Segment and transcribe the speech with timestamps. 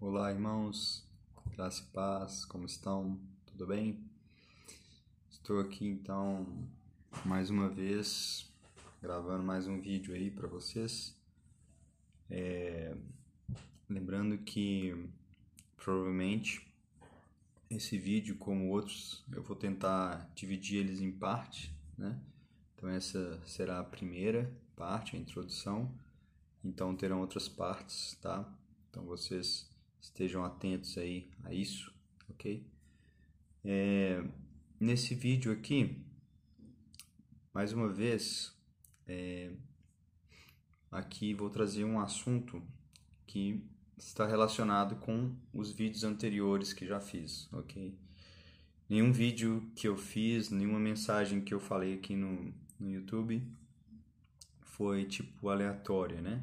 [0.00, 1.04] Olá, irmãos,
[1.56, 3.18] graça e paz, como estão?
[3.44, 3.98] Tudo bem?
[5.28, 6.46] Estou aqui então
[7.24, 8.48] mais uma vez
[9.02, 11.20] gravando mais um vídeo aí para vocês.
[12.30, 12.96] É...
[13.90, 15.10] Lembrando que
[15.76, 16.72] provavelmente
[17.68, 22.16] esse vídeo, como outros, eu vou tentar dividir eles em parte, né?
[22.76, 25.92] Então essa será a primeira parte, a introdução.
[26.64, 28.48] Então terão outras partes, tá?
[28.88, 29.67] Então vocês
[30.00, 31.92] estejam atentos aí a isso,
[32.30, 32.64] ok?
[33.64, 34.24] É,
[34.78, 36.02] nesse vídeo aqui,
[37.52, 38.56] mais uma vez,
[39.06, 39.50] é,
[40.90, 42.62] aqui vou trazer um assunto
[43.26, 43.62] que
[43.96, 47.94] está relacionado com os vídeos anteriores que já fiz, ok?
[48.88, 53.42] Nenhum vídeo que eu fiz, nenhuma mensagem que eu falei aqui no, no YouTube
[54.62, 56.42] foi tipo aleatória, né?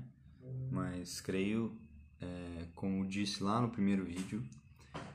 [0.69, 1.75] Mas creio
[2.21, 4.43] é, como disse lá no primeiro vídeo,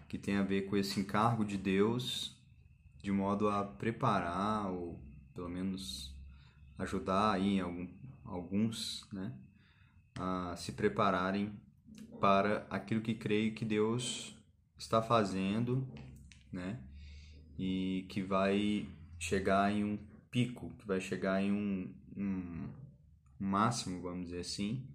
[0.08, 2.36] que tem a ver com esse encargo de Deus
[3.02, 5.00] de modo a preparar ou
[5.34, 6.14] pelo menos
[6.78, 7.88] ajudar aí algum,
[8.24, 9.32] alguns, né,
[10.18, 11.52] a se prepararem
[12.20, 14.36] para aquilo que creio que Deus
[14.76, 15.86] está fazendo,
[16.52, 16.78] né,
[17.58, 18.86] e que vai
[19.18, 19.98] chegar em um
[20.30, 22.68] pico, que vai chegar em um, um
[23.38, 24.86] máximo, vamos dizer assim,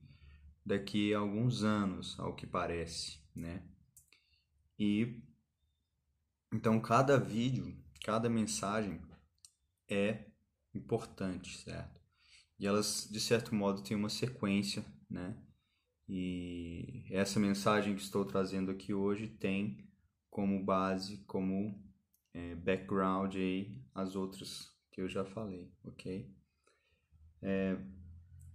[0.66, 3.63] daqui a alguns anos, ao que parece, né?
[4.80, 5.21] E
[6.52, 9.02] então cada vídeo, cada mensagem
[9.88, 10.25] é
[10.73, 12.02] importante, certo?
[12.58, 15.38] E elas de certo modo têm uma sequência, né?
[16.08, 19.88] E essa mensagem que estou trazendo aqui hoje tem
[20.30, 21.83] como base, como
[22.33, 26.31] é, background aí as outras que eu já falei, ok?
[27.41, 27.77] É,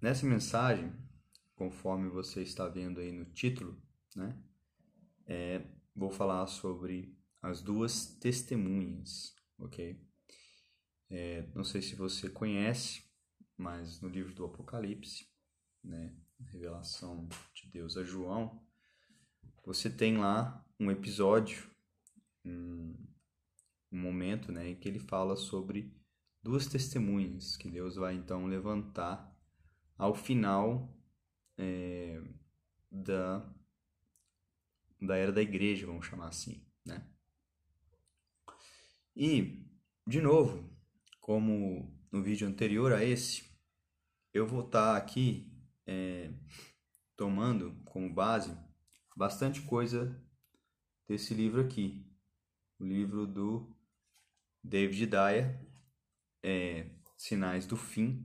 [0.01, 0.93] nessa mensagem
[1.61, 3.79] conforme você está vendo aí no título,
[4.17, 4.35] né?
[5.27, 5.63] É,
[5.95, 10.03] vou falar sobre as duas testemunhas, ok?
[11.11, 13.05] É, não sei se você conhece,
[13.59, 15.29] mas no livro do Apocalipse,
[15.85, 16.17] né,
[16.47, 18.65] revelação de Deus a João,
[19.63, 21.71] você tem lá um episódio,
[22.43, 22.97] um,
[23.93, 25.95] um momento, né, em que ele fala sobre
[26.43, 29.31] duas testemunhas que Deus vai então levantar
[29.99, 30.97] ao final
[31.61, 32.19] é,
[32.91, 33.47] da,
[35.01, 37.07] da era da igreja, vamos chamar assim, né?
[39.15, 39.63] E,
[40.07, 40.75] de novo,
[41.21, 43.45] como no vídeo anterior a esse,
[44.33, 45.53] eu vou estar tá aqui
[45.87, 46.33] é,
[47.15, 48.57] tomando como base
[49.15, 50.19] bastante coisa
[51.07, 52.07] desse livro aqui,
[52.79, 53.77] o livro do
[54.65, 55.61] David Dyer,
[56.43, 56.89] é,
[57.19, 58.25] Sinais do Fim,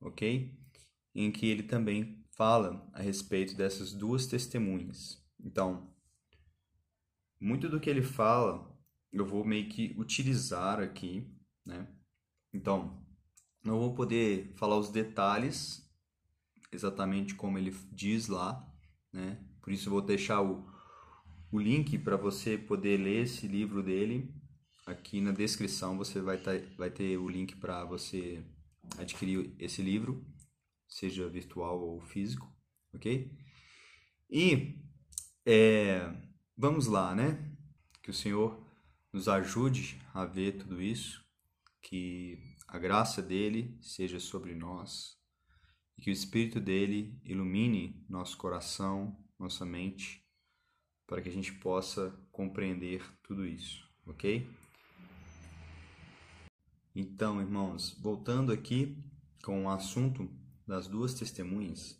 [0.00, 0.58] ok?
[1.14, 5.24] Em que ele também fala a respeito dessas duas testemunhas.
[5.40, 5.90] Então,
[7.40, 8.76] muito do que ele fala
[9.12, 11.26] eu vou meio que utilizar aqui,
[11.64, 11.88] né?
[12.52, 13.02] Então,
[13.64, 15.82] não vou poder falar os detalhes
[16.70, 18.70] exatamente como ele diz lá,
[19.12, 19.42] né?
[19.62, 20.68] Por isso vou deixar o,
[21.50, 24.34] o link para você poder ler esse livro dele.
[24.86, 28.44] Aqui na descrição você vai, tá, vai ter o link para você
[28.98, 30.24] adquirir esse livro
[30.88, 32.52] seja virtual ou físico,
[32.94, 33.30] ok?
[34.30, 34.82] E
[35.44, 36.12] é,
[36.56, 37.56] vamos lá, né?
[38.02, 38.64] Que o Senhor
[39.12, 41.24] nos ajude a ver tudo isso,
[41.80, 45.16] que a graça dele seja sobre nós
[45.96, 50.24] e que o Espírito dele ilumine nosso coração, nossa mente,
[51.06, 54.48] para que a gente possa compreender tudo isso, ok?
[56.94, 58.98] Então, irmãos, voltando aqui
[59.44, 60.28] com o assunto
[60.66, 61.98] das duas testemunhas,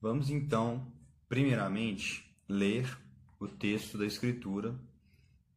[0.00, 0.90] vamos então,
[1.28, 2.98] primeiramente, ler
[3.38, 4.74] o texto da Escritura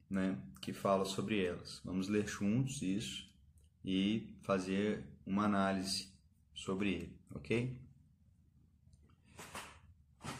[0.10, 1.82] né, que fala sobre elas.
[1.86, 3.30] Vamos ler juntos isso
[3.84, 6.10] e fazer uma análise
[6.54, 7.76] sobre ele, ok?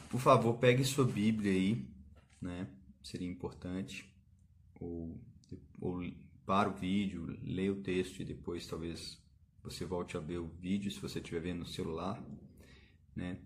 [0.10, 1.88] Por favor, pegue sua Bíblia aí,
[2.42, 2.68] né?
[3.02, 4.06] Seria importante.
[4.80, 5.18] Ou,
[5.80, 6.04] ou
[6.46, 9.18] para o vídeo, leia o texto e depois talvez
[9.64, 12.22] você volte a ver o vídeo se você estiver vendo no celular,
[13.16, 13.38] né?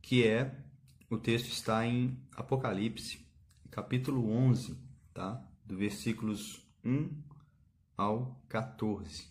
[0.00, 0.64] Que é
[1.10, 3.26] o texto está em Apocalipse,
[3.70, 4.78] capítulo 11,
[5.14, 5.42] tá?
[5.64, 7.10] Do versículos 1
[7.96, 9.26] ao 14,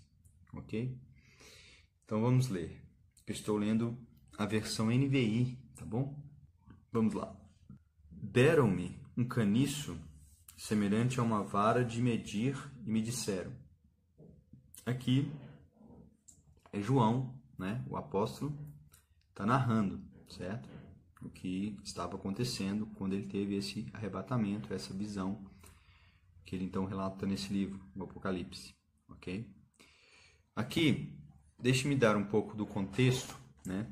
[0.54, 0.98] OK?
[2.04, 2.82] Então vamos ler.
[3.26, 3.98] Eu estou lendo
[4.38, 6.18] a versão NVI, tá bom?
[6.92, 7.36] Vamos lá.
[8.10, 10.00] Deram-me um caniço
[10.56, 13.52] semelhante a uma vara de medir e me disseram:
[14.86, 15.32] Aqui
[16.72, 18.58] é João, né, o apóstolo,
[19.30, 20.68] está narrando, certo?
[21.22, 25.44] o que estava acontecendo quando ele teve esse arrebatamento, essa visão
[26.46, 28.74] que ele então relata nesse livro, o Apocalipse,
[29.10, 29.46] ok?
[30.56, 31.14] Aqui,
[31.60, 33.92] deixe-me dar um pouco do contexto, né,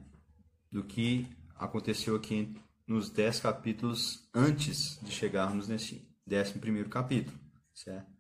[0.72, 2.56] do que aconteceu aqui
[2.88, 7.38] nos dez capítulos antes de chegarmos nesse décimo primeiro capítulo,
[7.74, 8.14] certo?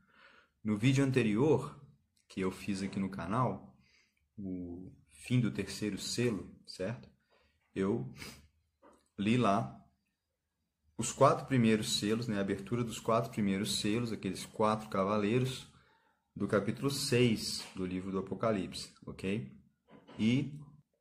[0.64, 1.80] No vídeo anterior
[2.28, 3.75] que eu fiz aqui no canal,
[4.38, 7.10] o fim do terceiro selo, certo?
[7.74, 8.14] Eu
[9.18, 9.82] li lá
[10.98, 15.68] os quatro primeiros selos, né, a abertura dos quatro primeiros selos, aqueles quatro cavaleiros
[16.36, 19.52] do capítulo 6 do livro do Apocalipse, ok?
[20.18, 20.54] E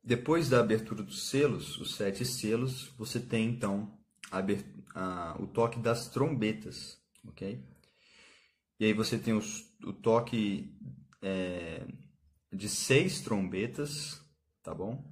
[0.03, 3.99] depois da abertura dos selos, os sete selos, você tem então
[4.31, 4.39] a,
[4.95, 7.65] a, o toque das trombetas, ok?
[8.79, 10.77] E aí você tem os, o toque
[11.23, 11.87] é,
[12.55, 14.25] de seis trombetas,
[14.63, 15.05] tá bom?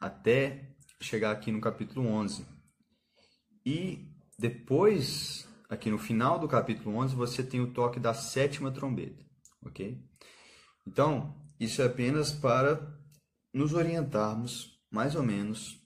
[0.00, 2.46] Até chegar aqui no capítulo 11.
[3.64, 9.24] E depois, aqui no final do capítulo 11, você tem o toque da sétima trombeta,
[9.64, 10.02] ok?
[10.86, 12.98] Então, isso é apenas para
[13.52, 15.78] nos orientarmos mais ou menos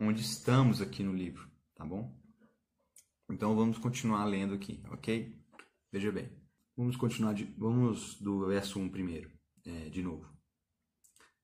[0.00, 2.16] onde estamos aqui no livro, tá bom?
[3.30, 5.36] Então vamos continuar lendo aqui, ok?
[5.90, 6.30] Veja bem,
[6.76, 9.30] vamos continuar, de, vamos do verso 1 primeiro,
[9.68, 10.26] é, de novo.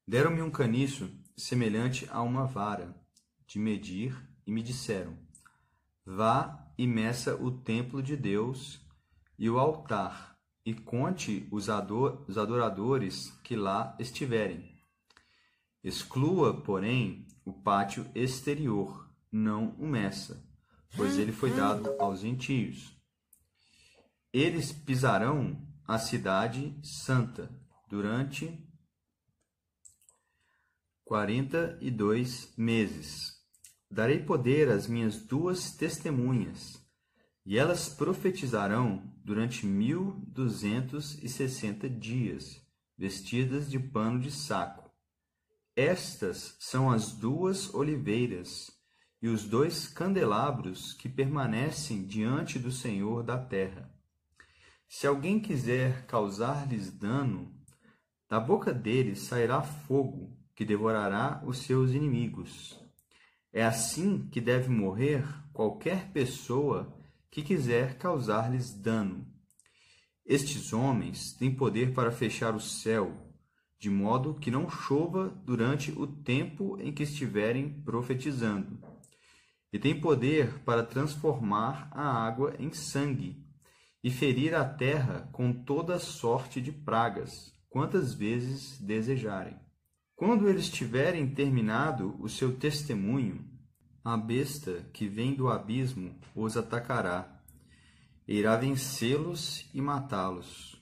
[0.07, 2.95] Deram-me um caniço semelhante a uma vara
[3.47, 4.17] de medir
[4.47, 5.19] e me disseram:
[6.05, 8.81] Vá e meça o templo de Deus
[9.39, 14.75] e o altar, e conte os, ador os adoradores que lá estiverem.
[15.83, 20.43] Exclua, porém, o pátio exterior, não o meça,
[20.97, 22.97] pois ele foi dado aos gentios.
[24.33, 27.64] Eles pisarão a cidade santa
[27.95, 28.61] durante
[31.05, 33.41] quarenta e dois meses.
[33.89, 36.85] Darei poder às minhas duas testemunhas,
[37.47, 42.61] e elas profetizarão durante mil duzentos e sessenta dias,
[42.99, 44.91] vestidas de pano de saco.
[45.77, 48.73] Estas são as duas oliveiras
[49.23, 53.89] e os dois candelabros que permanecem diante do Senhor da terra.
[54.89, 57.54] Se alguém quiser causar-lhes dano,
[58.35, 62.77] da boca deles sairá fogo que devorará os seus inimigos.
[63.53, 66.93] É assim que deve morrer qualquer pessoa
[67.31, 69.25] que quiser causar-lhes dano.
[70.27, 73.17] Estes homens têm poder para fechar o céu,
[73.79, 78.81] de modo que não chova durante o tempo em que estiverem profetizando.
[79.73, 83.47] E têm poder para transformar a água em sangue
[84.03, 89.57] e ferir a terra com toda sorte de pragas, quantas vezes desejarem.
[90.15, 93.45] Quando eles tiverem terminado o seu testemunho,
[94.05, 97.43] a besta que vem do abismo os atacará,
[98.29, 100.81] irá vencê-los e matá-los.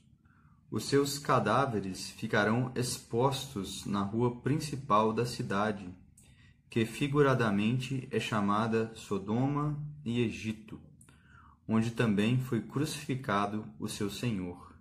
[0.70, 5.88] Os seus cadáveres ficarão expostos na rua principal da cidade,
[6.68, 10.78] que figuradamente é chamada Sodoma e Egito,
[11.66, 14.71] onde também foi crucificado o seu Senhor.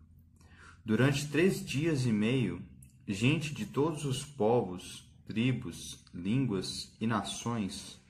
[0.84, 2.62] Durante três dias e meio
[3.08, 8.02] gente de todos os povos, tribos, línguas e nações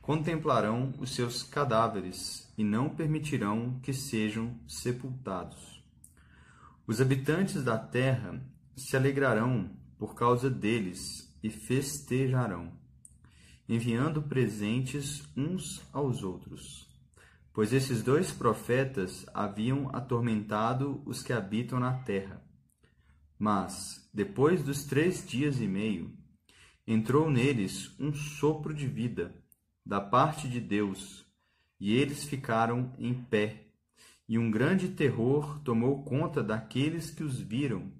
[0.00, 5.82] contemplarão os seus cadáveres e não permitirão que sejam sepultados.
[6.86, 8.42] Os habitantes da terra
[8.76, 12.72] se alegrarão por causa deles e festejarão,
[13.68, 16.83] enviando presentes uns aos outros.
[17.54, 22.44] Pois esses dois profetas haviam atormentado os que habitam na terra
[23.38, 26.16] mas, depois dos três dias e meio,
[26.86, 29.34] entrou neles um sopro de vida
[29.84, 31.26] da parte de Deus,
[31.78, 33.66] e eles ficaram em pé,
[34.26, 37.92] e um grande terror tomou conta daqueles que os viram.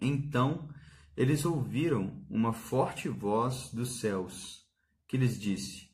[0.00, 0.68] Então
[1.16, 4.64] eles ouviram uma forte voz dos céus,
[5.08, 5.90] que lhes disse: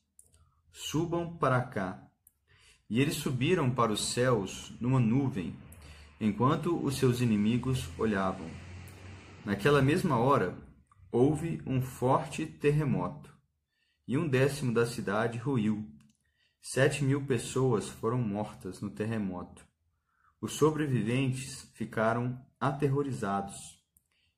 [0.71, 2.04] Subam para cá.
[2.89, 5.57] E eles subiram para os céus numa nuvem
[6.21, 8.49] enquanto os seus inimigos olhavam.
[9.45, 10.57] Naquela mesma hora,
[11.11, 13.35] houve um forte terremoto,
[14.07, 15.87] e um décimo da cidade ruiu.
[16.61, 19.67] Sete mil pessoas foram mortas no terremoto.
[20.41, 23.79] Os sobreviventes ficaram aterrorizados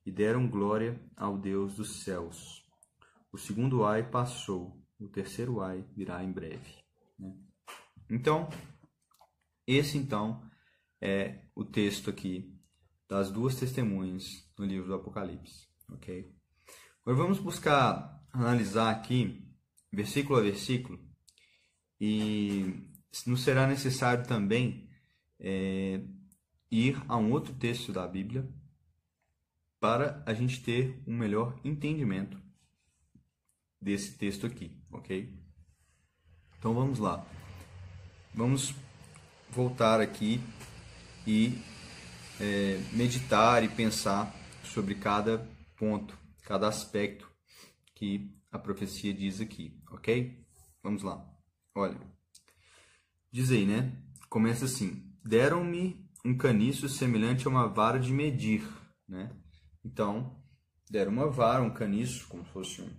[0.05, 2.63] e deram glória ao Deus dos céus.
[3.31, 6.86] O segundo ai passou, o terceiro ai virá em breve.
[8.09, 8.49] Então,
[9.65, 10.41] esse então
[11.01, 12.57] é o texto aqui
[13.07, 16.33] das duas testemunhas no livro do Apocalipse, ok?
[17.01, 19.47] Agora vamos buscar analisar aqui
[19.91, 20.99] versículo a versículo,
[21.99, 22.83] e
[23.25, 24.89] não será necessário também
[25.39, 26.01] é,
[26.69, 28.47] ir a um outro texto da Bíblia
[29.79, 32.39] para a gente ter um melhor entendimento
[33.81, 35.39] desse texto aqui, ok?
[36.57, 37.25] Então vamos lá.
[38.37, 38.75] Vamos
[39.49, 40.39] voltar aqui
[41.25, 41.59] e
[42.39, 44.31] é, meditar e pensar
[44.63, 45.39] sobre cada
[45.75, 47.27] ponto, cada aspecto
[47.95, 50.39] que a profecia diz aqui, ok?
[50.83, 51.27] Vamos lá.
[51.73, 51.99] Olha,
[53.31, 53.91] diz aí, né?
[54.29, 58.63] Começa assim: Deram-me um caniço semelhante a uma vara de medir,
[59.07, 59.35] né?
[59.83, 60.39] Então,
[60.87, 62.89] deram uma vara, um caniço, como se fosse um,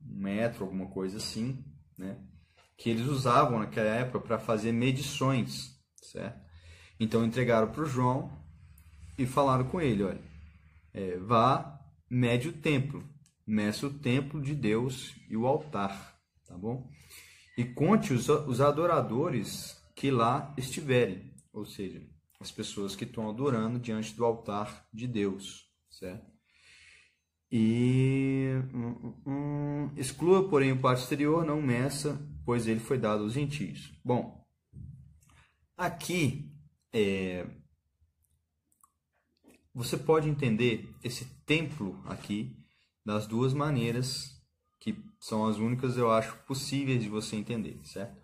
[0.00, 1.64] metro, alguma coisa assim,
[1.96, 2.20] né?
[2.82, 6.36] Que eles usavam naquela época para fazer medições, certo?
[6.98, 8.28] Então entregaram para o João
[9.16, 10.20] e falaram com ele, olha,
[10.92, 11.78] é, vá,
[12.10, 13.08] mede o templo,
[13.46, 16.90] meça o templo de Deus e o altar, tá bom?
[17.56, 22.02] E conte os, os adoradores que lá estiverem, ou seja,
[22.40, 26.26] as pessoas que estão adorando diante do altar de Deus, certo?
[27.48, 33.22] E hum, hum, hum, exclua, porém, o pátio exterior, não meça, pois ele foi dado
[33.22, 33.92] aos gentios.
[34.04, 34.46] Bom,
[35.76, 36.52] aqui
[36.92, 37.46] é,
[39.74, 42.56] você pode entender esse templo aqui
[43.04, 44.40] das duas maneiras
[44.78, 48.20] que são as únicas eu acho possíveis de você entender, certo?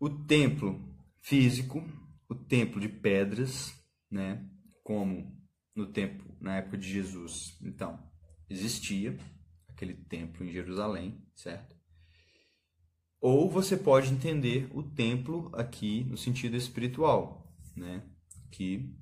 [0.00, 1.84] O templo físico,
[2.28, 3.74] o templo de pedras,
[4.10, 4.48] né,
[4.82, 5.36] como
[5.74, 7.58] no tempo na época de Jesus.
[7.62, 8.02] Então,
[8.48, 9.18] existia
[9.68, 11.75] aquele templo em Jerusalém, certo?
[13.20, 18.02] Ou você pode entender o templo aqui no sentido espiritual, né?
[18.50, 18.94] Que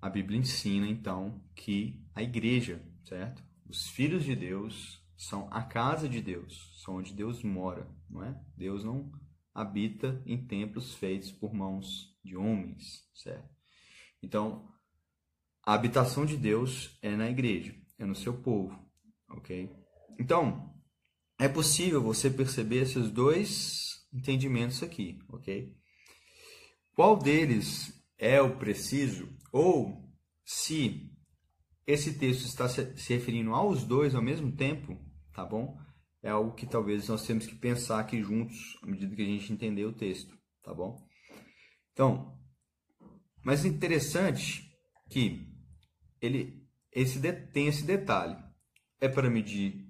[0.00, 3.42] a Bíblia ensina então que a igreja, certo?
[3.68, 8.40] Os filhos de Deus são a casa de Deus, são onde Deus mora, não é?
[8.56, 9.10] Deus não
[9.52, 13.48] habita em templos feitos por mãos de homens, certo?
[14.22, 14.68] Então,
[15.64, 18.78] a habitação de Deus é na igreja, é no seu povo,
[19.28, 19.70] ok?
[20.18, 20.77] Então,
[21.38, 25.76] é possível você perceber esses dois entendimentos aqui, ok?
[26.94, 30.04] Qual deles é o preciso ou
[30.44, 31.10] se
[31.86, 34.98] esse texto está se referindo aos dois ao mesmo tempo,
[35.32, 35.78] tá bom?
[36.22, 39.52] É algo que talvez nós temos que pensar aqui juntos à medida que a gente
[39.52, 41.06] entender o texto, tá bom?
[41.92, 42.36] Então,
[43.44, 44.68] mas interessante
[45.08, 45.46] que
[46.20, 47.20] ele esse
[47.52, 48.36] tem esse detalhe.
[49.00, 49.86] É para medir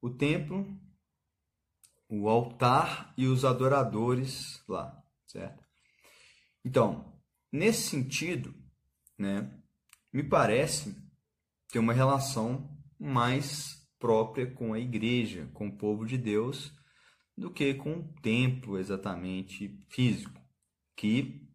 [0.00, 0.66] o templo,
[2.08, 5.62] o altar e os adoradores lá, certo?
[6.64, 7.18] Então,
[7.50, 8.54] Nesse sentido,
[9.18, 9.50] né,
[10.12, 10.94] me parece
[11.72, 16.72] ter uma relação mais própria com a igreja, com o povo de Deus,
[17.36, 20.38] do que com o templo exatamente físico,
[20.94, 21.48] que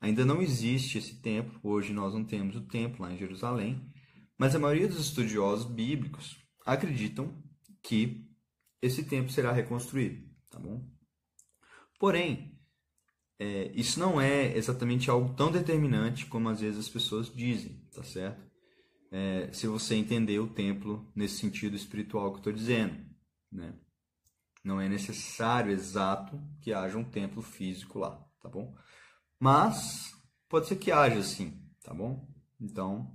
[0.00, 1.58] ainda não existe esse templo.
[1.62, 3.90] Hoje nós não temos o templo lá em Jerusalém,
[4.36, 7.42] mas a maioria dos estudiosos bíblicos acreditam
[7.82, 8.30] que
[8.82, 10.84] esse templo será reconstruído, tá bom?
[11.98, 12.60] Porém,
[13.38, 18.02] é, isso não é exatamente algo tão determinante como às vezes as pessoas dizem, tá
[18.02, 18.42] certo?
[19.10, 22.96] É, se você entender o templo nesse sentido espiritual que eu estou dizendo,
[23.50, 23.72] né?
[24.64, 28.76] Não é necessário exato que haja um templo físico lá, tá bom?
[29.38, 30.12] Mas
[30.48, 32.28] pode ser que haja sim, tá bom?
[32.60, 33.12] Então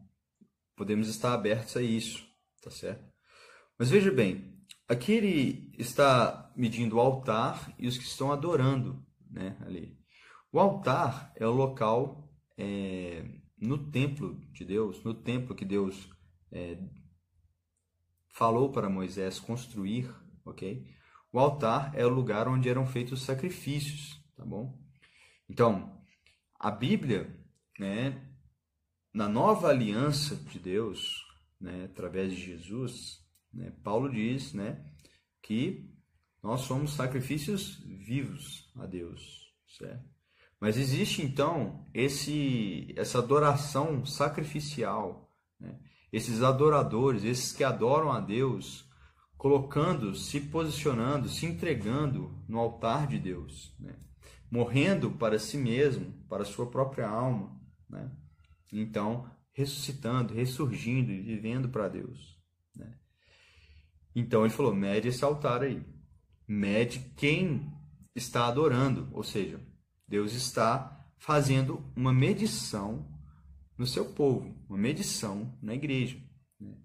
[0.76, 2.26] podemos estar abertos a isso,
[2.62, 3.04] tá certo?
[3.80, 4.57] Mas veja bem,
[4.88, 9.98] aqui ele está medindo o altar e os que estão adorando, né, ali.
[10.52, 13.26] O altar é o local é,
[13.58, 16.10] no templo de Deus, no templo que Deus
[16.52, 16.78] é,
[18.34, 20.10] falou para Moisés construir,
[20.46, 20.88] ok?
[21.32, 24.80] O altar é o lugar onde eram feitos os sacrifícios, tá bom?
[25.50, 26.02] Então,
[26.60, 27.38] a Bíblia,
[27.78, 28.28] né,
[29.14, 31.24] na nova aliança de Deus,
[31.60, 33.27] né, através de Jesus,
[33.58, 34.86] né, Paulo diz, né,
[35.42, 35.90] que
[36.42, 40.18] nós somos sacrifícios vivos a Deus, certo?
[40.60, 45.78] Mas existe então esse, essa adoração sacrificial, né?
[46.12, 48.90] esses adoradores, esses que adoram a Deus,
[49.38, 53.96] colocando, se posicionando, se entregando no altar de Deus, né?
[54.50, 57.60] morrendo para si mesmo, para sua própria alma,
[57.90, 58.12] né?
[58.72, 62.37] então ressuscitando, ressurgindo e vivendo para Deus.
[64.20, 65.86] Então ele falou: mede esse altar aí,
[66.48, 67.72] mede quem
[68.16, 69.62] está adorando, ou seja,
[70.08, 73.08] Deus está fazendo uma medição
[73.78, 76.20] no seu povo, uma medição na igreja.
[76.60, 76.76] Né?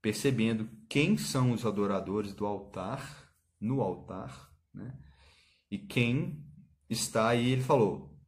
[0.00, 3.30] percebendo quem são os adoradores do altar,
[3.60, 4.98] no altar, né?
[5.70, 6.42] E quem
[6.88, 8.18] está aí, ele falou,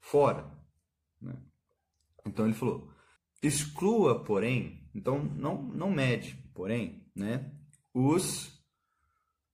[0.00, 0.50] fora.
[1.20, 1.40] Né?
[2.26, 2.92] Então ele falou,
[3.40, 7.55] exclua, porém, então não, não mede, porém, né?
[7.98, 8.52] Os,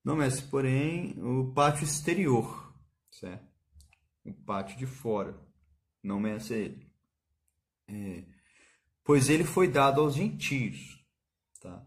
[0.03, 2.75] não mede, porém, o pátio exterior,
[3.09, 3.47] certo?
[4.25, 5.41] O pátio de fora,
[6.03, 6.91] não meça ele.
[7.87, 8.25] É,
[9.05, 11.01] pois ele foi dado aos gentios,
[11.61, 11.87] tá?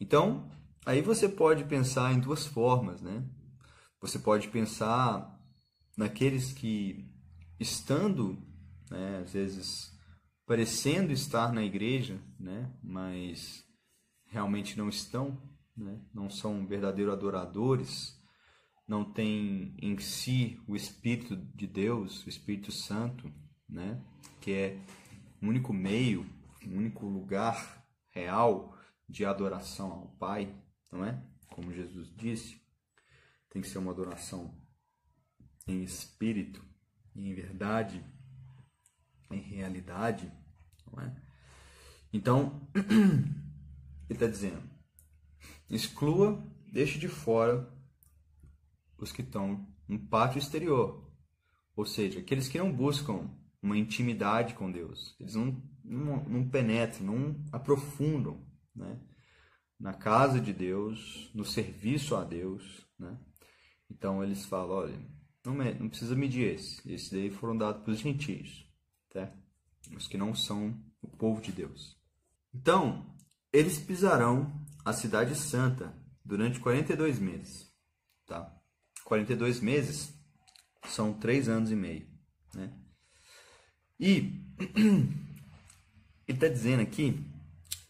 [0.00, 0.50] Então,
[0.84, 3.24] aí você pode pensar em duas formas, né?
[4.00, 5.40] Você pode pensar
[5.96, 7.08] naqueles que,
[7.60, 8.44] estando,
[8.90, 9.96] né, às vezes,
[10.46, 13.64] parecendo estar na igreja, né, mas
[14.26, 15.40] realmente não estão,
[15.76, 18.20] né, não são verdadeiros adoradores,
[18.86, 23.32] não têm em si o Espírito de Deus, o Espírito Santo,
[23.68, 24.02] né,
[24.40, 24.78] que é
[25.40, 26.26] o único meio,
[26.66, 28.76] o único lugar real
[29.08, 30.54] de adoração ao Pai,
[30.90, 31.22] não é?
[31.50, 32.60] Como Jesus disse,
[33.50, 34.54] tem que ser uma adoração
[35.66, 36.64] em espírito,
[37.14, 38.04] em verdade,
[39.30, 40.32] em realidade,
[40.90, 41.14] não é?
[42.12, 44.62] Então, ele está dizendo:
[45.76, 47.68] exclua, deixe de fora
[48.98, 51.10] os que estão no pátio exterior,
[51.74, 57.06] ou seja, aqueles que não buscam uma intimidade com Deus, eles não, não, não penetram,
[57.06, 58.40] não aprofundam
[58.74, 59.00] né?
[59.78, 63.18] na casa de Deus, no serviço a Deus, né?
[63.90, 64.98] Então eles falam, olha,
[65.44, 66.90] não, não precisa medir esse.
[66.90, 68.64] Esses daí foram dados para os gentios,
[69.10, 69.32] tá?
[69.96, 71.96] Os que não são o povo de Deus.
[72.54, 73.04] Então,
[73.52, 77.72] eles pisarão a cidade santa durante 42 meses,
[78.26, 78.54] tá?
[79.04, 80.14] 42 meses
[80.86, 82.08] são três anos e meio,
[82.54, 82.72] né?
[83.98, 84.40] E
[86.26, 87.24] ele está dizendo aqui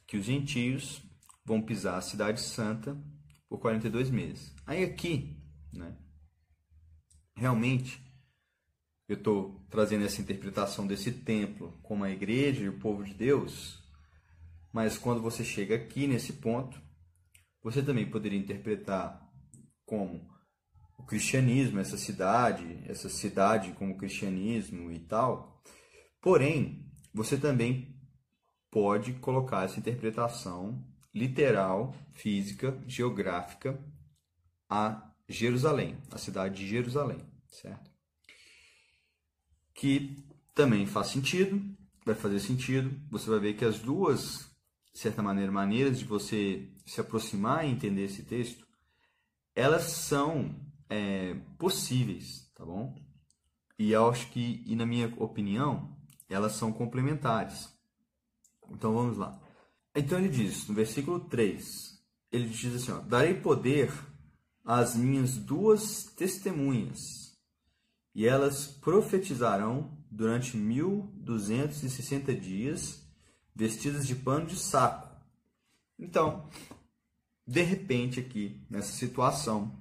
[0.07, 1.03] que os gentios
[1.45, 2.97] vão pisar a cidade santa
[3.49, 4.55] por 42 meses.
[4.67, 5.97] Aí aqui né?
[7.35, 8.01] Realmente,
[9.09, 13.82] eu estou trazendo essa interpretação desse templo como a igreja e o povo de Deus,
[14.73, 16.81] mas quando você chega aqui nesse ponto,
[17.63, 19.23] você também poderia interpretar
[19.85, 20.31] como
[20.99, 25.63] o cristianismo, essa cidade, essa cidade como cristianismo e tal.
[26.21, 27.95] Porém, você também
[28.71, 30.83] pode colocar essa interpretação
[31.15, 33.79] literal, física, geográfica
[34.69, 37.91] a Jerusalém, a cidade de Jerusalém, certo?
[39.75, 40.17] Que
[40.55, 41.61] também faz sentido,
[42.05, 42.99] vai fazer sentido.
[43.11, 44.51] Você vai ver que as duas,
[44.93, 48.67] de certa maneira, maneiras de você se aproximar e entender esse texto,
[49.55, 50.55] elas são
[50.89, 52.95] é, possíveis, tá bom?
[53.79, 55.97] E eu acho que, e na minha opinião,
[56.29, 57.73] elas são complementares.
[58.71, 59.41] Então vamos lá.
[59.95, 61.93] Então ele diz, no versículo 3,
[62.31, 63.93] ele diz assim: ó, Darei poder
[64.65, 67.37] as minhas duas testemunhas,
[68.15, 73.02] e elas profetizarão durante mil duzentos e sessenta dias,
[73.55, 75.09] vestidas de pano de saco.
[75.99, 76.49] Então,
[77.47, 79.81] de repente aqui, nessa situação,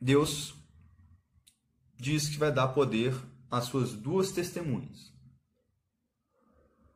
[0.00, 0.54] Deus
[1.96, 3.14] diz que vai dar poder
[3.50, 5.12] às suas duas testemunhas.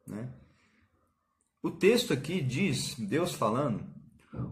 [0.06, 0.32] Né?
[1.62, 3.84] O texto aqui diz, Deus falando,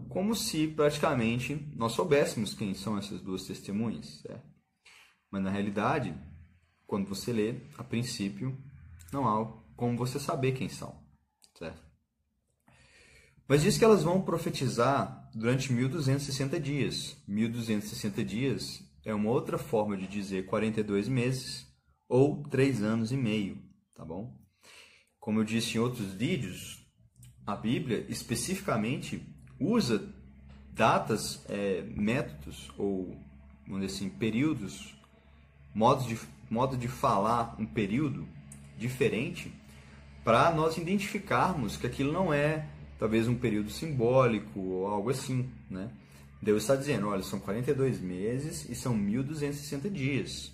[0.09, 4.21] como se praticamente nós soubéssemos quem são essas duas testemunhas.
[4.21, 4.49] Certo?
[5.29, 6.15] Mas na realidade,
[6.85, 8.57] quando você lê, a princípio,
[9.11, 10.95] não há como você saber quem são.
[11.57, 11.81] Certo?
[13.47, 17.17] Mas diz que elas vão profetizar durante 1260 dias.
[17.27, 21.67] 1260 dias é uma outra forma de dizer 42 meses
[22.07, 23.57] ou 3 anos e meio,
[23.95, 24.37] tá bom?
[25.19, 26.87] Como eu disse em outros vídeos,
[27.43, 29.27] a Bíblia especificamente
[29.59, 30.13] usa
[30.71, 33.19] datas, é, métodos ou,
[33.65, 34.93] vamos dizer assim, períodos,
[35.73, 36.19] modos de,
[36.51, 38.27] modo de falar um período
[38.77, 39.51] diferente
[40.23, 45.91] para nós identificarmos que aquilo não é talvez um período simbólico ou algo assim, né?
[46.41, 50.51] Deus está dizendo, olha, são 42 meses e são 1260 dias.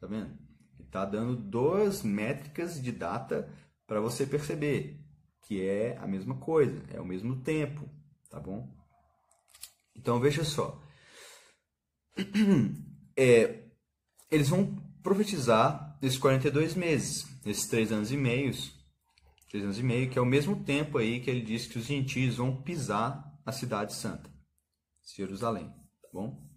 [0.00, 0.30] Tá vendo?
[0.78, 3.48] Está dando duas métricas de data
[3.86, 4.98] para você perceber
[5.42, 7.88] que é a mesma coisa, é o mesmo tempo,
[8.30, 8.68] tá bom?
[9.94, 10.80] Então veja só,
[13.16, 13.64] é,
[14.30, 18.81] eles vão profetizar nesses 42 meses, nesses três anos e meios,
[19.52, 21.84] três anos e meio, que é o mesmo tempo aí que ele diz que os
[21.84, 24.32] gentios vão pisar a cidade santa,
[25.14, 26.50] Jerusalém, tá bom?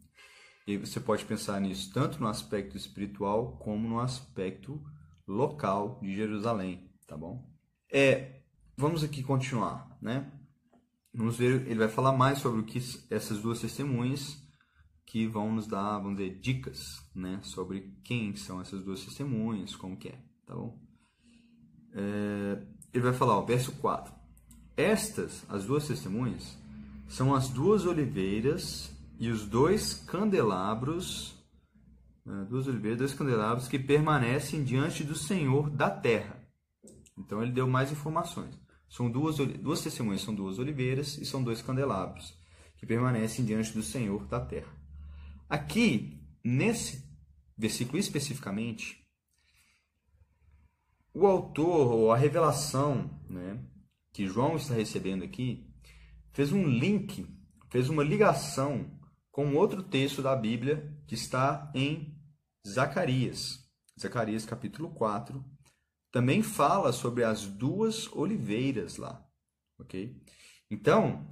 [0.65, 4.81] E você pode pensar nisso tanto no aspecto espiritual como no aspecto
[5.27, 7.45] local de Jerusalém, tá bom?
[7.91, 8.41] É,
[8.77, 10.31] vamos aqui continuar, né?
[11.13, 12.79] vamos ver, ele vai falar mais sobre o que
[13.09, 14.41] essas duas testemunhas
[15.05, 19.97] que vão nos dar, vamos dizer, dicas, né, sobre quem são essas duas testemunhas, como
[19.97, 20.79] que é, tá bom?
[21.93, 24.13] É, ele vai falar, ó, verso 4.
[24.77, 26.57] Estas, as duas testemunhas,
[27.07, 31.35] são as duas oliveiras e os dois candelabros,
[32.25, 36.41] né, duas oliveiras, dois candelabros que permanecem diante do Senhor da terra.
[37.17, 38.57] Então ele deu mais informações.
[38.89, 42.33] São duas, duas testemunhas, são duas oliveiras e são dois candelabros
[42.77, 44.73] que permanecem diante do Senhor da terra.
[45.49, 47.03] Aqui, nesse
[47.57, 49.04] versículo especificamente,
[51.15, 53.63] o autor, ou a revelação né,
[54.13, 55.65] que João está recebendo aqui,
[56.33, 57.25] fez um link,
[57.69, 58.99] fez uma ligação
[59.31, 62.13] com outro texto da Bíblia que está em
[62.67, 63.65] Zacarias.
[63.99, 65.43] Zacarias capítulo 4,
[66.11, 69.25] também fala sobre as duas oliveiras lá,
[69.79, 70.21] ok?
[70.69, 71.29] Então,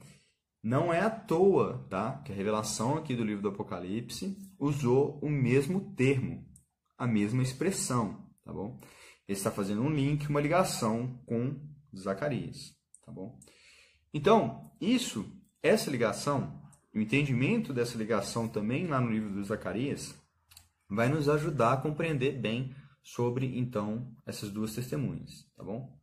[0.64, 2.22] não é à toa, tá?
[2.22, 6.50] Que a revelação aqui do livro do Apocalipse usou o mesmo termo,
[6.98, 8.80] a mesma expressão, tá bom?
[9.28, 11.60] Ele está fazendo um link, uma ligação com
[11.96, 13.40] Zacarias, tá bom?
[14.14, 15.26] Então, isso,
[15.62, 16.62] essa ligação,
[16.94, 20.14] o entendimento dessa ligação também lá no livro do Zacarias,
[20.90, 25.98] vai nos ajudar a compreender bem sobre, então, essas duas testemunhas, tá bom?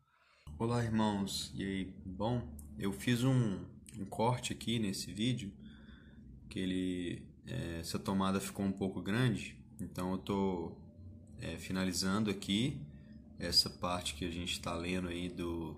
[0.58, 1.52] Olá, irmãos.
[1.54, 1.94] E aí?
[2.04, 2.42] Bom,
[2.78, 3.64] eu fiz um,
[3.98, 5.52] um corte aqui nesse vídeo,
[6.48, 10.76] que ele, é, essa tomada ficou um pouco grande, então eu tô
[11.38, 12.80] é, finalizando aqui
[13.40, 15.74] essa parte que a gente está lendo aí do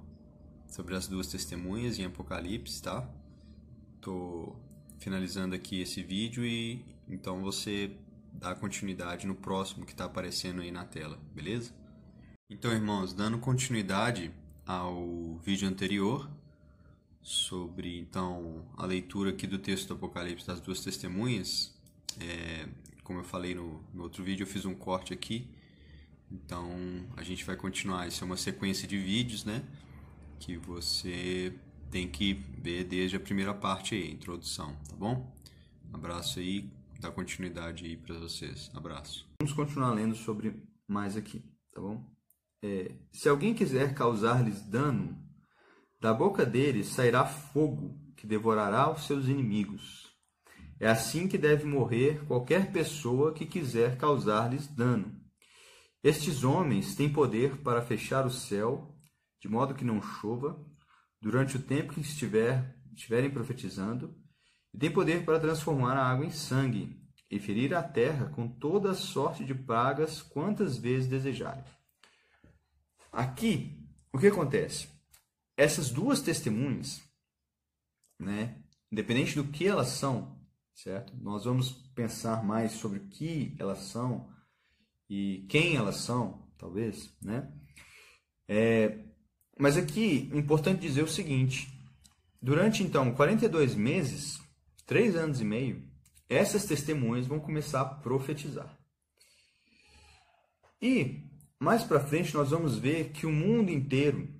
[0.68, 3.08] sobre as duas testemunhas em Apocalipse, tá?
[4.00, 4.56] Tô
[4.98, 7.90] finalizando aqui esse vídeo e então você
[8.32, 11.72] dá continuidade no próximo que está aparecendo aí na tela, beleza?
[12.48, 14.32] Então, irmãos, dando continuidade
[14.66, 16.30] ao vídeo anterior
[17.20, 21.74] sobre então a leitura aqui do texto do Apocalipse das duas testemunhas,
[22.18, 22.66] é,
[23.04, 25.48] como eu falei no, no outro vídeo, eu fiz um corte aqui
[26.32, 26.70] então
[27.16, 28.06] a gente vai continuar.
[28.08, 29.62] Isso é uma sequência de vídeos, né?
[30.40, 31.54] Que você
[31.90, 35.30] tem que ver desde a primeira parte aí, a introdução, tá bom?
[35.92, 38.70] Abraço aí, dá continuidade aí para vocês.
[38.74, 39.28] Abraço.
[39.40, 42.02] Vamos continuar lendo sobre mais aqui, tá bom?
[42.64, 45.18] É, se alguém quiser causar-lhes dano,
[46.00, 50.10] da boca deles sairá fogo que devorará os seus inimigos.
[50.80, 55.21] É assim que deve morrer qualquer pessoa que quiser causar-lhes dano.
[56.02, 58.92] Estes homens têm poder para fechar o céu,
[59.40, 60.60] de modo que não chova,
[61.20, 64.16] durante o tempo que estiver, estiverem profetizando,
[64.74, 68.94] e têm poder para transformar a água em sangue, e ferir a terra com toda
[68.94, 71.64] sorte de pragas quantas vezes desejarem.
[73.12, 74.88] Aqui, o que acontece?
[75.56, 77.00] Essas duas testemunhas,
[78.18, 78.60] né,
[78.90, 80.40] independente do que elas são,
[80.74, 81.14] certo?
[81.16, 84.31] Nós vamos pensar mais sobre o que elas são
[85.14, 87.52] e quem elas são, talvez, né?
[88.48, 89.04] É,
[89.58, 91.68] mas aqui, importante dizer o seguinte:
[92.40, 94.40] durante então 42 meses,
[94.86, 95.86] três anos e meio,
[96.30, 98.78] essas testemunhas vão começar a profetizar.
[100.80, 104.34] E mais para frente nós vamos ver que o mundo inteiro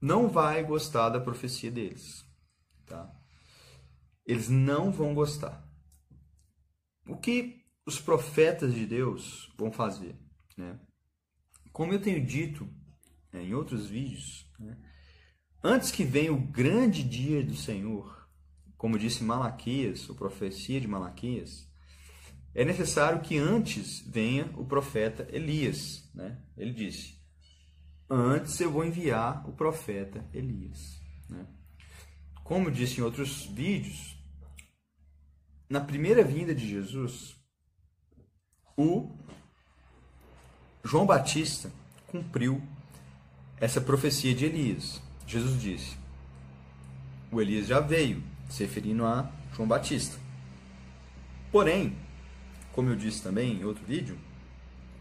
[0.00, 2.24] não vai gostar da profecia deles,
[2.86, 3.12] tá?
[4.24, 5.68] Eles não vão gostar.
[7.08, 10.16] O que os profetas de Deus vão fazer.
[10.56, 10.78] Né?
[11.72, 12.68] Como eu tenho dito
[13.32, 14.76] né, em outros vídeos, né,
[15.62, 18.28] antes que venha o grande dia do Senhor,
[18.76, 21.70] como disse Malaquias, a profecia de Malaquias,
[22.54, 26.10] é necessário que antes venha o profeta Elias.
[26.14, 26.42] Né?
[26.56, 27.18] Ele disse:
[28.08, 31.00] Antes eu vou enviar o profeta Elias.
[31.30, 31.46] Né?
[32.44, 34.18] Como disse em outros vídeos,
[35.68, 37.41] na primeira vinda de Jesus,
[38.82, 39.08] o
[40.84, 41.70] João Batista
[42.08, 42.60] cumpriu
[43.60, 45.00] essa profecia de Elias.
[45.26, 45.96] Jesus disse:
[47.30, 50.18] O Elias já veio, se referindo a João Batista.
[51.52, 51.96] Porém,
[52.72, 54.18] como eu disse também em outro vídeo,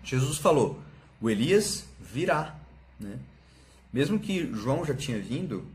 [0.03, 0.79] Jesus falou:
[1.19, 2.59] o Elias virá.
[2.99, 3.19] Né?
[3.91, 5.65] Mesmo que João já tinha vindo,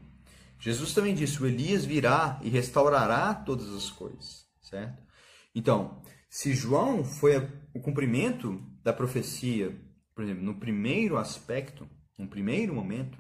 [0.61, 4.47] Jesus também disse: o Elias virá e restaurará todas as coisas.
[4.63, 5.03] Certo?
[5.55, 9.77] Então, se João foi o cumprimento da profecia,
[10.15, 11.87] por exemplo, no primeiro aspecto,
[12.17, 13.19] no primeiro momento,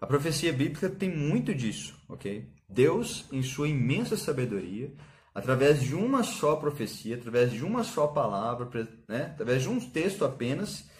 [0.00, 2.50] a profecia bíblica tem muito disso, ok?
[2.68, 4.92] Deus, em sua imensa sabedoria,
[5.32, 8.68] através de uma só profecia, através de uma só palavra,
[9.08, 9.26] né?
[9.26, 10.90] através de um texto apenas,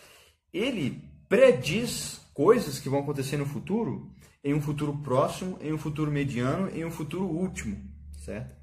[0.53, 6.13] ele prediz coisas que vão acontecer no futuro, em um futuro próximo, em um futuro
[6.13, 7.77] mediano, em um futuro último,
[8.19, 8.55] certo?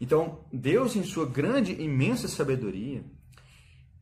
[0.00, 3.04] Então, Deus, em sua grande, imensa sabedoria,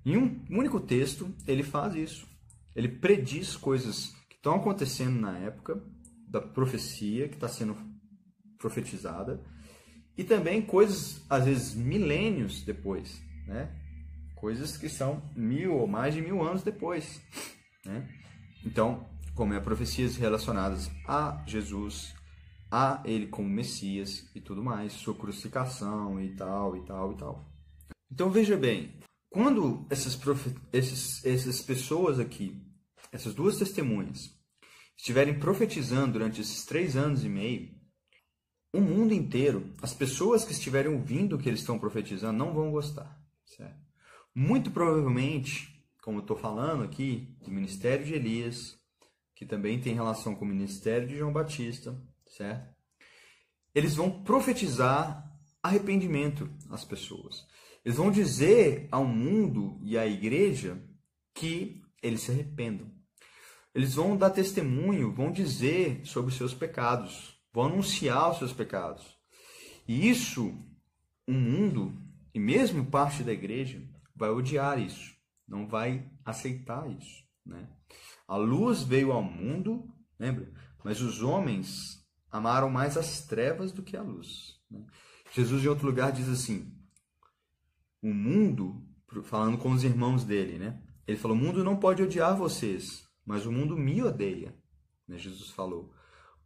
[0.04, 2.28] em um único texto, ele faz isso.
[2.74, 5.82] Ele prediz coisas que estão acontecendo na época
[6.28, 7.76] da profecia que está sendo
[8.58, 9.42] profetizada
[10.16, 13.74] e também coisas, às vezes, milênios depois, né?
[14.34, 17.20] Coisas que são mil ou mais de mil anos depois,
[17.84, 18.08] né?
[18.64, 22.14] Então, como é profecias relacionadas a Jesus,
[22.70, 27.52] a ele como Messias e tudo mais, sua crucificação e tal, e tal, e tal.
[28.10, 28.92] Então veja bem,
[29.34, 30.16] quando essas,
[31.24, 32.64] essas pessoas aqui,
[33.10, 34.32] essas duas testemunhas,
[34.96, 37.74] estiverem profetizando durante esses três anos e meio,
[38.72, 42.70] o mundo inteiro, as pessoas que estiverem ouvindo o que eles estão profetizando não vão
[42.70, 43.20] gostar.
[43.44, 43.76] Certo?
[44.32, 48.78] Muito provavelmente, como eu estou falando aqui, do ministério de Elias,
[49.34, 52.72] que também tem relação com o ministério de João Batista, certo?
[53.74, 55.28] Eles vão profetizar
[55.60, 57.44] arrependimento às pessoas.
[57.84, 60.82] Eles vão dizer ao mundo e à igreja
[61.34, 62.90] que eles se arrependam.
[63.74, 69.04] Eles vão dar testemunho, vão dizer sobre os seus pecados, vão anunciar os seus pecados.
[69.86, 70.56] E isso,
[71.26, 71.92] o mundo,
[72.32, 73.82] e mesmo parte da igreja,
[74.14, 75.14] vai odiar isso,
[75.46, 77.22] não vai aceitar isso.
[77.44, 77.68] Né?
[78.26, 80.50] A luz veio ao mundo, lembra?
[80.82, 84.58] Mas os homens amaram mais as trevas do que a luz.
[84.70, 84.84] Né?
[85.32, 86.73] Jesus, em outro lugar, diz assim:
[88.04, 88.86] o mundo,
[89.22, 90.78] falando com os irmãos dele, né?
[91.06, 94.54] Ele falou: o mundo não pode odiar vocês, mas o mundo me odeia.
[95.08, 95.16] Né?
[95.16, 95.90] Jesus falou.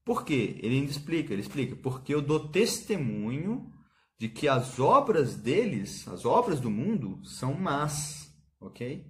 [0.04, 0.58] Por quê?
[0.62, 3.70] Ele ainda explica, ele explica, porque eu dou testemunho
[4.16, 9.06] de que as obras deles, as obras do mundo, são más, ok?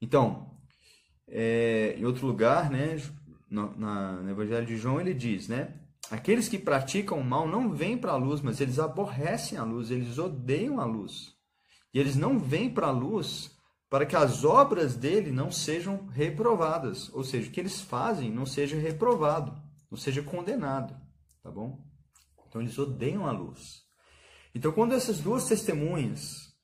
[0.00, 0.56] Então,
[1.26, 2.96] é, em outro lugar, né,
[3.50, 5.80] no, na, no Evangelho de João, ele diz, né,
[6.10, 9.90] aqueles que praticam o mal não vêm para a luz, mas eles aborrecem a luz,
[9.90, 11.35] eles odeiam a luz.
[11.96, 13.56] E eles não vêm para a luz
[13.88, 18.44] para que as obras dele não sejam reprovadas, ou seja, o que eles fazem não
[18.44, 19.58] seja reprovado,
[19.90, 20.94] não seja condenado,
[21.42, 21.82] tá bom?
[22.46, 23.82] Então eles odeiam a luz.
[24.54, 26.54] Então quando essas duas testemunhas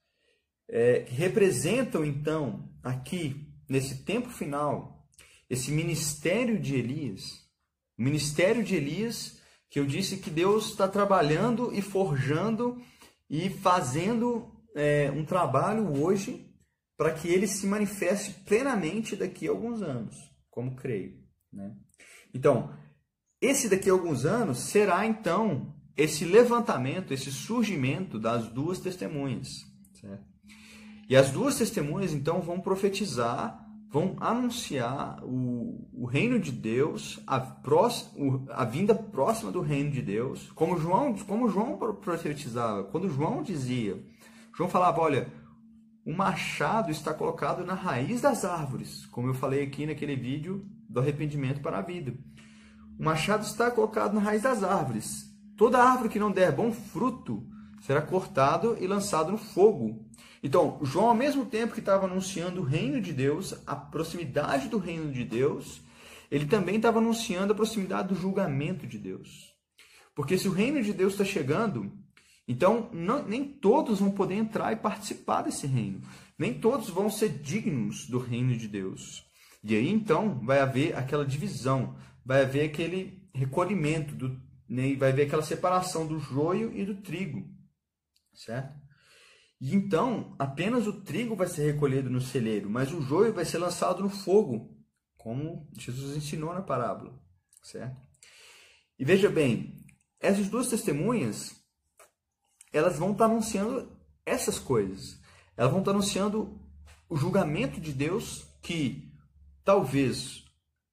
[0.68, 5.08] é, representam então aqui nesse tempo final,
[5.48, 7.22] esse ministério de Elias,
[7.98, 9.40] o ministério de Elias,
[9.70, 12.82] que eu disse que Deus está trabalhando e forjando
[13.30, 16.48] e fazendo é, um trabalho hoje
[16.96, 20.16] para que ele se manifeste plenamente daqui a alguns anos,
[20.50, 21.18] como creio.
[21.52, 21.74] Né?
[22.34, 22.72] Então,
[23.40, 29.48] esse daqui a alguns anos será então esse levantamento, esse surgimento das duas testemunhas.
[30.00, 30.24] Certo?
[31.08, 37.38] E as duas testemunhas então vão profetizar vão anunciar o, o reino de Deus, a,
[37.38, 43.42] próxima, a vinda próxima do reino de Deus, como João, como João profetizava, quando João
[43.42, 44.02] dizia,
[44.54, 45.32] João falava, olha,
[46.04, 51.00] o machado está colocado na raiz das árvores, como eu falei aqui naquele vídeo do
[51.00, 52.14] arrependimento para a vida.
[52.98, 55.32] O machado está colocado na raiz das árvores.
[55.56, 57.46] Toda árvore que não der bom fruto
[57.80, 60.06] será cortado e lançado no fogo.
[60.42, 64.78] Então, João, ao mesmo tempo que estava anunciando o reino de Deus, a proximidade do
[64.78, 65.82] reino de Deus,
[66.30, 69.52] ele também estava anunciando a proximidade do julgamento de Deus.
[70.14, 71.92] Porque se o reino de Deus está chegando,
[72.52, 76.02] então não, nem todos vão poder entrar e participar desse reino.
[76.38, 79.24] Nem todos vão ser dignos do reino de Deus.
[79.64, 85.26] E aí então vai haver aquela divisão, vai haver aquele recolhimento, do, né, vai haver
[85.26, 87.48] aquela separação do joio e do trigo.
[88.34, 88.74] Certo?
[89.60, 93.58] E então, apenas o trigo vai ser recolhido no celeiro, mas o joio vai ser
[93.58, 94.76] lançado no fogo,
[95.16, 97.16] como Jesus ensinou na parábola,
[97.62, 97.96] certo?
[98.98, 99.76] E veja bem,
[100.18, 101.61] essas duas testemunhas,
[102.72, 103.90] elas vão estar anunciando
[104.24, 105.20] essas coisas.
[105.56, 106.58] Elas vão estar anunciando
[107.08, 109.12] o julgamento de Deus que
[109.64, 110.44] talvez,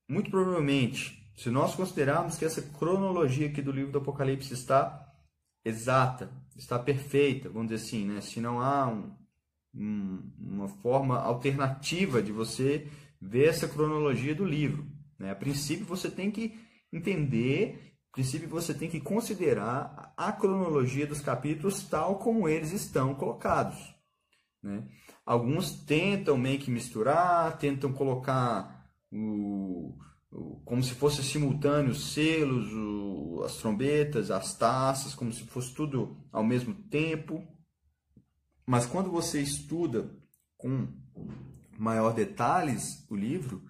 [0.08, 5.10] muito provavelmente, se nós considerarmos que essa cronologia aqui do livro do Apocalipse está
[5.64, 8.20] exata, está perfeita, vamos dizer assim, né?
[8.20, 9.12] se não há um,
[9.74, 12.88] um, uma forma alternativa de você
[13.22, 14.86] ver essa cronologia do livro.
[15.18, 15.32] Né?
[15.32, 16.60] A princípio, você tem que
[16.92, 23.78] entender, princípio, você tem que considerar a cronologia dos capítulos tal como eles estão colocados.
[24.62, 24.88] Né?
[25.26, 29.98] Alguns tentam meio que misturar, tentam colocar o
[30.64, 36.24] como se fosse simultâneo os selos, o, as trombetas, as taças, como se fosse tudo
[36.32, 37.44] ao mesmo tempo.
[38.66, 40.16] Mas quando você estuda
[40.56, 40.88] com
[41.78, 43.68] maior detalhes o livro,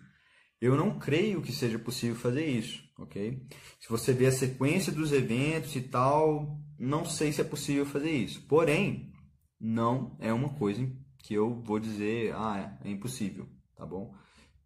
[0.61, 3.45] Eu não creio que seja possível fazer isso, ok?
[3.79, 8.11] Se você ver a sequência dos eventos e tal, não sei se é possível fazer
[8.11, 8.41] isso.
[8.47, 9.11] Porém,
[9.59, 14.15] não é uma coisa que eu vou dizer, ah, é impossível, tá bom?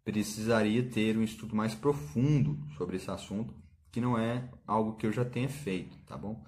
[0.04, 3.54] Precisaria ter um estudo mais profundo sobre esse assunto,
[3.90, 6.44] que não é algo que eu já tenha feito, tá bom?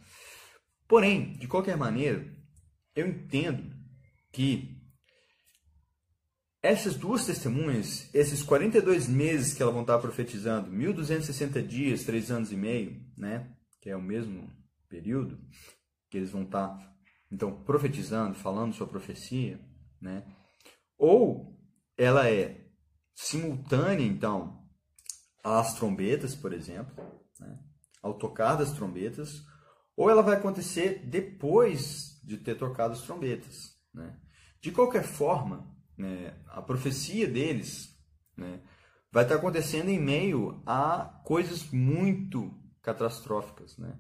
[0.87, 2.33] Porém, de qualquer maneira,
[2.95, 3.75] eu entendo
[4.33, 4.76] que
[6.67, 12.53] essas duas testemunhas, esses 42 meses que elas vão estar profetizando, 1260 dias, 3 anos
[12.53, 14.51] e meio, né, que é o mesmo
[14.89, 15.39] período
[16.11, 16.77] que eles vão estar
[17.31, 19.61] então profetizando, falando sua profecia,
[20.01, 20.25] né?
[20.97, 21.57] Ou
[21.97, 22.69] ela é
[23.15, 24.67] simultânea, então,
[25.43, 26.95] às trombetas, por exemplo,
[27.41, 27.59] né?
[28.03, 29.43] ao tocar das trombetas,
[29.97, 33.77] ou ela vai acontecer depois de ter tocado as trombetas.
[33.93, 34.19] Né?
[34.61, 37.97] De qualquer forma, né, a profecia deles
[38.37, 38.61] né,
[39.11, 43.77] vai estar acontecendo em meio a coisas muito catastróficas.
[43.79, 43.99] Né?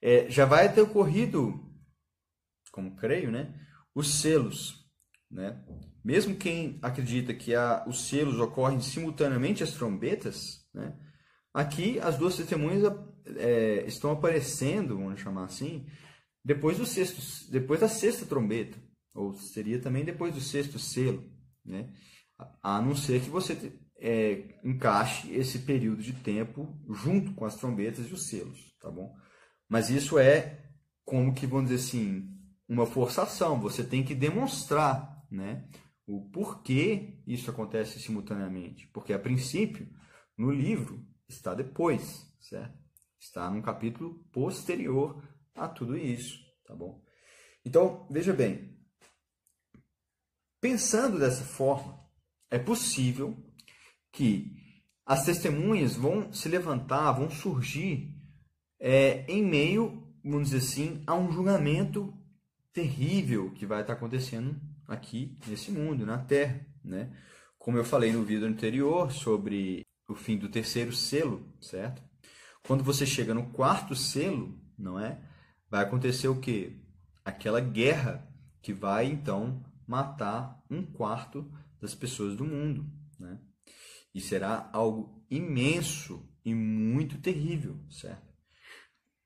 [0.00, 1.58] É, já vai ter ocorrido,
[2.70, 3.54] como creio, né,
[3.94, 4.86] os selos.
[5.30, 5.62] Né?
[6.04, 10.94] Mesmo quem acredita que a, os selos ocorrem simultaneamente às trombetas, né,
[11.52, 12.92] aqui as duas testemunhas
[13.36, 15.86] é, estão aparecendo, vamos chamar assim,
[16.44, 18.78] depois do sexto, depois da sexta trombeta,
[19.14, 21.37] ou seria também depois do sexto selo
[21.68, 21.92] né?
[22.62, 28.08] A não ser que você é, encaixe esse período de tempo junto com as trombetas
[28.08, 29.14] e os selos, tá bom?
[29.68, 30.64] Mas isso é
[31.04, 32.28] como que, vamos dizer assim,
[32.68, 33.60] uma forçação.
[33.60, 35.68] Você tem que demonstrar, né?
[36.06, 38.86] O porquê isso acontece simultaneamente.
[38.88, 39.88] Porque, a princípio,
[40.36, 42.78] no livro, está depois, certo?
[43.18, 45.22] Está num capítulo posterior
[45.54, 47.02] a tudo isso, tá bom?
[47.64, 48.77] Então, veja bem,
[50.60, 51.98] Pensando dessa forma,
[52.50, 53.36] é possível
[54.12, 54.56] que
[55.06, 58.14] as testemunhas vão se levantar, vão surgir
[58.80, 62.12] é, em meio, vamos dizer assim, a um julgamento
[62.72, 67.10] terrível que vai estar acontecendo aqui nesse mundo, na Terra, né?
[67.58, 72.02] Como eu falei no vídeo anterior sobre o fim do terceiro selo, certo?
[72.62, 75.20] Quando você chega no quarto selo, não é?
[75.70, 76.76] Vai acontecer o quê?
[77.24, 78.26] Aquela guerra
[78.60, 82.86] que vai então matar um quarto das pessoas do mundo.
[83.18, 83.40] Né?
[84.14, 88.28] E será algo imenso e muito terrível, certo?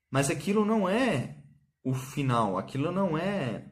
[0.09, 1.43] Mas aquilo não é
[1.83, 3.71] o final, aquilo não é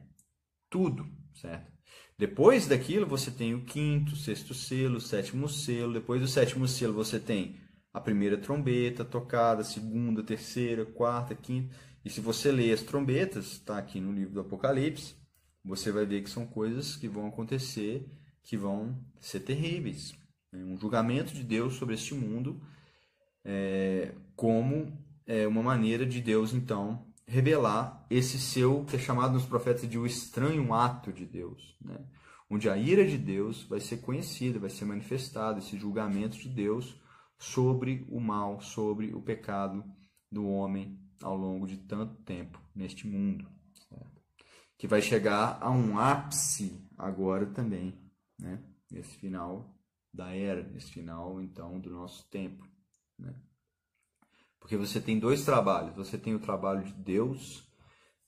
[0.68, 1.72] tudo, certo?
[2.18, 5.92] Depois daquilo você tem o quinto, sexto selo, sétimo selo.
[5.92, 7.60] Depois do sétimo selo você tem
[7.92, 11.74] a primeira trombeta tocada, segunda, terceira, quarta, quinta.
[12.04, 15.14] E se você ler as trombetas, está aqui no livro do Apocalipse,
[15.64, 18.08] você vai ver que são coisas que vão acontecer,
[18.42, 20.14] que vão ser terríveis.
[20.52, 20.64] Né?
[20.64, 22.60] Um julgamento de Deus sobre este mundo,
[23.44, 29.46] é, como é, uma maneira de Deus, então, revelar esse seu, que é chamado nos
[29.46, 32.04] profetas de o estranho ato de Deus, né?
[32.50, 37.00] onde a ira de Deus vai ser conhecida, vai ser manifestado, esse julgamento de Deus
[37.38, 39.84] sobre o mal, sobre o pecado
[40.30, 43.46] do homem ao longo de tanto tempo neste mundo
[44.82, 47.96] que vai chegar a um ápice agora também,
[48.36, 48.60] né?
[48.90, 49.72] Nesse final
[50.12, 52.68] da era, nesse final então do nosso tempo,
[53.16, 53.32] né?
[54.58, 57.64] Porque você tem dois trabalhos, você tem o trabalho de Deus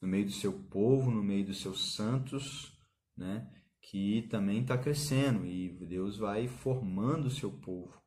[0.01, 2.73] no meio do seu povo, no meio dos seus santos,
[3.17, 3.53] né?
[3.81, 8.01] Que também está crescendo e Deus vai formando o seu povo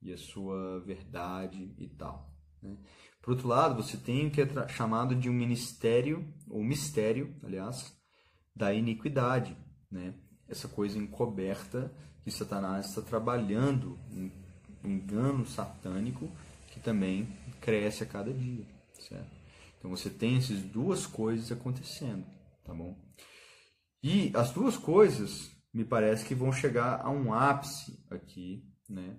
[0.00, 2.32] e a sua verdade e tal.
[2.62, 2.76] Né?
[3.28, 7.94] Por outro lado, você tem o que é chamado de um ministério, ou mistério, aliás,
[8.56, 9.54] da iniquidade,
[9.90, 10.14] né?
[10.48, 11.92] essa coisa encoberta
[12.24, 14.30] que Satanás está trabalhando, um
[14.82, 16.26] engano satânico
[16.72, 17.28] que também
[17.60, 18.64] cresce a cada dia,
[18.98, 19.36] certo?
[19.78, 22.24] Então você tem essas duas coisas acontecendo,
[22.64, 22.96] tá bom?
[24.02, 29.18] E as duas coisas me parece que vão chegar a um ápice aqui, né?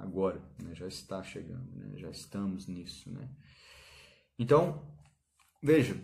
[0.00, 0.74] Agora, né?
[0.74, 1.98] já está chegando, né?
[1.98, 3.28] já estamos nisso, né?
[4.40, 4.82] Então,
[5.62, 6.02] veja,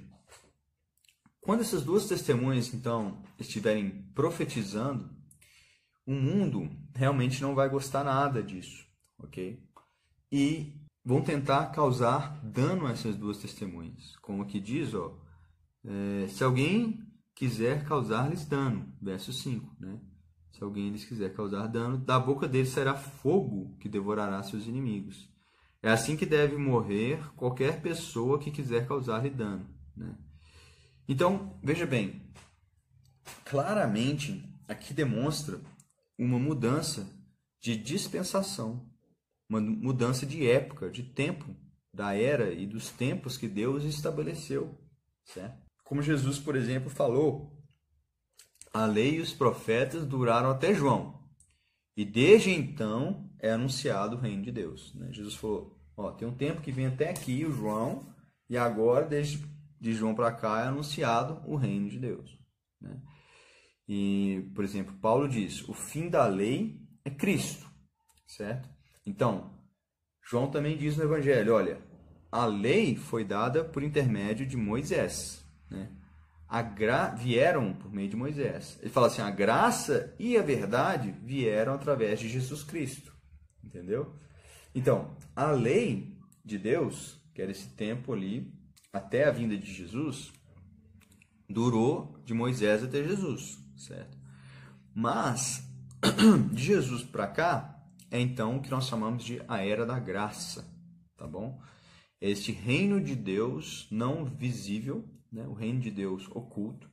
[1.41, 5.11] quando essas duas testemunhas, então, estiverem profetizando,
[6.05, 8.87] o mundo realmente não vai gostar nada disso,
[9.19, 9.67] ok?
[10.31, 14.15] E vão tentar causar dano a essas duas testemunhas.
[14.17, 15.19] Como aqui diz, ó,
[15.83, 17.03] é, se alguém
[17.35, 19.99] quiser causar-lhes dano, verso 5, né?
[20.53, 25.27] Se alguém lhes quiser causar dano, da boca deles será fogo que devorará seus inimigos.
[25.83, 29.69] É assim que deve morrer qualquer pessoa que quiser causar-lhe dano.
[29.97, 30.15] Né?
[31.09, 32.23] Então, veja bem,
[33.45, 35.61] claramente aqui demonstra
[36.19, 37.07] uma mudança
[37.61, 38.89] de dispensação.
[39.49, 41.55] uma mudança de época, de tempo,
[41.93, 44.77] da era e dos tempos que Deus estabeleceu,
[45.25, 45.65] certo?
[45.85, 47.57] Como Jesus, por exemplo, falou,
[48.73, 51.23] a lei e os profetas duraram até João.
[51.97, 54.95] E desde então é anunciado o reino de Deus.
[54.95, 55.09] Né?
[55.13, 58.15] Jesus falou: ó, tem um tempo que vem até aqui o João,
[58.49, 59.45] e agora, desde
[59.81, 62.39] de João para cá, é anunciado o reino de Deus.
[62.81, 63.01] Né?
[63.89, 67.67] E, por exemplo, Paulo diz: o fim da lei é Cristo,
[68.27, 68.69] certo?
[69.05, 69.55] Então,
[70.23, 71.81] João também diz no Evangelho: olha,
[72.31, 75.91] a lei foi dada por intermédio de Moisés, né?
[76.75, 77.15] Gra...
[77.15, 78.79] vieram por meio de Moisés.
[78.81, 83.16] Ele fala assim: a graça e a verdade vieram através de Jesus Cristo,
[83.67, 84.15] entendeu?
[84.75, 88.53] Então, a lei de Deus, que era esse tempo ali,
[88.93, 90.33] até a vinda de Jesus,
[91.49, 94.17] durou de Moisés até Jesus, certo?
[94.95, 95.69] Mas
[96.53, 100.67] de Jesus para cá é então o que nós chamamos de a era da graça,
[101.17, 101.61] tá bom?
[102.21, 105.47] Este reino de Deus não visível, né?
[105.47, 106.91] o reino de Deus oculto,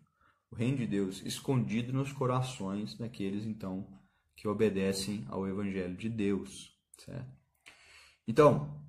[0.51, 3.87] o reino de Deus escondido nos corações daqueles então
[4.35, 7.31] que obedecem ao evangelho de Deus, certo?
[8.27, 8.81] Então,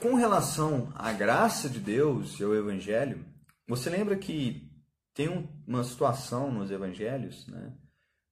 [0.00, 3.24] com relação à graça de Deus e ao evangelho,
[3.68, 4.68] você lembra que
[5.14, 7.72] tem uma situação nos evangelhos, né?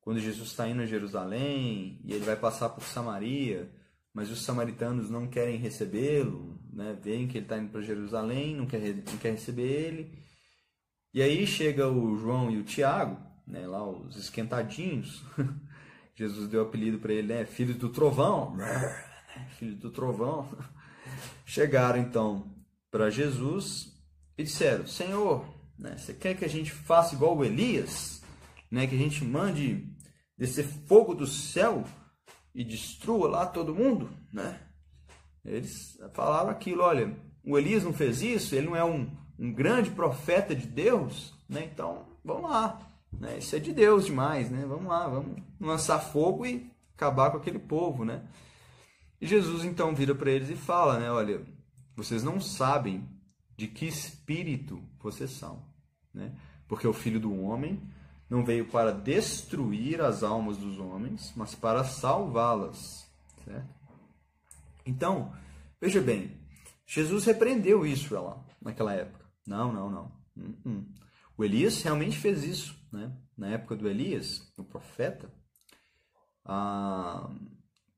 [0.00, 3.70] Quando Jesus está indo a Jerusalém e ele vai passar por Samaria,
[4.12, 6.98] mas os samaritanos não querem recebê-lo, né?
[7.00, 10.18] Veem que ele está indo para Jerusalém, não quer, não quer receber ele.
[11.14, 13.20] E aí chega o João e o Tiago,
[13.50, 13.66] né?
[13.66, 15.22] Lá os esquentadinhos.
[16.14, 17.44] Jesus deu apelido para ele, né?
[17.44, 18.56] Filho do trovão.
[19.58, 20.48] Filho do trovão.
[21.44, 22.54] Chegaram então
[22.90, 23.92] para Jesus
[24.38, 25.44] e disseram: Senhor,
[25.78, 28.22] né, você quer que a gente faça igual o Elias?
[28.70, 29.92] Né, que a gente mande
[30.38, 31.84] descer fogo do céu
[32.54, 34.10] e destrua lá todo mundo?
[34.32, 34.60] Né?
[35.44, 39.90] Eles falaram aquilo: olha, o Elias não fez isso, ele não é um, um grande
[39.90, 41.64] profeta de Deus, né?
[41.64, 42.89] então vamos lá.
[43.12, 43.38] Né?
[43.38, 44.64] Isso é de Deus demais, né?
[44.66, 48.22] Vamos lá, vamos lançar fogo e acabar com aquele povo, né?
[49.20, 51.10] E Jesus então vira para eles e fala, né?
[51.10, 51.44] Olha,
[51.94, 53.08] vocês não sabem
[53.56, 55.62] de que espírito vocês são,
[56.14, 56.32] né?
[56.66, 57.82] Porque o Filho do Homem
[58.28, 63.10] não veio para destruir as almas dos homens, mas para salvá-las,
[63.44, 63.74] certo?
[64.86, 65.32] Então,
[65.80, 66.38] veja bem,
[66.86, 69.26] Jesus repreendeu isso lá naquela época.
[69.46, 70.12] Não, não, não.
[70.36, 70.84] Uh -uh.
[71.36, 73.12] O Elias realmente fez isso, né?
[73.36, 75.30] Na época do Elias, o profeta,
[76.44, 77.30] a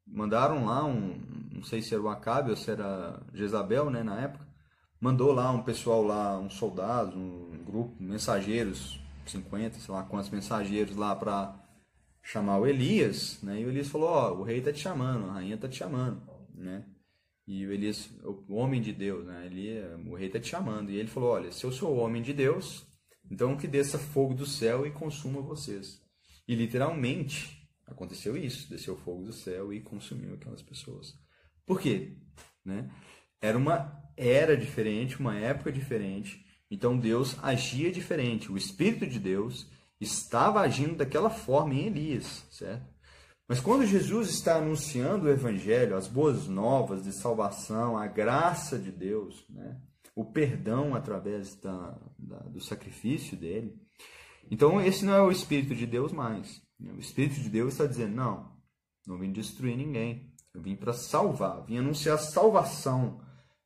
[0.07, 1.18] mandaram lá um,
[1.53, 4.47] não sei se era o Acabe ou se era Jezabel, né, na época,
[5.01, 10.97] mandou lá um pessoal lá, uns soldados, um grupo, mensageiros, 50, sei lá quantos mensageiros
[10.97, 11.59] lá para
[12.22, 13.61] chamar o Elias, né?
[13.61, 15.76] E o Elias falou: "Ó, oh, o rei tá te chamando, a rainha tá te
[15.76, 16.22] chamando",
[16.55, 16.84] né?
[17.47, 19.47] E o Elias, o homem de Deus, né?
[19.47, 20.90] Ele, o rei tá te chamando.
[20.90, 22.86] E ele falou: "Olha, se eu sou homem de Deus,
[23.33, 26.01] então que desça fogo do céu e consuma vocês".
[26.47, 27.62] E literalmente
[27.93, 31.14] Aconteceu isso, desceu fogo do céu e consumiu aquelas pessoas.
[31.66, 32.16] Por quê?
[32.64, 32.91] Né?
[33.41, 38.51] Era uma era diferente, uma época diferente, então Deus agia diferente.
[38.51, 39.70] O Espírito de Deus
[40.01, 42.93] estava agindo daquela forma em Elias, certo?
[43.49, 48.91] Mas quando Jesus está anunciando o Evangelho, as boas novas de salvação, a graça de
[48.91, 49.80] Deus, né?
[50.14, 53.74] O perdão através da, da, do sacrifício dele,
[54.50, 56.62] então esse não é o Espírito de Deus mais.
[56.80, 58.52] O Espírito de Deus está dizendo: não,
[59.06, 60.32] não vim destruir ninguém.
[60.54, 63.20] Eu vim para salvar, vim anunciar salvação.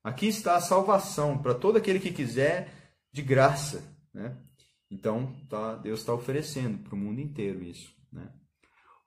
[0.05, 3.83] Aqui está a salvação para todo aquele que quiser, de graça.
[4.15, 4.37] Né?
[4.89, 7.93] Então, tá, Deus está oferecendo para o mundo inteiro isso.
[8.13, 8.33] Né?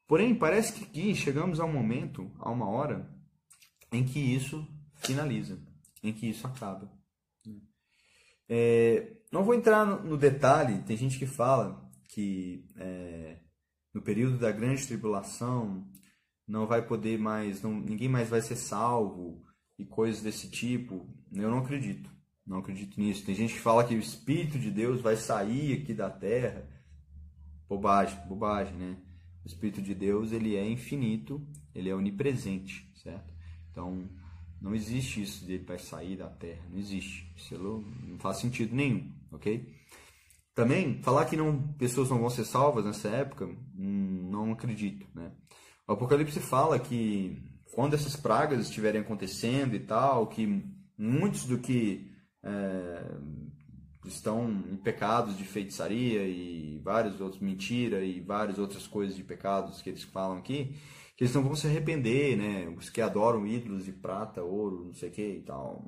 [0.06, 3.10] Porém, parece que aqui chegamos a um momento, a uma hora,
[3.94, 5.58] em que isso finaliza,
[6.04, 6.92] em que isso acaba.
[8.50, 13.38] É, não vou entrar no, detalhe, tem gente que fala que é,
[13.94, 15.88] no período da grande tribulação
[16.48, 19.46] não vai poder mais, não, ninguém mais vai ser salvo
[19.78, 21.08] e coisas desse tipo.
[21.32, 22.10] Eu não acredito.
[22.46, 23.24] Não acredito nisso.
[23.24, 26.68] Tem gente que fala que o Espírito de Deus vai sair aqui da terra.
[27.68, 28.98] Bobagem, bobagem, né?
[29.46, 33.32] O Espírito de Deus, ele é infinito, ele é onipresente, certo?
[33.70, 34.10] Então,
[34.62, 37.32] não existe isso de ele vai sair da terra, não existe.
[37.36, 39.74] Isso não faz sentido nenhum, ok?
[40.54, 45.08] Também, falar que não, pessoas não vão ser salvas nessa época, hum, não acredito.
[45.16, 45.32] Né?
[45.88, 47.42] O Apocalipse fala que
[47.72, 50.62] quando essas pragas estiverem acontecendo e tal, que
[50.98, 52.12] muitos do que
[52.44, 53.04] é,
[54.06, 59.82] estão em pecados de feitiçaria e vários outros mentira e várias outras coisas de pecados
[59.82, 60.76] que eles falam aqui,
[61.20, 62.74] que eles não vão se arrepender, né?
[62.78, 65.86] Os que adoram ídolos de prata, ouro, não sei o que e tal.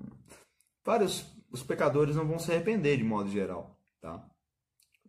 [0.83, 4.29] Vários, os pecadores não vão se arrepender de modo geral, tá?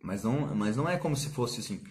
[0.01, 1.83] Mas não, mas não é como se fosse assim.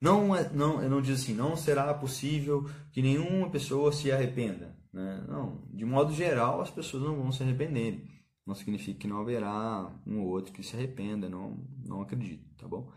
[0.00, 4.78] Não, é, não, não diz assim, não será possível que nenhuma pessoa se arrependa.
[4.92, 5.24] Né?
[5.26, 8.06] Não, de modo geral, as pessoas não vão se arrepender.
[8.46, 12.68] Não significa que não haverá um ou outro que se arrependa, não, não acredito, tá
[12.68, 12.88] bom?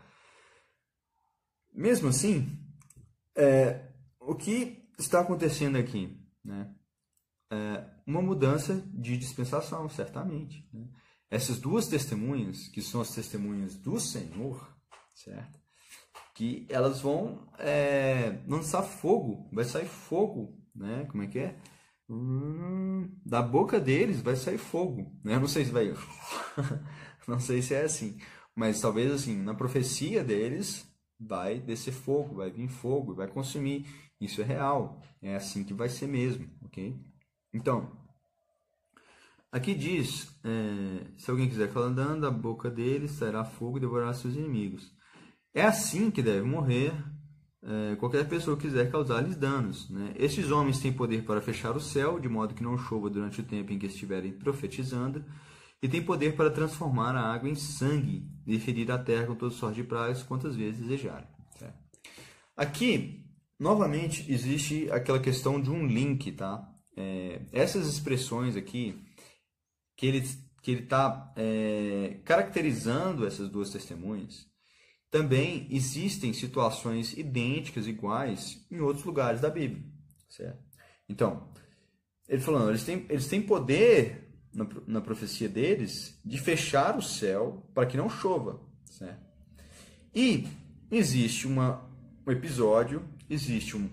[1.72, 2.46] Mesmo assim,
[3.36, 3.90] é,
[4.20, 6.16] o que está acontecendo aqui?
[6.44, 6.70] Né?
[7.50, 10.68] É uma mudança de dispensação, certamente.
[10.72, 10.86] Né?
[11.30, 14.72] Essas duas testemunhas, que são as testemunhas do Senhor,
[15.14, 15.58] certo?
[16.34, 21.06] Que elas vão é, lançar fogo, vai sair fogo, né?
[21.10, 21.56] Como é que é?
[22.08, 25.12] Hum, da boca deles vai sair fogo.
[25.24, 25.38] Né?
[25.38, 25.94] Não sei se vai.
[27.26, 28.18] não sei se é assim.
[28.54, 30.86] Mas talvez assim, na profecia deles
[31.18, 33.86] vai descer fogo, vai vir fogo, vai consumir.
[34.24, 35.00] Isso é real.
[35.22, 36.98] É assim que vai ser mesmo, ok?
[37.52, 37.90] Então,
[39.52, 44.12] aqui diz: é, se alguém quiser falar andando, da boca deles sairá fogo e devorará
[44.12, 44.92] seus inimigos.
[45.52, 46.92] É assim que deve morrer
[47.62, 49.88] é, qualquer pessoa quiser causar-lhes danos.
[49.88, 50.12] Né?
[50.16, 53.44] Estes homens têm poder para fechar o céu, de modo que não chova durante o
[53.44, 55.24] tempo em que estiverem profetizando,
[55.82, 59.54] e têm poder para transformar a água em sangue e ferir a terra com toda
[59.54, 61.34] sorte de pragas quantas vezes desejarem.
[62.56, 63.23] Aqui,
[63.58, 66.68] novamente, existe aquela questão de um link, tá?
[66.96, 68.98] É, essas expressões aqui,
[69.96, 70.22] que ele
[70.64, 74.46] que ele está é, caracterizando essas duas testemunhas,
[75.10, 79.84] também existem situações idênticas, iguais, em outros lugares da Bíblia.
[80.26, 80.58] Certo?
[81.06, 81.52] Então,
[82.26, 87.70] ele falando, eles têm, eles têm poder na, na profecia deles de fechar o céu
[87.74, 88.58] para que não chova.
[88.86, 89.22] Certo?
[90.14, 90.48] E
[90.90, 91.88] existe uma,
[92.26, 93.88] um episódio, existe um,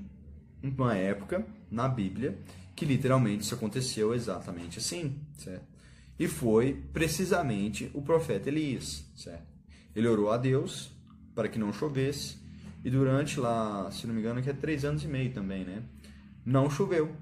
[0.63, 2.37] uma época na Bíblia
[2.75, 5.19] que literalmente isso aconteceu exatamente assim.
[5.37, 5.65] Certo?
[6.17, 9.05] E foi precisamente o profeta Elias.
[9.15, 9.45] Certo?
[9.95, 10.91] Ele orou a Deus
[11.33, 12.37] para que não chovesse.
[12.83, 15.83] E durante lá, se não me engano, que é três anos e meio também, né?
[16.43, 17.15] Não choveu.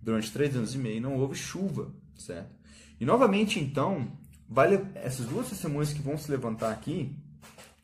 [0.00, 2.54] Durante três anos e meio não houve chuva, certo?
[3.00, 4.12] E novamente, então,
[4.48, 7.16] vale essas duas testemunhas que vão se levantar aqui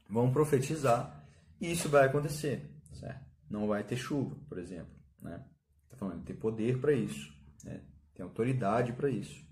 [0.09, 1.25] vão profetizar
[1.61, 2.74] e isso vai acontecer?
[3.51, 5.45] Não vai ter chuva, por exemplo, né?
[5.89, 7.33] Tá falando, tem poder para isso,
[7.65, 7.85] né?
[8.15, 9.45] Tem autoridade para isso.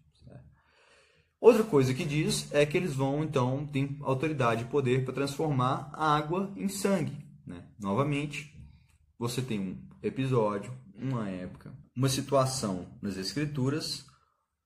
[1.42, 5.90] Outra coisa que diz é que eles vão, então, ter autoridade e poder para transformar
[5.92, 7.18] a água em sangue.
[7.44, 7.68] Né?
[7.80, 8.54] Novamente,
[9.18, 14.06] você tem um episódio, uma época, uma situação nas Escrituras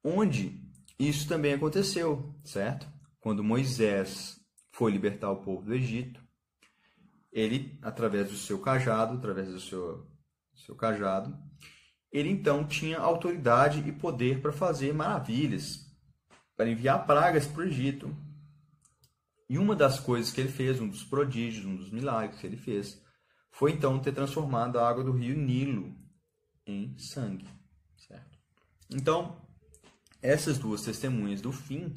[0.05, 2.87] onde isso também aconteceu, certo?
[3.21, 4.39] Quando Moisés
[4.71, 6.21] foi libertar o povo do Egito,
[7.37, 10.07] ele, através do seu cajado, através do seu,
[10.55, 11.39] seu cajado,
[12.11, 15.87] ele então tinha autoridade e poder para fazer maravilhas,
[16.57, 18.17] para enviar pragas para o Egito.
[19.51, 22.57] E uma das coisas que ele fez, um dos prodígios, um dos milagres que ele
[22.57, 23.05] fez,
[23.51, 25.95] foi então ter transformado a água do rio Nilo
[26.67, 27.47] em sangue.
[27.99, 28.39] Certo?
[28.91, 29.47] Então,
[30.23, 31.93] essas duas testemunhas do fim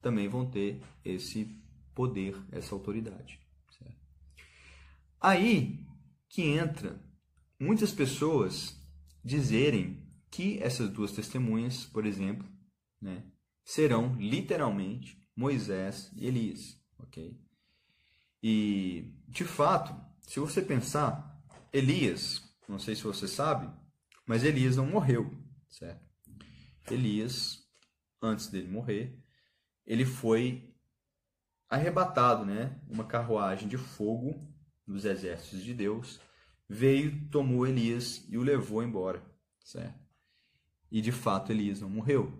[0.00, 1.60] também vão ter esse
[1.92, 3.45] poder, essa autoridade.
[5.20, 5.84] Aí
[6.28, 7.00] que entra
[7.58, 8.78] muitas pessoas
[9.24, 12.46] dizerem que essas duas testemunhas, por exemplo,
[13.00, 13.24] né,
[13.64, 17.38] serão literalmente Moisés e Elias, ok?
[18.42, 21.42] E de fato, se você pensar,
[21.72, 23.70] Elias, não sei se você sabe,
[24.26, 25.32] mas Elias não morreu,
[25.68, 26.04] certo?
[26.90, 27.66] Elias,
[28.20, 29.18] antes dele morrer,
[29.84, 30.74] ele foi
[31.68, 32.80] arrebatado, né?
[32.88, 34.48] Uma carruagem de fogo
[34.86, 36.20] dos exércitos de Deus
[36.68, 39.24] veio, tomou Elias e o levou embora,
[39.60, 40.04] certo?
[40.90, 42.32] E de fato Elias não morreu,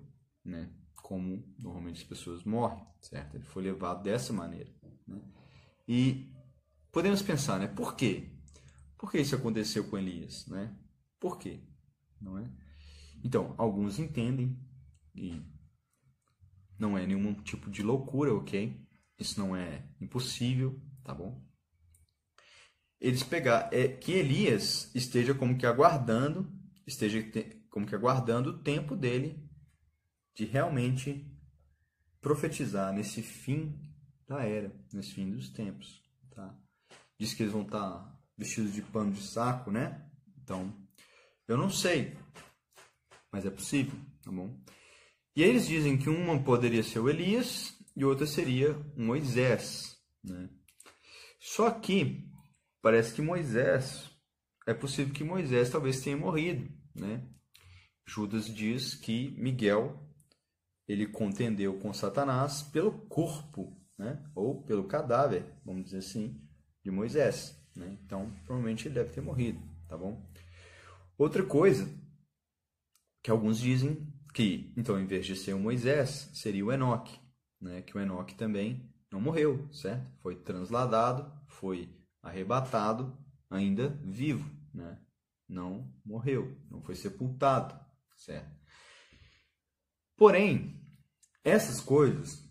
[0.45, 0.71] né?
[1.07, 3.37] como normalmente as pessoas morrem, certo?
[3.37, 4.69] Ele foi levado dessa maneira.
[5.07, 5.23] Né?
[5.87, 6.35] E
[6.91, 7.69] podemos pensar, né?
[7.69, 8.33] Por quê?
[8.99, 10.77] Por que isso aconteceu com Elias, né?
[11.21, 11.61] Por quê?
[12.21, 12.51] Não é?
[13.23, 14.59] Então, alguns entendem
[15.15, 15.41] e
[16.77, 18.85] não é nenhum tipo de loucura, ok?
[19.17, 21.41] Isso não é impossível, tá bom?
[23.01, 26.51] Eles pegar é que Elias esteja como que aguardando,
[26.87, 27.23] esteja
[27.69, 29.45] como que aguardando o tempo dele
[30.35, 31.31] de realmente
[32.21, 33.79] profetizar nesse fim
[34.27, 36.03] da era, nesse fim dos tempos.
[36.35, 36.55] Tá?
[37.19, 40.05] Diz que eles vão estar vestidos de pano de saco, né?
[40.43, 40.75] Então,
[41.49, 42.17] eu não sei,
[43.33, 44.59] mas é possível, tá bom?
[45.35, 49.99] E aí eles dizem que uma poderia ser o Elias e outra seria o Moisés,
[50.23, 50.49] né?
[51.39, 52.29] Só que
[52.87, 54.09] parece que Moisés
[54.65, 57.21] é possível que Moisés talvez tenha morrido, né?
[58.07, 60.01] Judas diz que Miguel
[60.87, 64.25] ele contendeu com Satanás pelo corpo, né?
[64.37, 66.41] Ou pelo cadáver, vamos dizer assim,
[66.85, 67.99] de Moisés, né?
[68.05, 70.25] Então, provavelmente ele deve ter morrido, tá bom?
[71.19, 71.93] Outra coisa
[73.21, 77.19] que alguns dizem que, então, em vez de ser o Moisés, seria o Enoque,
[77.61, 77.83] né?
[77.83, 80.09] Que o Enoque também não morreu, certo?
[80.23, 81.96] Foi transladado, foi
[82.27, 83.17] arrebatado,
[83.51, 84.99] ainda vivo, né?
[85.49, 87.79] Não morreu, não foi sepultado,
[88.17, 88.55] certo?
[90.17, 90.81] Porém,
[91.45, 92.45] essas coisas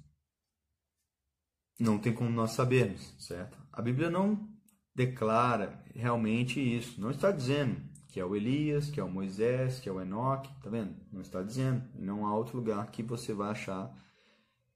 [1.80, 3.58] não tem como nós sabermos, certo?
[3.72, 4.50] A Bíblia não
[4.94, 7.00] declara realmente isso.
[7.02, 10.50] Não está dizendo que é o Elias, que é o Moisés, que é o Enoque,
[10.62, 10.96] tá vendo?
[11.12, 11.86] Não está dizendo.
[11.96, 13.94] Não há outro lugar que você vai achar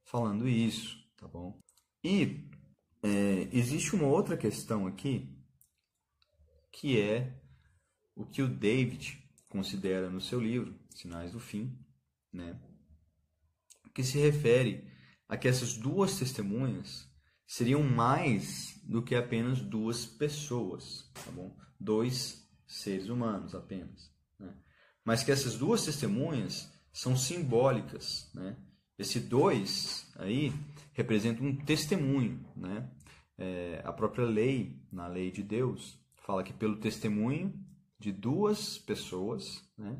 [0.04, 1.58] falando isso, tá bom?
[2.04, 2.49] E
[3.04, 5.30] é, existe uma outra questão aqui,
[6.72, 7.41] que é
[8.16, 11.78] o que o David considera no seu livro, Sinais do Fim,
[12.32, 12.60] né?
[14.00, 14.89] que se refere
[15.28, 17.06] a que essas duas testemunhas
[17.45, 21.54] seriam mais do que apenas duas pessoas, tá bom?
[21.78, 24.56] Dois seres humanos apenas, né?
[25.04, 28.56] Mas que essas duas testemunhas são simbólicas, né?
[28.97, 30.54] Esse dois aí
[31.00, 32.89] representa um testemunho, né?
[33.38, 37.54] É, a própria lei, na lei de Deus, fala que pelo testemunho
[37.97, 39.97] de duas pessoas, né?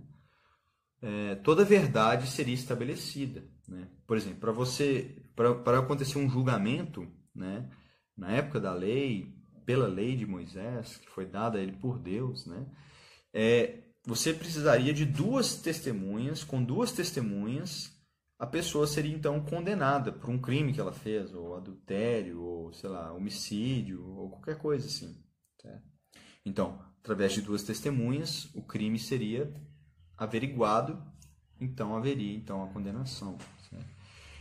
[1.02, 3.48] É, toda verdade seria estabelecida.
[3.66, 3.88] Né?
[4.06, 7.70] Por exemplo, para você, para acontecer um julgamento, né?
[8.18, 9.34] na época da lei,
[9.66, 12.66] pela lei de Moisés, que foi dada a ele por Deus, né?
[13.34, 17.96] É, você precisaria de duas testemunhas, com duas testemunhas,
[18.40, 22.90] a pessoa seria então condenada por um crime que ela fez, ou adultério, ou sei
[22.90, 25.22] lá, homicídio, ou qualquer coisa assim.
[25.62, 25.84] Certo?
[26.46, 29.54] Então, através de duas testemunhas, o crime seria
[30.18, 31.04] averiguado,
[31.60, 33.38] então haveria então a condenação.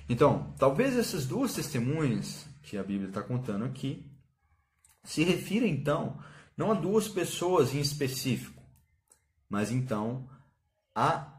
[0.08, 4.10] Então, talvez essas duas testemunhas que a Bíblia está contando aqui
[5.02, 6.22] se refira então
[6.56, 8.62] não a duas pessoas em específico,
[9.48, 10.28] mas então
[10.94, 11.37] a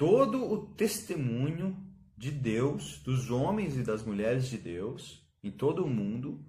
[0.00, 1.76] todo o testemunho
[2.16, 6.42] de Deus, dos homens e das mulheres de Deus em todo o mundo,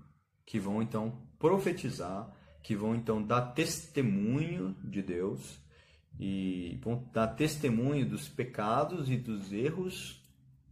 [0.46, 2.34] que vão então profetizar,
[2.64, 5.60] que vão então dar testemunho de Deus
[6.18, 10.26] e vão dar testemunho dos pecados e dos erros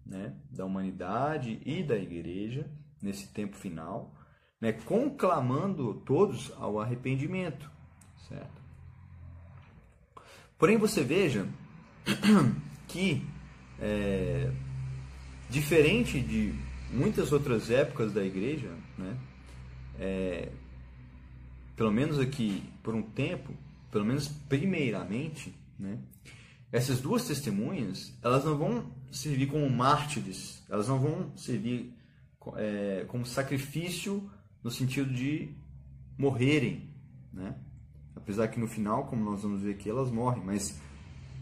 [0.05, 2.71] né, da humanidade e da igreja
[3.01, 4.15] nesse tempo final,
[4.61, 7.69] né, conclamando todos ao arrependimento,
[8.29, 8.61] certo?
[10.57, 11.45] Porém, você veja
[12.89, 13.25] que,
[13.79, 14.51] é,
[15.49, 16.53] diferente de
[16.91, 19.17] muitas outras épocas da igreja, né,
[19.97, 20.51] é,
[21.75, 23.53] pelo menos aqui por um tempo,
[23.91, 25.97] pelo menos primeiramente, né,
[26.71, 31.93] essas duas testemunhas, elas não vão servir como mártires, elas não vão servir
[32.55, 34.29] é, como sacrifício
[34.63, 35.49] no sentido de
[36.17, 36.89] morrerem,
[37.33, 37.55] né?
[38.15, 40.79] Apesar que no final, como nós vamos ver aqui, elas morrem, mas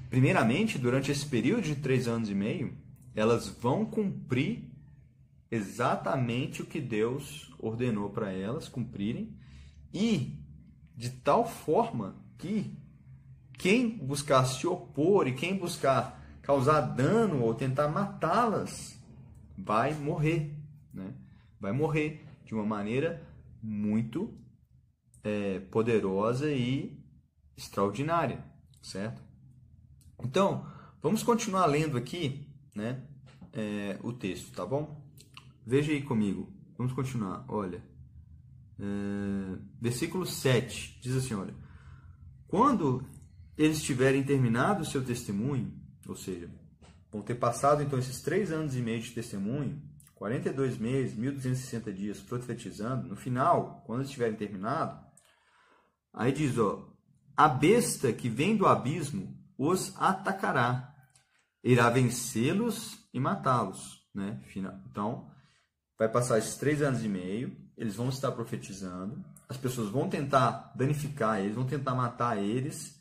[0.09, 2.77] primeiramente, durante esse período de três anos e meio,
[3.15, 4.71] elas vão cumprir
[5.49, 9.35] exatamente o que Deus ordenou para elas cumprirem
[9.93, 10.37] e
[10.95, 12.77] de tal forma que
[13.57, 18.97] quem buscar se opor e quem buscar causar dano ou tentar matá-las
[19.57, 20.55] vai morrer,
[20.93, 21.13] né?
[21.59, 23.21] Vai morrer de uma maneira
[23.61, 24.37] muito
[25.23, 27.03] é, poderosa e
[27.57, 28.45] extraordinária,
[28.81, 29.26] certo?
[30.23, 30.65] Então,
[31.01, 33.03] vamos continuar lendo aqui, né,
[33.53, 35.05] é, o texto, tá bom?
[35.65, 36.51] Veja aí comigo.
[36.77, 37.43] Vamos continuar.
[37.47, 37.83] Olha,
[38.79, 41.53] é, versículo 7 diz assim: olha,
[42.47, 43.03] quando
[43.57, 45.73] eles tiverem terminado o seu testemunho,
[46.07, 46.49] ou seja,
[47.11, 49.81] vão ter passado então esses três anos e meio de testemunho,
[50.15, 54.99] 42 meses, 1260 dias profetizando, no final, quando eles tiverem terminado,
[56.13, 56.91] aí diz, ó,
[57.35, 60.95] a besta que vem do abismo os atacará,
[61.63, 64.41] irá vencê-los e matá-los, né?
[64.89, 65.31] Então,
[65.97, 70.73] vai passar esses três anos e meio, eles vão estar profetizando, as pessoas vão tentar
[70.75, 72.97] danificar eles, vão tentar matar eles,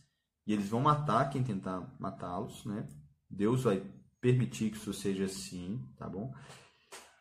[0.46, 2.86] e eles vão matar quem tentar matá-los, né?
[3.28, 3.82] Deus vai
[4.20, 6.32] permitir que isso seja assim, tá bom?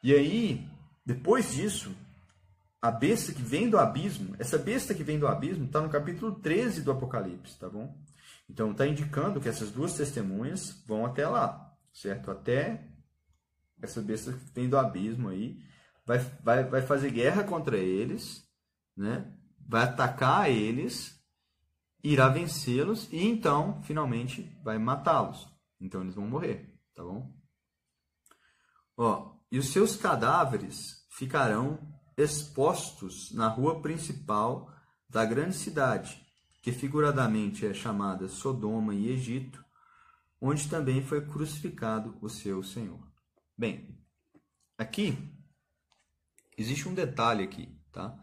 [0.04, 0.70] E aí,
[1.04, 1.92] depois disso,
[2.82, 6.36] a besta que vem do abismo, essa besta que vem do abismo está no capítulo
[6.36, 7.98] 13 do Apocalipse, tá bom?
[8.50, 12.32] Então está indicando que essas duas testemunhas vão até lá, certo?
[12.32, 12.88] Até
[13.82, 15.60] essa besta que vem do abismo aí,
[16.06, 18.48] vai, vai, vai fazer guerra contra eles,
[18.96, 19.36] né?
[19.68, 21.16] vai atacar eles
[22.04, 25.48] irá vencê-los e então, finalmente, vai matá-los.
[25.82, 27.34] Então eles vão morrer, tá bom?
[28.96, 31.80] Ó, e os seus cadáveres ficarão
[32.16, 34.72] expostos na rua principal
[35.10, 36.25] da grande cidade,
[36.66, 39.64] que figuradamente é chamada Sodoma e Egito,
[40.42, 43.08] onde também foi crucificado o seu Senhor.
[43.56, 43.96] Bem,
[44.76, 45.16] aqui
[46.58, 48.20] existe um detalhe aqui, tá?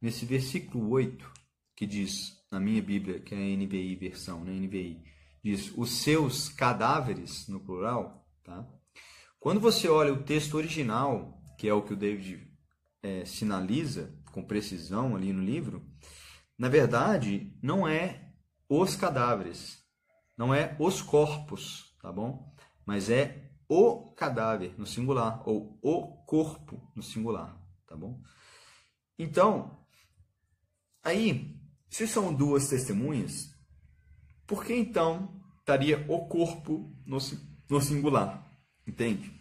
[0.00, 1.32] Nesse versículo 8,
[1.74, 5.02] que diz na minha Bíblia, que é a NVI versão, né, NVI,
[5.42, 8.64] diz os seus cadáveres no plural, tá?
[9.40, 12.48] Quando você olha o texto original, que é o que o David
[13.02, 15.84] é, sinaliza com precisão ali no livro,
[16.60, 18.34] na verdade não é
[18.68, 19.82] os cadáveres,
[20.36, 22.54] não é os corpos, tá bom?
[22.84, 28.20] Mas é o cadáver no singular ou o corpo no singular, tá bom?
[29.18, 29.86] Então,
[31.02, 31.58] aí,
[31.88, 33.56] se são duas testemunhas,
[34.46, 37.16] por que então estaria o corpo no,
[37.70, 38.46] no singular?
[38.86, 39.32] Entende?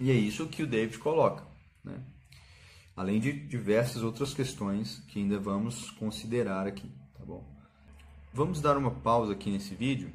[0.00, 1.46] E é isso que o David coloca,
[1.84, 2.02] né?
[2.96, 7.44] Além de diversas outras questões que ainda vamos considerar aqui, tá bom?
[8.32, 10.10] Vamos dar uma pausa aqui nesse vídeo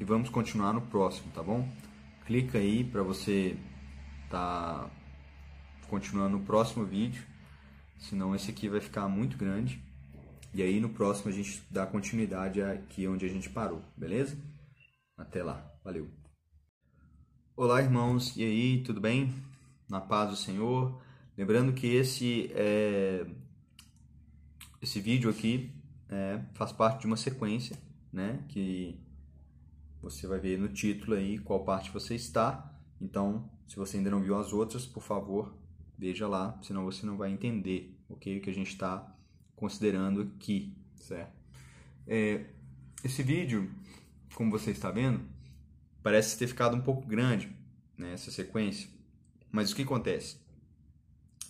[0.00, 1.68] e vamos continuar no próximo, tá bom?
[2.26, 3.56] Clica aí para você
[4.28, 4.90] tá
[5.88, 7.24] continuando no próximo vídeo,
[7.98, 9.80] senão esse aqui vai ficar muito grande.
[10.52, 14.36] E aí no próximo a gente dá continuidade aqui onde a gente parou, beleza?
[15.16, 16.10] Até lá, valeu!
[17.56, 19.32] Olá, irmãos, e aí, tudo bem?
[19.88, 21.03] Na paz do Senhor.
[21.36, 23.26] Lembrando que esse é,
[24.80, 25.72] esse vídeo aqui
[26.08, 27.76] é, faz parte de uma sequência,
[28.12, 28.44] né?
[28.48, 29.00] Que
[30.00, 32.72] você vai ver no título aí qual parte você está.
[33.00, 35.56] Então, se você ainda não viu as outras, por favor,
[35.98, 39.12] veja lá, senão você não vai entender okay, o que a gente está
[39.56, 41.32] considerando aqui, certo?
[42.06, 42.46] É,
[43.02, 43.70] esse vídeo,
[44.34, 45.20] como você está vendo,
[46.02, 47.50] parece ter ficado um pouco grande
[47.96, 48.88] né, sequência.
[49.50, 50.43] Mas o que acontece?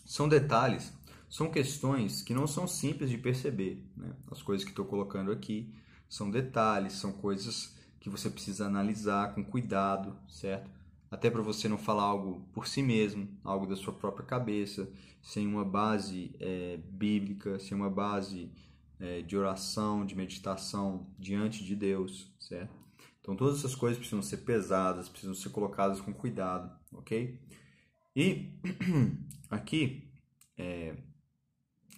[0.04, 0.92] São detalhes,
[1.28, 3.82] são questões que não são simples de perceber.
[3.96, 4.14] Né?
[4.30, 5.72] As coisas que estou colocando aqui
[6.08, 10.70] são detalhes, são coisas que você precisa analisar com cuidado, certo?
[11.10, 14.88] Até para você não falar algo por si mesmo, algo da sua própria cabeça,
[15.22, 18.52] sem uma base é, bíblica, sem uma base
[19.00, 22.74] é, de oração, de meditação diante de Deus, certo?
[23.20, 27.40] Então todas essas coisas precisam ser pesadas, precisam ser colocadas com cuidado, ok?
[28.14, 28.50] E
[29.54, 30.10] aqui
[30.56, 30.96] é,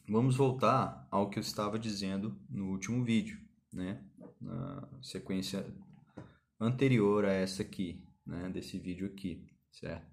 [0.09, 3.39] vamos voltar ao que eu estava dizendo no último vídeo,
[3.73, 4.05] né?
[4.41, 5.67] Na sequência
[6.61, 8.49] anterior a essa aqui, né?
[8.51, 10.07] Desse vídeo aqui, certo?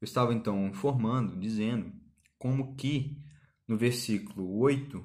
[0.00, 1.92] Eu estava então informando, dizendo
[2.38, 3.18] como que
[3.68, 5.04] no versículo 8,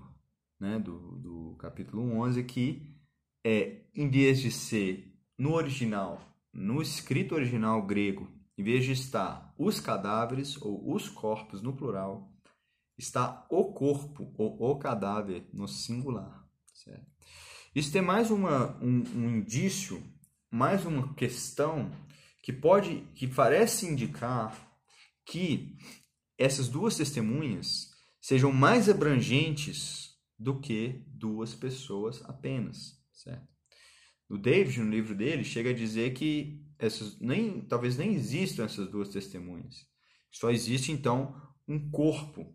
[0.59, 2.97] né, do, do capítulo 11 aqui,
[3.45, 6.19] é, em vez de ser no original,
[6.51, 12.32] no escrito original grego, em vez de estar os cadáveres ou os corpos no plural,
[12.97, 16.47] está o corpo ou o cadáver no singular.
[16.74, 17.06] Certo?
[17.74, 20.01] Isso tem mais uma, um, um indício,
[20.49, 21.91] mais uma questão
[22.41, 24.56] que pode, que parece indicar
[25.26, 25.76] que
[26.38, 27.89] essas duas testemunhas
[28.22, 33.47] sejam mais abrangentes do que duas pessoas apenas, certo?
[34.28, 38.89] O David, no livro dele, chega a dizer que essas, nem, talvez nem existam essas
[38.89, 39.88] duas testemunhas.
[40.32, 42.53] Só existe, então, um corpo,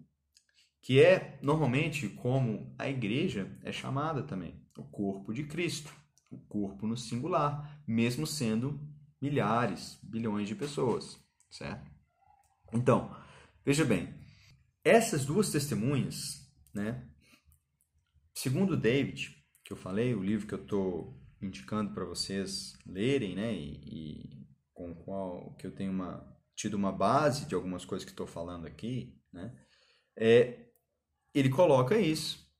[0.83, 5.93] que é normalmente como a igreja é chamada também, o corpo de Cristo,
[6.31, 8.81] o corpo no singular, mesmo sendo
[9.21, 11.18] milhares, bilhões de pessoas,
[11.51, 11.91] certo?
[12.73, 13.14] Então,
[13.64, 14.14] veja bem,
[14.85, 17.07] essas duas testemunhas, né,
[18.33, 23.53] segundo David, que eu falei, o livro que eu estou indicando para vocês lerem, né?
[23.55, 28.12] E, e, com qual que eu tenho uma, tido uma base de algumas coisas que
[28.12, 29.55] estou falando aqui, né?
[30.16, 30.70] É,
[31.34, 32.51] ele coloca isso,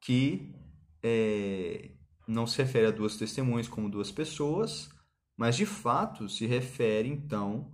[0.00, 0.54] que
[1.02, 1.92] é,
[2.26, 4.90] não se refere a duas testemunhas como duas pessoas,
[5.36, 7.72] mas de fato se refere então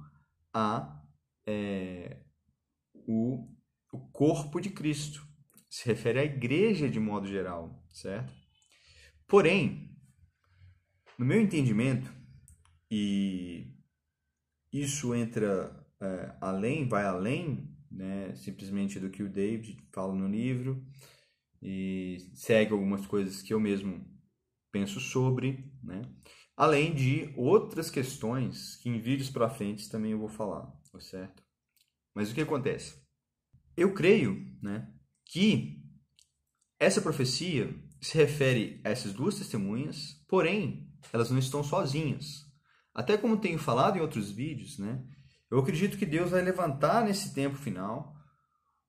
[0.52, 1.00] a
[1.46, 2.22] é,
[3.06, 3.48] o,
[3.92, 5.26] o corpo de Cristo,
[5.68, 8.32] se refere à igreja de modo geral, certo?
[9.26, 9.89] Porém,
[11.20, 12.10] no meu entendimento,
[12.90, 13.76] e
[14.72, 20.82] isso entra é, além, vai além, né, simplesmente do que o David fala no livro,
[21.60, 24.02] e segue algumas coisas que eu mesmo
[24.72, 26.00] penso sobre, né?
[26.56, 31.42] além de outras questões que em vídeos para frente também eu vou falar, tá certo?
[32.14, 32.98] Mas o que acontece?
[33.76, 34.90] Eu creio né,
[35.26, 35.84] que
[36.78, 42.46] essa profecia se refere a essas duas testemunhas, porém, elas não estão sozinhas.
[42.94, 45.02] Até como tenho falado em outros vídeos, né?
[45.50, 48.16] Eu acredito que Deus vai levantar nesse tempo final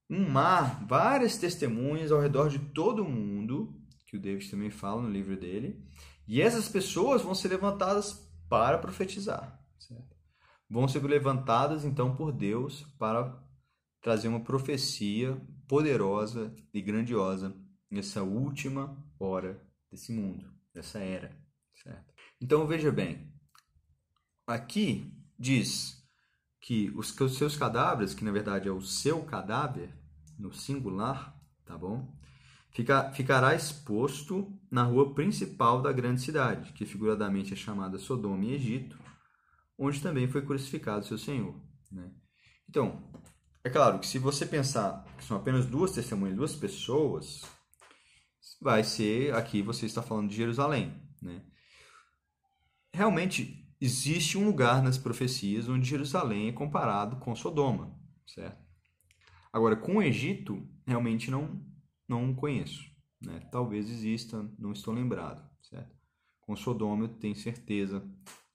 [0.10, 3.74] um mar, várias testemunhas ao redor de todo o mundo,
[4.06, 5.82] que o David também fala no livro dele,
[6.28, 9.58] e essas pessoas vão ser levantadas para profetizar.
[9.80, 10.16] Certo?
[10.70, 13.42] Vão ser levantadas então por Deus para
[14.02, 17.56] trazer uma profecia poderosa e grandiosa
[17.90, 21.41] nessa última hora desse mundo, dessa era.
[21.84, 22.14] Certo?
[22.40, 23.32] Então veja bem,
[24.48, 26.02] aqui diz
[26.60, 29.92] que os, seus cadáveres, que na verdade é o seu cadáver,
[30.38, 32.16] no singular, tá bom?
[32.72, 38.54] Fica, ficará exposto na rua principal da grande cidade, que figuradamente é chamada Sodoma e
[38.54, 38.98] Egito,
[39.78, 41.56] onde também foi crucificado seu Senhor.
[41.92, 42.12] Né?
[42.70, 43.04] Então,
[43.64, 47.42] é claro que se você pensar que são apenas duas testemunhas, duas pessoas,
[48.62, 50.96] vai ser aqui você está falando de Jerusalém.
[51.22, 51.44] Né?
[52.94, 58.62] Realmente existe um lugar nas profecias onde Jerusalém é comparado com Sodoma, certo?
[59.52, 61.62] Agora, com o Egito, realmente não,
[62.08, 62.90] não conheço.
[63.22, 63.40] Né?
[63.52, 65.50] Talvez exista, não estou lembrado.
[65.62, 65.96] Certo?
[66.42, 68.04] Com Sodoma, eu tenho certeza,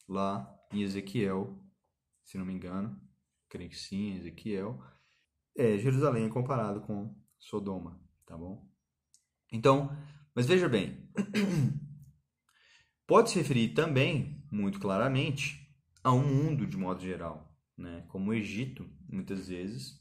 [0.09, 1.59] lá em Ezequiel,
[2.25, 3.01] se não me engano,
[3.49, 4.83] creio que sim, Ezequiel,
[5.57, 8.69] é, Jerusalém é comparado com Sodoma, tá bom?
[9.51, 9.97] Então,
[10.35, 11.09] mas veja bem,
[13.07, 15.67] pode se referir também, muito claramente,
[16.03, 18.05] a um mundo de modo geral, né?
[18.09, 20.01] Como o Egito, muitas vezes,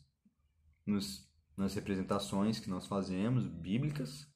[0.86, 1.28] nos,
[1.58, 4.28] nas representações que nós fazemos, bíblicas,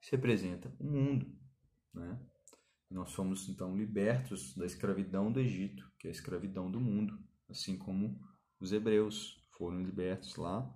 [0.00, 1.26] se representa o mundo.
[1.92, 2.18] Né?
[2.90, 7.18] Nós somos, então, libertos da escravidão do Egito, que é a escravidão do mundo,
[7.48, 8.20] assim como
[8.60, 10.72] os hebreus foram libertos lá,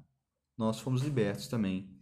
[0.56, 1.96] nós fomos libertos também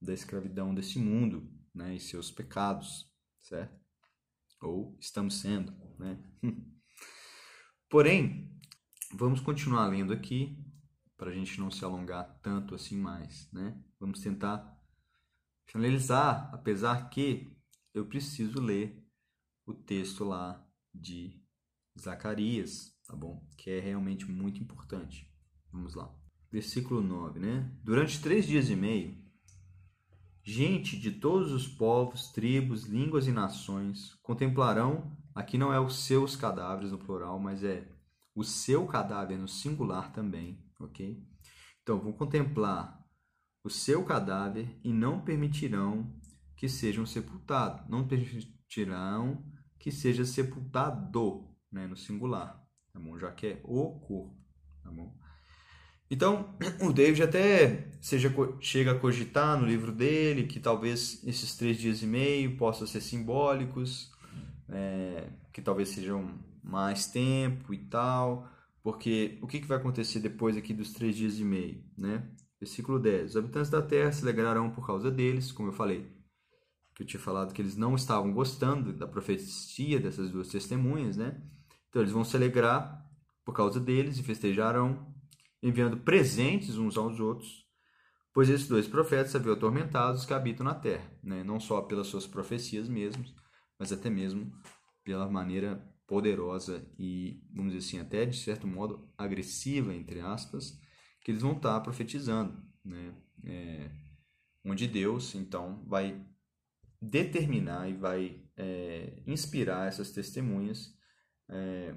[0.00, 3.83] da escravidão desse mundo né, e seus pecados, certo?
[4.64, 6.18] Ou estamos sendo, né?
[7.88, 8.50] Porém,
[9.12, 10.58] vamos continuar lendo aqui
[11.16, 13.78] para a gente não se alongar tanto assim mais, né?
[14.00, 14.74] Vamos tentar
[15.66, 17.54] finalizar, apesar que
[17.92, 19.06] eu preciso ler
[19.66, 21.40] o texto lá de
[22.00, 23.46] Zacarias, tá bom?
[23.56, 25.30] Que é realmente muito importante.
[25.70, 26.12] Vamos lá.
[26.50, 27.70] Versículo 9, né?
[27.82, 29.23] Durante três dias e meio,
[30.44, 36.36] gente de todos os povos, tribos, línguas e nações contemplarão, aqui não é os seus
[36.36, 37.88] cadáveres no plural, mas é
[38.34, 41.24] o seu cadáver no singular também, ok?
[41.82, 43.02] Então, vão contemplar
[43.62, 46.14] o seu cadáver e não permitirão
[46.56, 47.88] que sejam sepultados.
[47.88, 49.44] Não permitirão
[49.78, 53.18] que seja sepultado, né, no singular, tá bom?
[53.18, 54.36] Já que é o corpo,
[54.82, 55.16] tá bom?
[56.10, 61.78] Então, o David até seja, chega a cogitar no livro dele que talvez esses três
[61.78, 64.12] dias e meio possam ser simbólicos,
[64.68, 68.48] é, que talvez sejam mais tempo e tal,
[68.82, 72.28] porque o que, que vai acontecer depois aqui dos três dias e meio, né?
[72.60, 73.30] Versículo 10.
[73.30, 76.10] Os habitantes da terra se alegrarão por causa deles, como eu falei,
[76.94, 81.42] que eu tinha falado que eles não estavam gostando da profecia dessas duas testemunhas, né?
[81.88, 83.04] Então eles vão se alegrar
[83.44, 85.13] por causa deles e festejarão,
[85.64, 87.64] enviando presentes uns aos outros,
[88.34, 91.42] pois esses dois profetas haviam atormentado os que habitam na terra, né?
[91.42, 93.34] não só pelas suas profecias mesmos,
[93.78, 94.52] mas até mesmo
[95.02, 100.78] pela maneira poderosa e, vamos dizer assim, até de certo modo agressiva, entre aspas,
[101.22, 103.14] que eles vão estar profetizando, né?
[103.42, 103.90] É,
[104.62, 106.22] onde Deus, então, vai
[107.00, 110.94] determinar e vai é, inspirar essas testemunhas
[111.48, 111.94] é,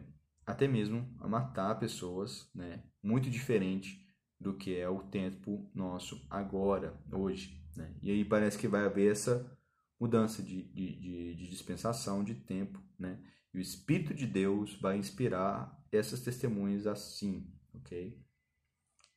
[0.48, 2.82] até mesmo a matar pessoas, né?
[3.04, 4.02] Muito diferente
[4.40, 7.94] do que é o tempo nosso agora, hoje, né?
[8.02, 9.52] E aí parece que vai haver essa
[10.00, 13.20] mudança de, de, de, dispensação de tempo, né?
[13.54, 18.18] E o Espírito de Deus vai inspirar essas testemunhas assim, ok?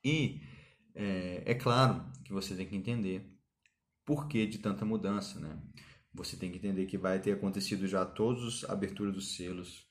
[0.05, 0.41] E
[0.95, 3.39] é, é claro que você tem que entender
[4.05, 5.63] por que de tanta mudança, né?
[6.13, 9.90] Você tem que entender que vai ter acontecido já todos a abertura dos selos,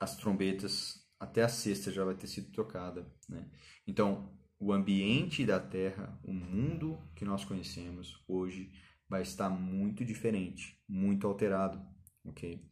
[0.00, 3.46] as trombetas, até a sexta já vai ter sido tocada, né?
[3.86, 8.72] Então, o ambiente da Terra, o mundo que nós conhecemos hoje
[9.08, 11.80] vai estar muito diferente, muito alterado,
[12.24, 12.66] ok?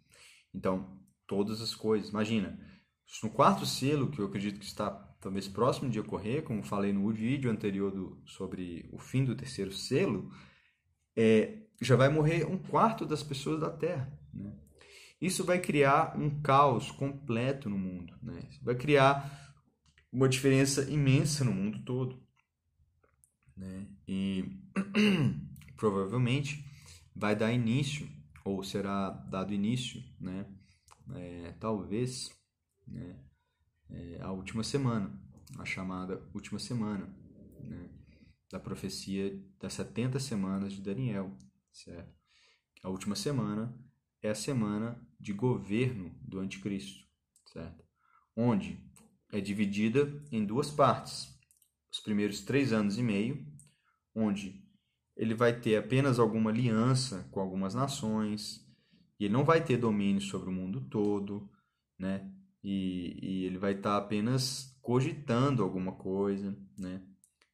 [0.54, 2.10] Então, todas as coisas.
[2.10, 2.58] Imagina,
[3.22, 7.10] no quarto selo, que eu acredito que está talvez próximo de ocorrer, como falei no
[7.12, 10.30] vídeo anterior do, sobre o fim do terceiro selo,
[11.16, 14.12] é, já vai morrer um quarto das pessoas da Terra.
[14.32, 14.52] Né?
[15.20, 18.14] Isso vai criar um caos completo no mundo.
[18.22, 18.40] Né?
[18.62, 19.54] Vai criar
[20.12, 22.22] uma diferença imensa no mundo todo.
[23.56, 23.86] Né?
[24.06, 24.44] E
[25.76, 26.64] provavelmente
[27.14, 28.08] vai dar início,
[28.44, 30.46] ou será dado início, né?
[31.14, 32.30] É, talvez,
[32.86, 33.18] né?
[33.90, 35.10] É, a última semana,
[35.58, 37.06] a chamada última semana,
[37.60, 37.90] né?
[38.50, 41.36] Da profecia das 70 semanas de Daniel,
[41.72, 42.14] certo?
[42.82, 43.74] A última semana
[44.22, 47.04] é a semana de governo do anticristo,
[47.52, 47.84] certo?
[48.36, 48.78] Onde
[49.32, 51.28] é dividida em duas partes.
[51.92, 53.46] Os primeiros três anos e meio,
[54.14, 54.62] onde
[55.16, 58.64] ele vai ter apenas alguma aliança com algumas nações,
[59.18, 61.50] e ele não vai ter domínio sobre o mundo todo,
[61.98, 62.30] né?
[62.62, 67.02] E, e ele vai estar apenas cogitando alguma coisa, né?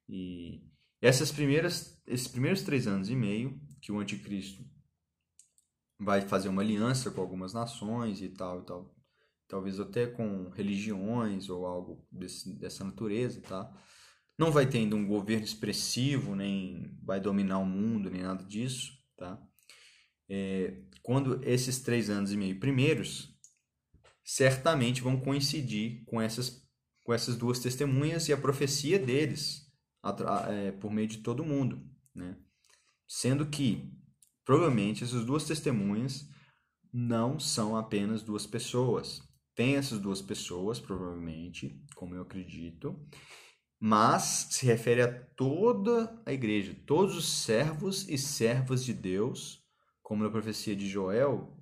[0.09, 0.63] E
[1.01, 4.65] essas primeiras, esses primeiros três anos e meio que o anticristo
[6.05, 8.95] vai fazer uma aliança com algumas nações e tal e tal,
[9.49, 13.73] talvez até com religiões ou algo desse, dessa natureza, tá?
[14.39, 18.93] Não vai ter ainda um governo expressivo, nem vai dominar o mundo, nem nada disso,
[19.17, 19.41] tá?
[20.29, 23.35] É, quando esses três anos e meio primeiros,
[24.25, 26.67] certamente vão coincidir com essas,
[27.03, 29.71] com essas duas testemunhas e a profecia deles
[30.49, 32.37] é, por meio de todo mundo, né?
[33.07, 33.93] Sendo que,
[34.45, 36.29] provavelmente, essas duas testemunhas
[36.93, 39.23] não são apenas duas pessoas.
[39.55, 42.99] Tem essas duas pessoas, provavelmente, como eu acredito,
[43.81, 49.63] mas se refere a toda a igreja, todos os servos e servas de Deus,
[50.03, 51.57] como na profecia de Joel,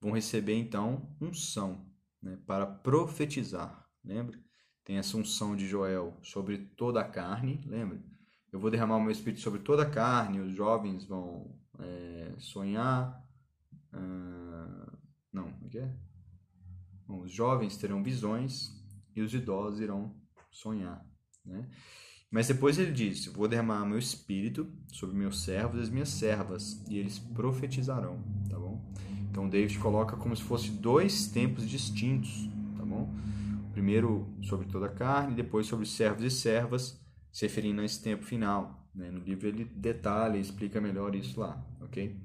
[0.00, 1.86] vão receber então unção
[2.22, 3.86] né, para profetizar.
[4.04, 4.38] Lembra?
[4.84, 8.02] Tem essa unção de Joel sobre toda a carne, lembra?
[8.50, 13.24] Eu vou derramar o meu espírito sobre toda a carne, os jovens vão é, sonhar.
[13.92, 14.98] Uh,
[15.32, 15.94] não, o que é?
[17.06, 18.70] Bom, os jovens terão visões
[19.14, 20.14] e os idosos irão
[20.50, 21.04] sonhar.
[21.44, 21.68] Né?
[22.30, 26.84] Mas depois ele diz: Vou derramar meu espírito sobre meus servos e as minhas servas,
[26.88, 28.22] e eles profetizarão.
[28.48, 28.92] Tá bom?
[29.30, 32.48] Então David coloca como se fosse dois tempos distintos.
[32.76, 33.14] Tá bom?
[33.72, 37.00] Primeiro sobre toda a carne, depois sobre servos e servas,
[37.32, 38.77] se referindo a esse tempo final.
[38.94, 39.10] Né?
[39.10, 41.64] No livro ele detalha e explica melhor isso lá.
[41.80, 42.16] Ok?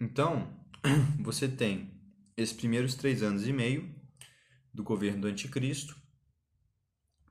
[0.00, 0.48] Então,
[1.20, 1.90] você tem
[2.36, 3.94] esses primeiros três anos e meio
[4.72, 5.96] do governo do anticristo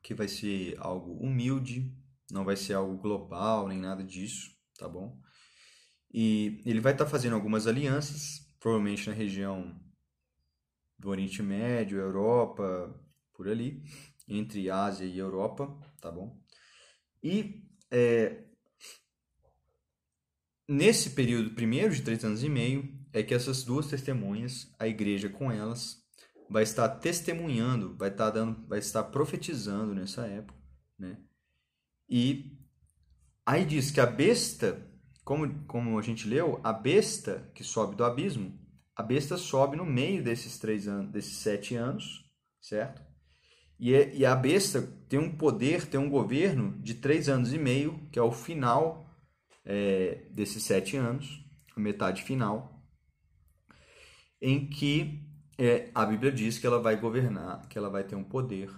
[0.05, 1.91] que vai ser algo humilde,
[2.31, 5.19] não vai ser algo global nem nada disso, tá bom?
[6.13, 9.75] E ele vai estar tá fazendo algumas alianças, provavelmente na região
[10.97, 12.95] do Oriente Médio, Europa,
[13.33, 13.83] por ali,
[14.27, 16.39] entre Ásia e Europa, tá bom?
[17.23, 18.43] E é,
[20.67, 25.29] nesse período primeiro de três anos e meio é que essas duas testemunhas, a igreja
[25.29, 26.03] com elas,
[26.49, 30.59] vai estar testemunhando, vai estar dando, vai estar profetizando nessa época,
[30.97, 31.17] né?
[32.09, 32.57] E
[33.45, 34.85] aí diz que a besta,
[35.23, 38.59] como, como a gente leu, a besta que sobe do abismo,
[38.95, 42.29] a besta sobe no meio desses três anos, desses sete anos,
[42.61, 43.04] certo?
[43.79, 47.57] E, é, e a besta tem um poder, tem um governo de três anos e
[47.57, 49.09] meio, que é o final
[49.63, 51.43] é, desses sete anos,
[51.75, 52.81] a metade final,
[54.41, 55.21] em que
[55.57, 58.71] é, a Bíblia diz que ela vai governar, que ela vai ter um poder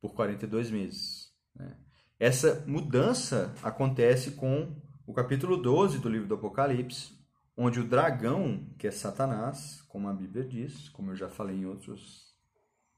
[0.00, 1.32] por 42 meses.
[1.54, 1.76] Né?
[2.18, 4.76] Essa mudança acontece com
[5.06, 7.16] o capítulo 12 do livro do Apocalipse,
[7.56, 11.66] onde o dragão, que é Satanás, como a Bíblia diz, como eu já falei em
[11.66, 12.27] outros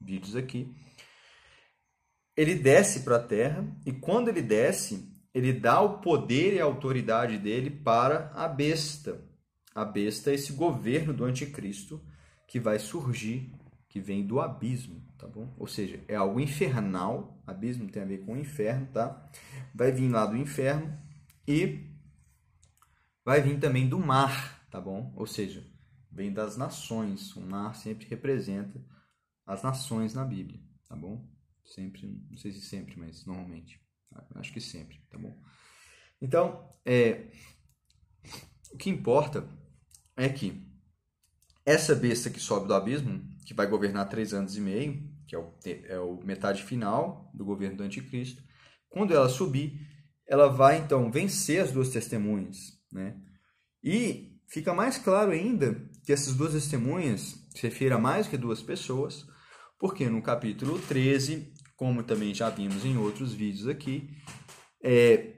[0.01, 0.73] vídeos aqui,
[2.35, 6.65] ele desce para a terra e quando ele desce, ele dá o poder e a
[6.65, 9.21] autoridade dele para a besta.
[9.73, 12.01] A besta é esse governo do anticristo
[12.47, 13.53] que vai surgir,
[13.87, 15.53] que vem do abismo, tá bom?
[15.57, 19.29] Ou seja, é algo infernal, abismo tem a ver com o inferno, tá?
[19.73, 20.97] Vai vir lá do inferno
[21.47, 21.87] e
[23.23, 25.13] vai vir também do mar, tá bom?
[25.15, 25.65] Ou seja,
[26.11, 27.35] vem das nações.
[27.35, 28.81] O mar sempre representa
[29.45, 31.27] as nações na Bíblia, tá bom?
[31.65, 33.79] Sempre, não sei se sempre, mas normalmente.
[34.35, 35.41] Acho que sempre, tá bom?
[36.21, 37.31] Então, é,
[38.71, 39.47] o que importa
[40.17, 40.69] é que
[41.65, 45.39] essa besta que sobe do abismo, que vai governar três anos e meio, que é
[45.39, 48.43] o, é o metade final do governo do anticristo,
[48.89, 49.79] quando ela subir,
[50.27, 52.57] ela vai então vencer as duas testemunhas,
[52.91, 53.19] né?
[53.83, 58.61] E fica mais claro ainda que essas duas testemunhas se referem a mais que duas
[58.61, 59.25] pessoas,
[59.81, 64.15] porque no capítulo 13, como também já vimos em outros vídeos aqui,
[64.79, 65.37] é,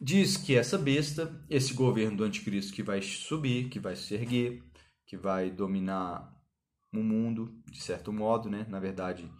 [0.00, 4.64] diz que essa besta, esse governo do anticristo que vai subir, que vai se erguer,
[5.06, 6.28] que vai dominar
[6.92, 8.66] o mundo, de certo modo, né?
[8.68, 9.30] Na verdade,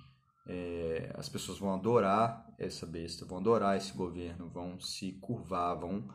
[0.47, 6.09] é, as pessoas vão adorar essa besta, vão adorar esse governo, vão se curvar, vão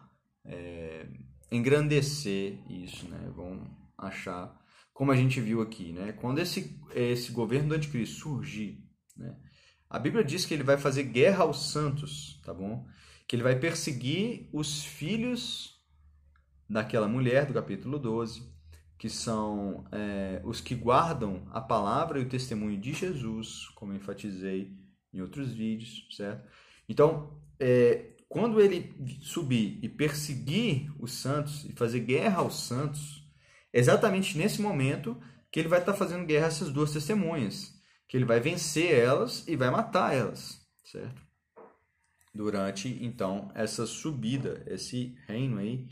[0.45, 1.05] é,
[1.51, 3.29] engrandecer isso, né?
[3.35, 3.67] Vão
[3.97, 4.58] achar,
[4.99, 6.11] como a gente viu aqui, né?
[6.11, 8.83] Quando esse, esse governo do anticristo surgir,
[9.15, 9.33] né?
[9.89, 12.85] A Bíblia diz que ele vai fazer guerra aos santos, tá bom?
[13.25, 15.79] Que ele vai perseguir os filhos
[16.69, 18.43] daquela mulher, do capítulo 12,
[18.97, 24.75] que são é, os que guardam a palavra e o testemunho de Jesus, como enfatizei
[25.13, 26.45] em outros vídeos, certo?
[26.89, 33.18] Então, é, quando ele subir e perseguir os santos e fazer guerra aos santos,
[33.73, 35.19] exatamente nesse momento
[35.51, 37.73] que ele vai estar fazendo guerra a essas duas testemunhas,
[38.07, 41.21] que ele vai vencer elas e vai matar elas, certo?
[42.33, 45.87] Durante então essa subida, esse reino aí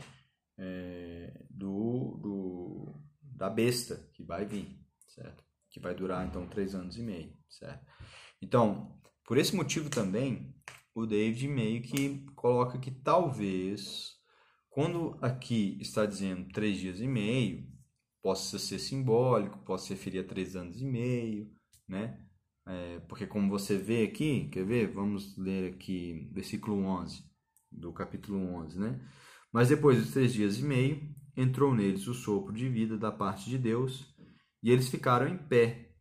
[0.56, 5.44] é, do, do da besta que vai vir, certo?
[5.70, 7.84] Que vai durar então três anos e meio, certo?
[8.40, 10.54] Então, por esse motivo também
[10.94, 14.17] o David meio que coloca que talvez,
[14.70, 17.66] quando aqui está dizendo três dias e meio,
[18.22, 21.50] possa ser simbólico, possa se referir a três anos e meio,
[21.88, 22.20] né?
[22.66, 24.92] É, porque como você vê aqui, quer ver?
[24.92, 27.24] Vamos ler aqui versículo 11,
[27.72, 29.00] do capítulo 11, né?
[29.52, 31.00] Mas depois dos três dias e meio,
[31.34, 34.14] entrou neles o sopro de vida da parte de Deus,
[34.62, 35.92] e eles ficaram em pé.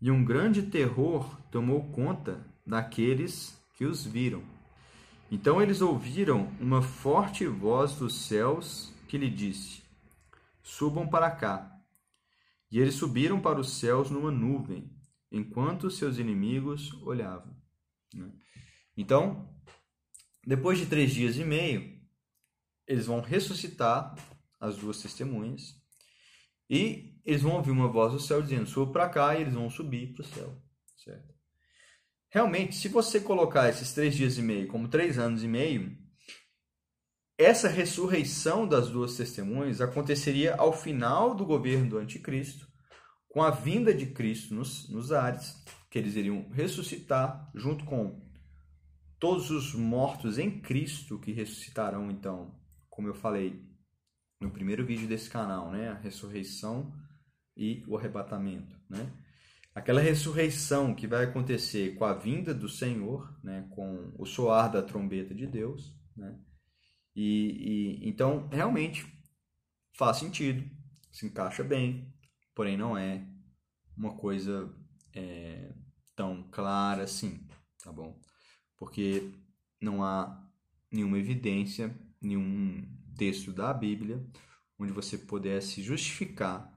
[0.00, 4.42] E um grande terror tomou conta daqueles que os viram.
[5.30, 9.82] Então eles ouviram uma forte voz dos céus que lhe disse:
[10.62, 11.74] Subam para cá.
[12.70, 14.90] E eles subiram para os céus numa nuvem,
[15.32, 17.56] enquanto seus inimigos olhavam.
[18.12, 18.30] Né?
[18.96, 19.48] Então,
[20.46, 21.98] depois de três dias e meio,
[22.86, 24.14] eles vão ressuscitar
[24.60, 25.78] as duas testemunhas
[26.68, 29.70] e eles vão ouvir uma voz do céu dizendo: Suba para cá, e eles vão
[29.70, 30.62] subir para o céu.
[30.96, 31.37] Certo?
[32.30, 35.96] Realmente, se você colocar esses três dias e meio como três anos e meio,
[37.38, 42.66] essa ressurreição das duas testemunhas aconteceria ao final do governo do anticristo,
[43.28, 45.54] com a vinda de Cristo nos, nos ares,
[45.90, 48.20] que eles iriam ressuscitar junto com
[49.18, 52.54] todos os mortos em Cristo que ressuscitarão, então,
[52.90, 53.64] como eu falei
[54.40, 55.88] no primeiro vídeo desse canal, né?
[55.88, 56.92] A ressurreição
[57.56, 59.12] e o arrebatamento, né?
[59.78, 64.82] Aquela ressurreição que vai acontecer com a vinda do Senhor, né, com o soar da
[64.82, 66.38] trombeta de Deus, né?
[67.14, 69.06] E, e então realmente
[69.96, 70.68] faz sentido,
[71.10, 72.12] se encaixa bem,
[72.54, 73.26] porém não é
[73.96, 74.72] uma coisa
[75.14, 75.72] é,
[76.14, 77.46] tão clara assim,
[77.82, 78.20] tá bom?
[78.76, 79.32] Porque
[79.80, 80.46] não há
[80.92, 84.24] nenhuma evidência, nenhum texto da Bíblia
[84.78, 86.72] onde você pudesse justificar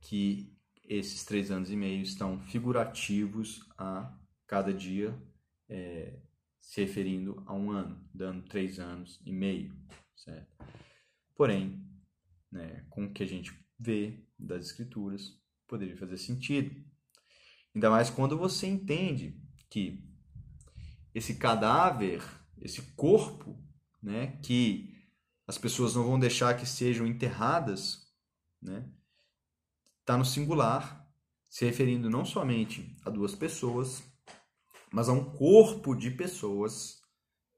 [0.00, 0.55] que
[0.88, 4.16] esses três anos e meio estão figurativos a
[4.46, 5.16] cada dia
[5.68, 6.18] é,
[6.60, 9.76] se referindo a um ano, dando três anos e meio,
[10.16, 10.52] certo?
[11.34, 11.84] Porém,
[12.50, 16.74] né, com o que a gente vê das escrituras, poderia fazer sentido.
[17.74, 20.04] Ainda mais quando você entende que
[21.14, 22.22] esse cadáver,
[22.60, 23.58] esse corpo,
[24.02, 24.94] né, que
[25.46, 28.12] as pessoas não vão deixar que sejam enterradas,
[28.60, 28.90] né,
[30.06, 31.04] está no singular,
[31.48, 34.04] se referindo não somente a duas pessoas,
[34.92, 37.02] mas a um corpo de pessoas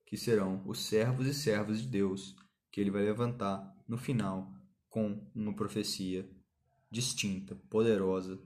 [0.06, 2.34] que serão os servos e servas de Deus,
[2.72, 4.50] que ele vai levantar no final
[4.88, 6.26] com uma profecia
[6.90, 8.42] distinta, poderosa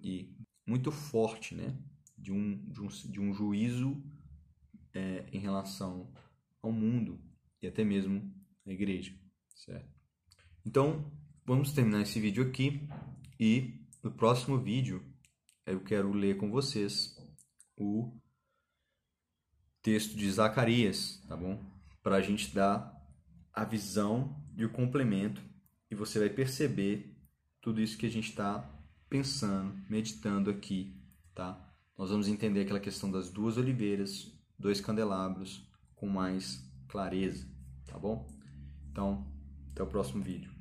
[0.00, 0.32] e
[0.64, 1.76] muito forte, né?
[2.16, 4.04] De um, de um, de um juízo
[4.94, 6.14] é, em relação
[6.62, 7.20] ao mundo
[7.60, 8.32] e até mesmo
[8.64, 9.12] à igreja,
[9.52, 9.90] certo?
[10.64, 11.12] Então,
[11.44, 12.88] vamos terminar esse vídeo aqui.
[13.38, 15.02] E no próximo vídeo
[15.64, 17.16] eu quero ler com vocês
[17.76, 18.16] o
[19.82, 21.62] texto de Zacarias, tá bom?
[22.02, 22.94] Para a gente dar
[23.52, 25.42] a visão e o complemento
[25.90, 27.16] e você vai perceber
[27.60, 28.68] tudo isso que a gente está
[29.08, 31.00] pensando, meditando aqui,
[31.34, 31.62] tá?
[31.96, 37.48] Nós vamos entender aquela questão das duas oliveiras, dois candelabros com mais clareza,
[37.86, 38.26] tá bom?
[38.90, 39.26] Então,
[39.72, 40.55] até o próximo vídeo.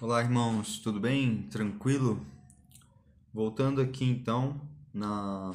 [0.00, 1.42] Olá, irmãos, tudo bem?
[1.42, 2.26] Tranquilo?
[3.32, 4.60] Voltando aqui então
[4.92, 5.54] na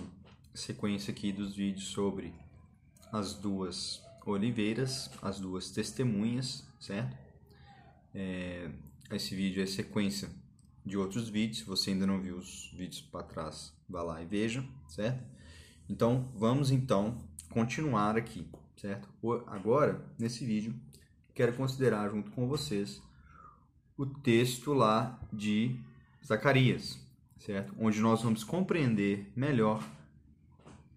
[0.54, 2.34] sequência aqui dos vídeos sobre
[3.12, 7.18] as duas oliveiras, as duas testemunhas, certo?
[8.16, 8.72] É,
[9.12, 10.30] esse vídeo é sequência
[10.86, 11.58] de outros vídeos.
[11.58, 15.22] Se você ainda não viu os vídeos para trás, vá lá e veja, certo?
[15.90, 18.48] Então, vamos então continuar aqui,
[18.78, 19.10] certo?
[19.48, 20.74] Agora, nesse vídeo,
[21.36, 23.02] quero considerar junto com vocês
[24.00, 25.78] o texto lá de
[26.26, 27.06] Zacarias,
[27.38, 27.76] certo?
[27.78, 29.86] Onde nós vamos compreender melhor,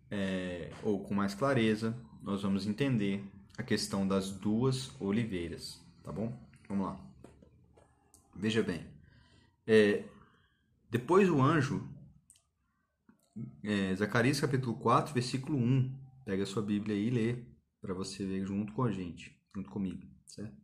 [0.09, 3.25] é, ou com mais clareza, nós vamos entender
[3.59, 6.33] a questão das duas oliveiras, tá bom?
[6.69, 7.01] Vamos lá.
[8.37, 8.87] Veja bem.
[9.67, 10.05] É,
[10.89, 11.85] depois o anjo,
[13.65, 15.93] é, Zacarias capítulo 4, versículo 1.
[16.25, 17.37] Pega a sua Bíblia aí e lê
[17.81, 20.57] para você ver junto com a gente, junto comigo, certo?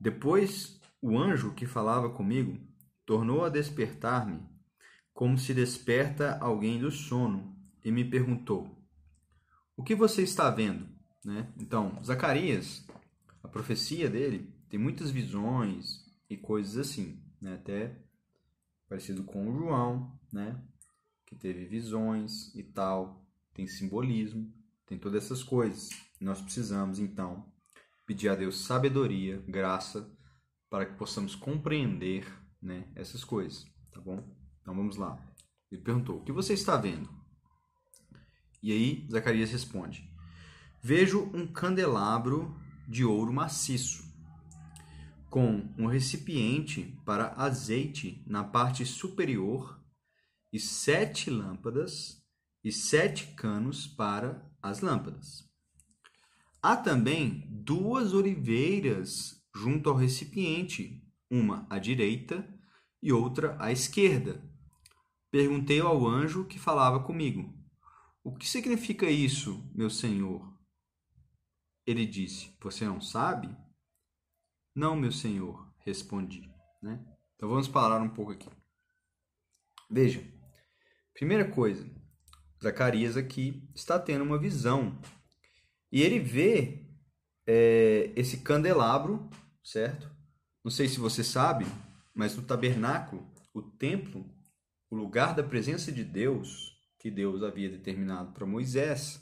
[0.00, 2.58] Depois o anjo que falava comigo
[3.06, 4.48] tornou a despertar-me
[5.12, 8.82] como se desperta alguém do sono e me perguntou:
[9.76, 10.88] O que você está vendo?
[11.24, 11.52] Né?
[11.58, 12.86] Então, Zacarias,
[13.42, 17.54] a profecia dele tem muitas visões e coisas assim, né?
[17.54, 17.98] até
[18.88, 20.62] parecido com o João, né?
[21.26, 24.52] que teve visões e tal, tem simbolismo,
[24.86, 25.90] tem todas essas coisas.
[26.20, 27.46] Nós precisamos então
[28.06, 30.10] pedir a Deus sabedoria, graça,
[30.70, 32.24] para que possamos compreender
[32.62, 34.24] né, essas coisas, tá bom?
[34.62, 35.20] Então vamos lá.
[35.70, 37.10] Ele perguntou: O que você está vendo?
[38.62, 40.08] E aí Zacarias responde:
[40.80, 42.56] Vejo um candelabro
[42.88, 44.04] de ouro maciço,
[45.28, 49.80] com um recipiente para azeite na parte superior
[50.52, 52.22] e sete lâmpadas
[52.62, 55.48] e sete canos para as lâmpadas.
[56.62, 62.46] Há também duas oliveiras junto ao recipiente, uma à direita
[63.02, 64.42] e outra à esquerda.
[65.30, 67.54] Perguntei ao anjo que falava comigo:
[68.22, 70.52] O que significa isso, meu senhor?
[71.86, 73.54] Ele disse: Você não sabe?
[74.74, 76.50] Não, meu senhor, respondi.
[76.82, 77.04] Né?
[77.36, 78.48] Então vamos parar um pouco aqui.
[79.90, 80.24] Veja,
[81.12, 81.88] primeira coisa,
[82.62, 85.00] Zacarias aqui está tendo uma visão
[85.90, 86.86] e ele vê
[87.46, 89.28] é, esse candelabro,
[89.62, 90.10] certo?
[90.64, 91.66] Não sei se você sabe,
[92.14, 94.28] mas no tabernáculo, o templo,
[94.90, 99.20] o lugar da presença de Deus, que Deus havia determinado para Moisés,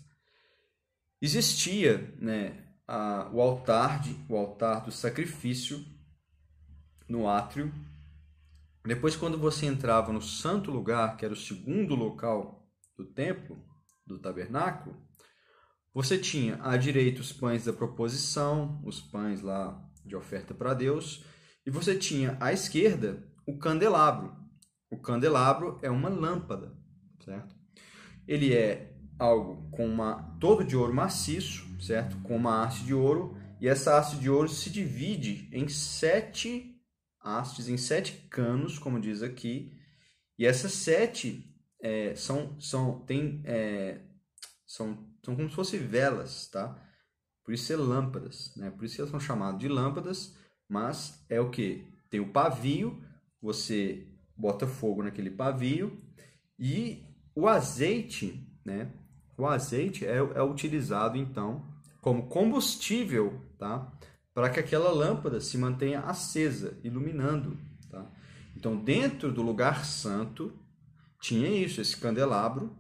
[1.21, 5.85] existia né, a, o altar de, o altar do sacrifício
[7.09, 7.73] no átrio.
[8.85, 13.63] Depois, quando você entrava no santo lugar, que era o segundo local do templo,
[14.07, 14.97] do tabernáculo,
[15.93, 21.25] você tinha à direita os pães da proposição, os pães lá de oferta para Deus,
[21.65, 24.35] e você tinha à esquerda o candelabro.
[24.91, 26.75] O candelabro é uma lâmpada,
[27.25, 27.55] certo?
[28.27, 32.17] Ele é algo com uma todo de ouro maciço, certo?
[32.23, 36.75] Com uma haste de ouro, e essa haste de ouro se divide em sete
[37.21, 39.77] hastes, em sete canos, como diz aqui,
[40.39, 44.01] e essas sete é, são são tem é,
[44.67, 46.81] são são como se fossem velas, tá?
[47.49, 48.71] Por isso é lâmpadas, né?
[48.71, 50.37] Por isso elas são chamadas de lâmpadas
[50.69, 51.89] mas é o que?
[52.11, 53.03] Tem o pavio,
[53.41, 54.07] você
[54.37, 55.99] bota fogo naquele pavio
[56.59, 58.93] e o azeite, né?
[59.39, 61.67] O azeite é, é utilizado então
[62.03, 63.91] como combustível, tá?
[64.35, 67.57] Para que aquela lâmpada se mantenha acesa, iluminando,
[67.91, 68.11] tá?
[68.55, 70.53] Então, dentro do lugar santo
[71.19, 72.77] tinha isso, esse candelabro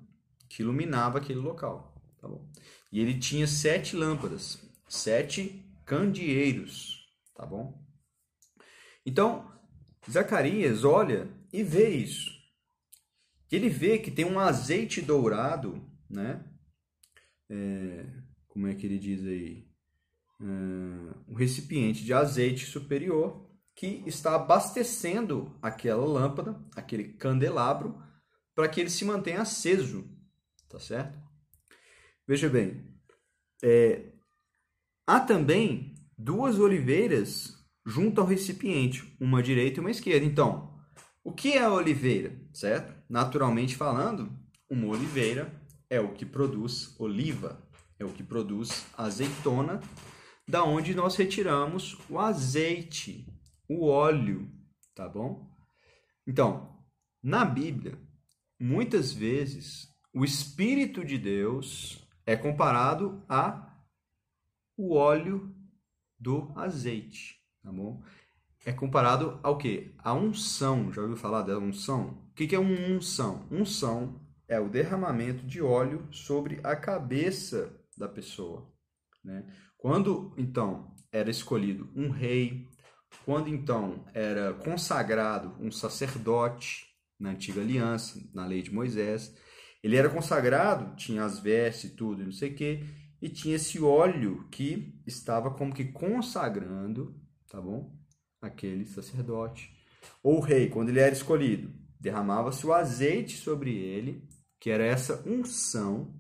[0.47, 2.47] que iluminava aquele local, tá bom?
[2.90, 4.59] E ele tinha sete lâmpadas,
[4.89, 7.82] sete candeeiros, tá bom?
[9.05, 9.51] Então,
[10.10, 12.31] Zacarias olha e vê isso.
[13.51, 16.44] Ele vê que tem um azeite dourado, né?
[17.48, 18.06] É,
[18.47, 19.66] como é que ele diz aí?
[20.40, 20.44] É,
[21.28, 28.02] um recipiente de azeite superior que está abastecendo aquela lâmpada, aquele candelabro,
[28.55, 30.05] para que ele se mantenha aceso,
[30.69, 31.19] tá certo?
[32.29, 32.85] Veja bem,
[33.65, 34.13] é,
[35.07, 37.57] há também duas oliveiras
[37.87, 40.27] junto ao recipiente, uma direita e uma esquerda.
[40.27, 40.79] Então,
[41.25, 42.95] o que é a oliveira, certo?
[43.09, 44.31] Naturalmente falando,
[44.69, 47.67] uma oliveira é o que produz oliva,
[47.99, 49.81] é o que produz azeitona,
[50.47, 53.27] da onde nós retiramos o azeite,
[53.67, 54.53] o óleo,
[54.95, 55.51] tá bom?
[56.27, 56.79] Então,
[57.23, 57.99] na Bíblia,
[58.61, 63.75] muitas vezes o espírito de Deus é comparado a
[64.77, 65.51] o óleo
[66.21, 68.03] do azeite, tá bom?
[68.67, 69.95] É comparado ao que?
[69.97, 70.93] A unção.
[70.93, 72.29] Já ouviu falar da unção?
[72.31, 73.49] O que é uma unção?
[73.51, 78.71] Unção é o derramamento de óleo sobre a cabeça da pessoa.
[79.25, 79.51] Né?
[79.79, 82.69] Quando então era escolhido um rei,
[83.25, 86.85] quando então era consagrado um sacerdote
[87.19, 89.35] na antiga aliança, na lei de Moisés,
[89.83, 92.85] ele era consagrado, tinha as vestes e tudo, não sei o quê,
[93.21, 97.15] e tinha esse óleo que estava como que consagrando,
[97.49, 97.97] tá bom?
[98.41, 99.77] Aquele sacerdote.
[100.23, 104.29] Ou o rei, quando ele era escolhido, derramava-se o azeite sobre ele,
[104.61, 106.19] que era essa unção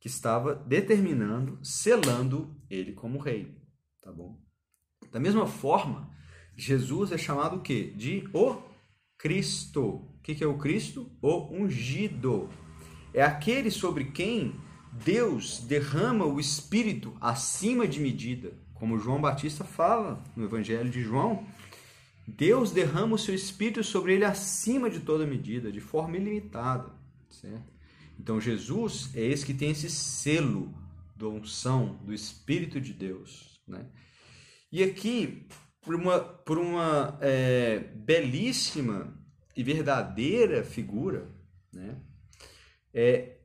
[0.00, 3.60] que estava determinando, selando ele como rei,
[4.00, 4.40] tá bom?
[5.10, 6.10] Da mesma forma,
[6.56, 7.92] Jesus é chamado o quê?
[7.96, 8.60] De o
[9.16, 9.84] Cristo.
[9.84, 11.10] O que é o Cristo?
[11.22, 12.48] O ungido.
[13.12, 14.54] É aquele sobre quem
[15.04, 18.52] Deus derrama o Espírito acima de medida.
[18.74, 21.46] Como João Batista fala no Evangelho de João,
[22.26, 26.90] Deus derrama o seu Espírito sobre ele acima de toda medida, de forma ilimitada.
[27.28, 27.72] Certo?
[28.18, 30.74] Então Jesus é esse que tem esse selo
[31.16, 33.58] da unção do Espírito de Deus.
[33.66, 33.86] Né?
[34.70, 35.46] E aqui,
[35.80, 39.14] por uma, por uma é, belíssima
[39.56, 41.28] e verdadeira figura,
[41.72, 41.96] né?
[42.92, 43.38] É,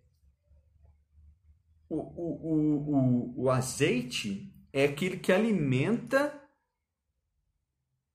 [1.89, 6.41] o, o, o, o azeite é aquele que alimenta,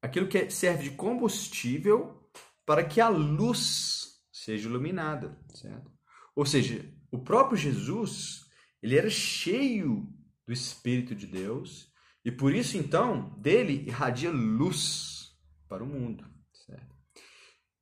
[0.03, 2.31] aquilo que serve de combustível
[2.67, 5.91] para que a luz seja iluminada, certo?
[6.35, 8.45] Ou seja, o próprio Jesus,
[8.83, 10.07] ele era cheio
[10.47, 11.93] do Espírito de Deus
[12.25, 15.37] e por isso então dele irradia luz
[15.69, 16.97] para o mundo, certo?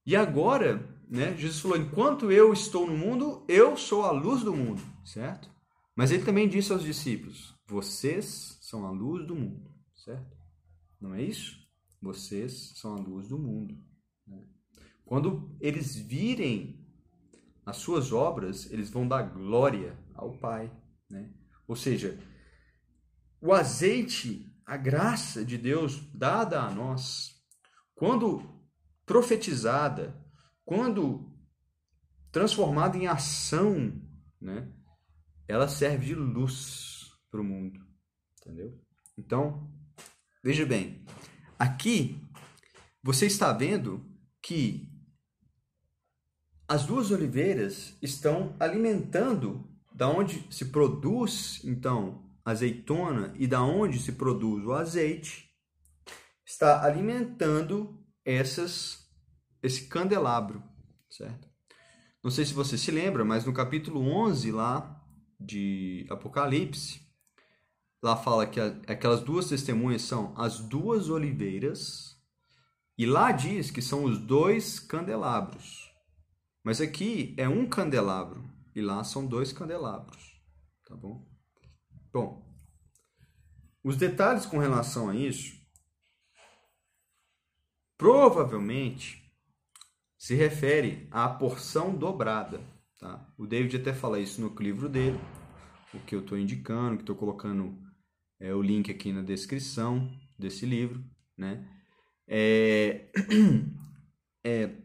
[0.05, 4.55] E agora, né, Jesus falou: enquanto eu estou no mundo, eu sou a luz do
[4.55, 5.49] mundo, certo?
[5.95, 10.37] Mas ele também disse aos discípulos: Vocês são a luz do mundo, certo?
[11.01, 11.65] Não é isso?
[12.03, 13.77] Vocês são a luz do mundo.
[14.27, 14.45] Né?
[15.05, 16.85] Quando eles virem
[17.65, 20.70] as suas obras, eles vão dar glória ao Pai.
[21.09, 21.33] Né?
[21.66, 22.19] Ou seja,
[23.41, 27.43] o azeite, a graça de Deus dada a nós,
[27.95, 28.43] quando
[29.05, 30.15] profetizada,
[30.67, 31.33] quando
[32.33, 34.03] transformada em ação,
[34.39, 34.71] né?
[35.49, 37.81] ela serve de luz para o mundo,
[38.41, 38.79] entendeu?
[39.17, 39.73] Então,
[40.43, 41.07] veja bem,
[41.59, 42.21] aqui
[43.01, 44.05] você está vendo
[44.43, 44.93] que
[46.69, 54.13] as duas oliveiras estão alimentando da onde se produz então azeitona e da onde se
[54.13, 55.49] produz o azeite,
[56.45, 59.06] está alimentando essas
[59.67, 60.63] esse candelabro,
[61.11, 61.49] certo?
[62.23, 65.01] Não sei se você se lembra, mas no capítulo 11 lá
[65.39, 67.01] de Apocalipse,
[68.03, 72.17] lá fala que aquelas duas testemunhas são as duas oliveiras,
[72.99, 75.93] e lá diz que são os dois candelabros.
[76.65, 80.41] Mas aqui é um candelabro, e lá são dois candelabros,
[80.87, 81.29] tá bom?
[82.13, 82.47] Bom,
[83.85, 85.55] os detalhes com relação a isso
[87.97, 89.26] provavelmente
[90.19, 92.61] se refere à porção dobrada
[92.99, 93.27] Tá?
[93.37, 95.19] O David até fala isso no livro dele,
[95.93, 97.79] o que eu estou indicando, que estou colocando
[98.41, 101.05] é, o link aqui na descrição desse livro.
[101.37, 101.69] Né?
[102.27, 103.11] É,
[104.43, 104.77] é,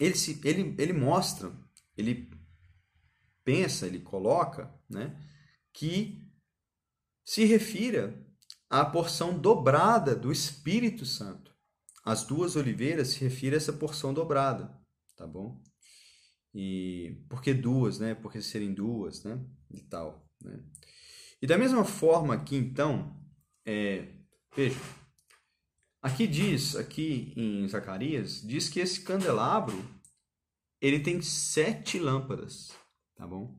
[0.00, 1.52] ele, se, ele, ele mostra,
[1.96, 2.30] ele
[3.44, 5.22] pensa, ele coloca né,
[5.72, 6.26] que
[7.24, 8.26] se refira
[8.70, 11.45] à porção dobrada do Espírito Santo.
[12.06, 14.72] As duas oliveiras se referem a essa porção dobrada,
[15.16, 15.60] tá bom?
[16.54, 18.14] E por que duas, né?
[18.14, 19.44] Por que serem duas, né?
[19.68, 20.62] E tal, né?
[21.42, 23.20] E da mesma forma aqui, então,
[23.64, 24.06] é,
[24.54, 24.78] veja,
[26.00, 29.76] aqui diz, aqui em Zacarias, diz que esse candelabro,
[30.80, 32.70] ele tem sete lâmpadas,
[33.16, 33.58] tá bom?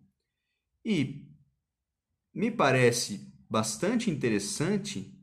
[0.86, 1.30] E
[2.34, 5.17] me parece bastante interessante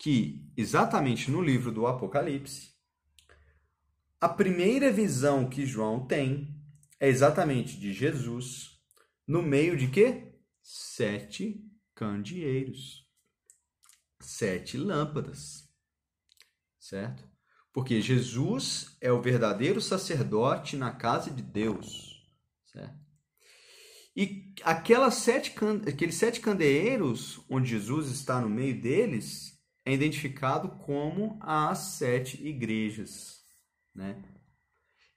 [0.00, 2.70] que, exatamente no livro do Apocalipse,
[4.18, 6.58] a primeira visão que João tem
[6.98, 8.80] é exatamente de Jesus
[9.26, 10.40] no meio de quê?
[10.62, 11.62] Sete
[11.94, 13.06] candeeiros.
[14.18, 15.68] Sete lâmpadas.
[16.78, 17.22] Certo?
[17.70, 22.26] Porque Jesus é o verdadeiro sacerdote na casa de Deus.
[22.64, 22.98] Certo?
[24.16, 25.54] E aquelas sete,
[25.86, 33.40] aqueles sete candeeiros, onde Jesus está no meio deles, é identificado como as sete igrejas.
[33.94, 34.22] Né?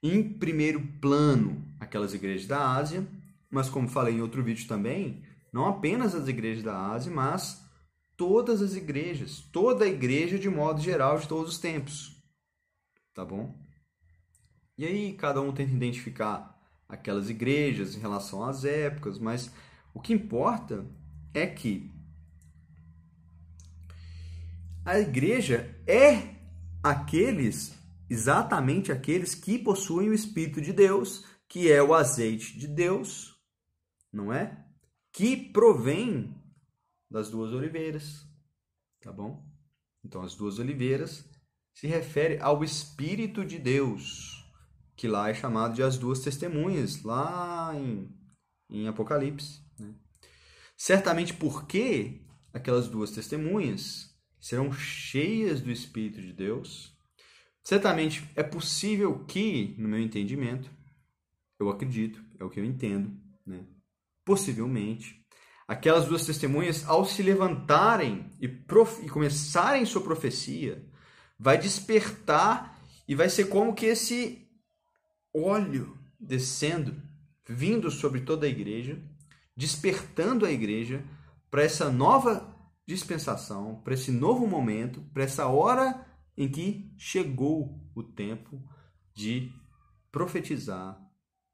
[0.04, 3.08] em primeiro plano aquelas igrejas da Ásia,
[3.50, 7.64] mas como falei em outro vídeo também, não apenas as igrejas da Ásia, mas
[8.14, 12.22] todas as igrejas, toda a igreja de modo geral de todos os tempos.
[13.14, 13.58] Tá bom?
[14.76, 16.54] E aí cada um tenta identificar
[16.86, 19.50] aquelas igrejas em relação às épocas, mas
[19.94, 20.84] o que importa
[21.32, 21.90] é que
[24.84, 26.34] a igreja é
[26.82, 27.74] aqueles
[28.08, 33.34] exatamente aqueles que possuem o Espírito de Deus, que é o azeite de Deus,
[34.12, 34.64] não é?
[35.12, 36.34] Que provém
[37.10, 38.26] das duas oliveiras,
[39.00, 39.44] tá bom?
[40.04, 41.28] Então, as duas oliveiras
[41.72, 44.44] se refere ao Espírito de Deus,
[44.94, 48.14] que lá é chamado de as duas testemunhas, lá em,
[48.70, 49.60] em Apocalipse.
[49.78, 49.94] Né?
[50.76, 54.13] Certamente porque aquelas duas testemunhas
[54.44, 56.94] serão cheias do Espírito de Deus.
[57.62, 60.70] Certamente é possível que, no meu entendimento,
[61.58, 63.64] eu acredito, é o que eu entendo, né?
[64.22, 65.24] possivelmente,
[65.66, 70.86] aquelas duas testemunhas, ao se levantarem e, e começarem sua profecia,
[71.38, 74.46] vai despertar e vai ser como que esse
[75.32, 76.94] óleo descendo,
[77.48, 79.02] vindo sobre toda a igreja,
[79.56, 81.02] despertando a igreja
[81.50, 82.53] para essa nova
[82.86, 86.06] dispensação, para esse novo momento, para essa hora
[86.36, 88.62] em que chegou o tempo
[89.14, 89.52] de
[90.10, 91.00] profetizar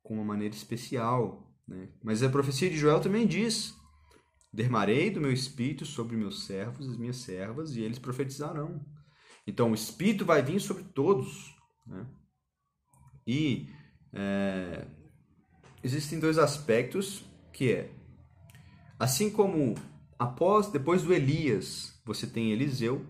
[0.03, 1.55] com uma maneira especial.
[1.67, 1.89] Né?
[2.03, 3.75] Mas a profecia de Joel também diz:
[4.53, 8.85] Dermarei do meu espírito sobre meus servos e as minhas servas, e eles profetizarão.
[9.47, 11.55] Então o espírito vai vir sobre todos.
[11.87, 12.07] Né?
[13.27, 13.69] E
[14.13, 14.87] é,
[15.83, 17.93] existem dois aspectos que é
[18.99, 19.75] assim como
[20.21, 23.07] após depois do Elias você tem Eliseu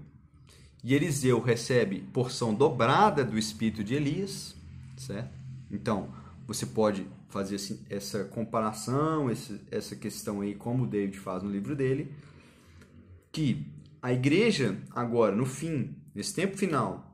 [0.85, 4.55] e Eliseu recebe porção dobrada do espírito de Elias,
[4.97, 5.37] certo?
[5.69, 6.15] Então
[6.47, 11.51] você pode fazer assim, essa comparação, esse, essa questão aí, como o David faz no
[11.51, 12.15] livro dele,
[13.33, 13.67] que
[14.01, 17.13] a igreja agora, no fim, nesse tempo final,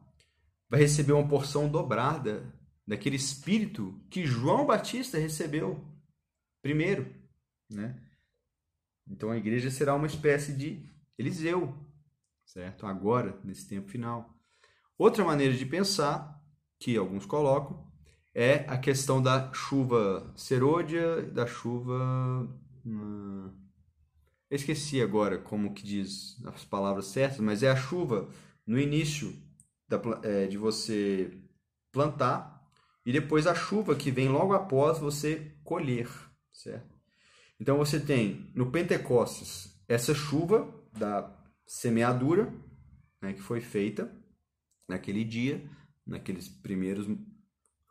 [0.69, 2.55] vai receber uma porção dobrada
[2.87, 5.83] daquele espírito que João Batista recebeu
[6.63, 7.07] primeiro,
[7.71, 8.06] né?
[9.09, 10.85] Então a igreja será uma espécie de
[11.19, 11.75] Eliseu,
[12.45, 12.87] certo?
[12.87, 14.35] Agora, nesse tempo final.
[14.99, 16.43] Outra maneira de pensar,
[16.79, 17.87] que alguns colocam,
[18.35, 22.49] é a questão da chuva serôdia, da chuva.
[22.85, 28.29] Eu esqueci agora como que diz as palavras certas, mas é a chuva
[28.67, 29.35] no início
[29.89, 31.41] da, é, de você
[31.91, 32.57] plantar
[33.05, 36.09] e depois a chuva que vem logo após você colher,
[36.53, 36.96] certo?
[37.59, 41.35] Então você tem no Pentecostes essa chuva da
[41.67, 42.53] semeadura
[43.21, 44.11] né, que foi feita
[44.89, 45.69] naquele dia,
[46.07, 47.07] naqueles primeiros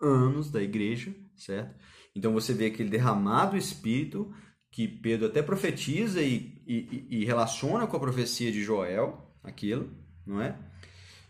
[0.01, 1.75] anos da igreja, certo?
[2.15, 4.33] Então você vê aquele derramado Espírito
[4.71, 9.89] que Pedro até profetiza e, e, e relaciona com a profecia de Joel, aquilo,
[10.25, 10.57] não é?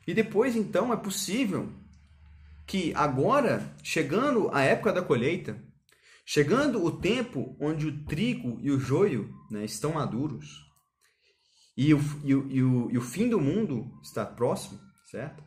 [0.07, 1.71] E depois então é possível
[2.65, 5.59] que agora, chegando a época da colheita,
[6.25, 10.65] chegando o tempo onde o trigo e o joio né, estão maduros,
[11.77, 14.79] e o, e, o, e, o, e o fim do mundo está próximo,
[15.11, 15.43] certo?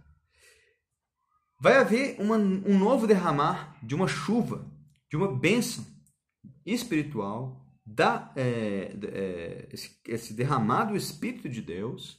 [1.60, 4.70] Vai haver uma, um novo derramar de uma chuva,
[5.10, 5.84] de uma bênção
[6.64, 12.18] espiritual, da, é, é, esse, esse derramar do Espírito de Deus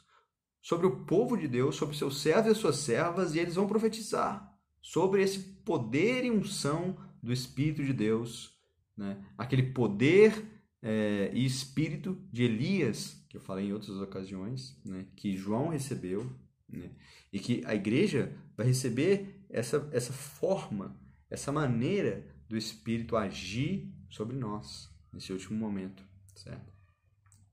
[0.61, 4.51] sobre o povo de Deus, sobre seus servos e suas servas, e eles vão profetizar
[4.81, 8.57] sobre esse poder e unção do Espírito de Deus,
[8.95, 9.17] né?
[9.37, 10.45] aquele poder
[10.81, 15.05] é, e espírito de Elias, que eu falei em outras ocasiões, né?
[15.15, 16.29] que João recebeu,
[16.67, 16.91] né?
[17.31, 24.35] e que a igreja vai receber essa, essa forma, essa maneira do Espírito agir sobre
[24.35, 26.03] nós nesse último momento,
[26.35, 26.73] certo?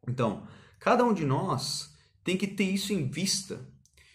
[0.08, 0.46] Então,
[0.78, 3.66] cada um de nós tem que ter isso em vista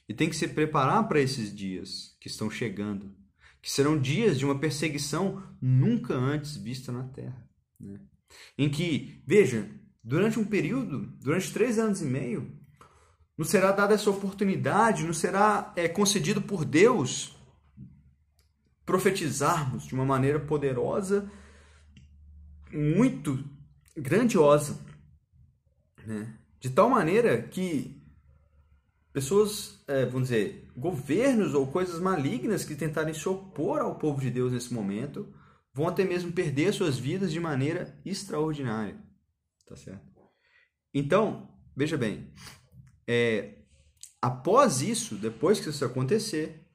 [0.08, 3.16] e tem que se preparar para esses dias que estão chegando,
[3.62, 7.48] que serão dias de uma perseguição nunca antes vista na Terra.
[7.80, 8.00] Né?
[8.58, 9.70] Em que, veja,
[10.04, 12.60] durante um período, durante três anos e meio,
[13.38, 17.36] nos será dada essa oportunidade, nos será é, concedido por Deus
[18.86, 21.32] profetizarmos de uma maneira poderosa,
[22.74, 23.44] muito
[23.96, 24.80] grandiosa,
[26.06, 26.36] né?
[26.60, 28.01] de tal maneira que
[29.14, 34.30] pessoas, é, vamos dizer, governos ou coisas malignas que tentarem se opor ao povo de
[34.30, 35.34] Deus nesse momento,
[35.74, 39.02] vão até mesmo perder suas vidas de maneira extraordinária.
[39.68, 40.06] Tá certo?
[40.94, 42.34] Então, veja bem,
[43.08, 43.60] é,
[44.22, 46.68] após isso, depois que isso acontecer,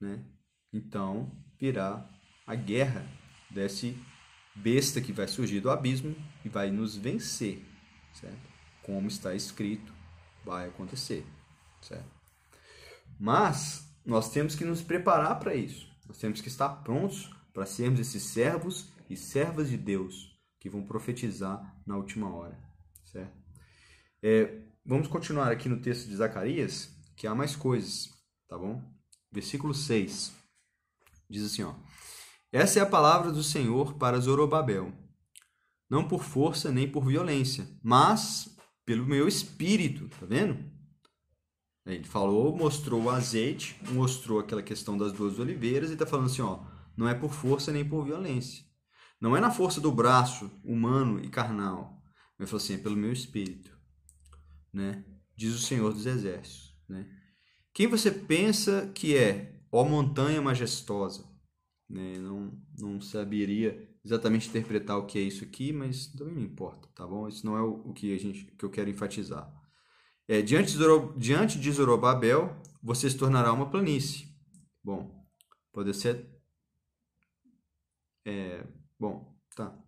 [0.00, 0.24] né,
[0.72, 2.08] então virá
[2.46, 3.06] a guerra
[3.50, 3.96] desse
[4.54, 6.14] besta que vai surgir do abismo
[6.44, 7.62] e vai nos vencer,
[8.12, 8.52] certo?
[8.82, 9.92] Como está escrito,
[10.44, 11.24] vai acontecer.
[11.82, 12.10] Certo?
[13.18, 15.86] Mas nós temos que nos preparar para isso.
[16.08, 20.84] Nós temos que estar prontos para sermos esses servos e servas de Deus que vão
[20.84, 22.58] profetizar na última hora.
[23.04, 23.36] Certo?
[24.22, 28.08] É, vamos continuar aqui no texto de Zacarias, que há mais coisas,
[28.48, 28.82] tá bom?
[29.30, 30.32] Versículo 6
[31.28, 31.74] diz assim: ó,
[32.52, 34.92] Essa é a palavra do Senhor para Zorobabel,
[35.90, 40.71] não por força nem por violência, mas pelo meu espírito, tá vendo?
[41.84, 46.42] Ele falou, mostrou o azeite, mostrou aquela questão das duas oliveiras e está falando assim,
[46.42, 46.60] ó,
[46.96, 48.64] não é por força nem por violência.
[49.20, 52.02] Não é na força do braço humano e carnal.
[52.38, 53.76] Ele falou assim, é pelo meu espírito,
[54.72, 55.04] né?
[55.36, 56.76] Diz o Senhor dos Exércitos.
[56.88, 57.08] né?
[57.72, 61.24] Quem você pensa que é, ó montanha majestosa?
[61.88, 62.18] Né?
[62.18, 67.06] Não, não saberia exatamente interpretar o que é isso aqui, mas também não importa, tá
[67.06, 67.28] bom?
[67.28, 69.48] Isso não é o, o que, a gente, que eu quero enfatizar.
[70.32, 70.78] É, diante,
[71.18, 74.34] diante de Zorobabel, você se tornará uma planície.
[74.82, 75.28] Bom,
[75.70, 76.26] pode ser...
[78.24, 78.64] É,
[78.98, 79.78] bom, tá.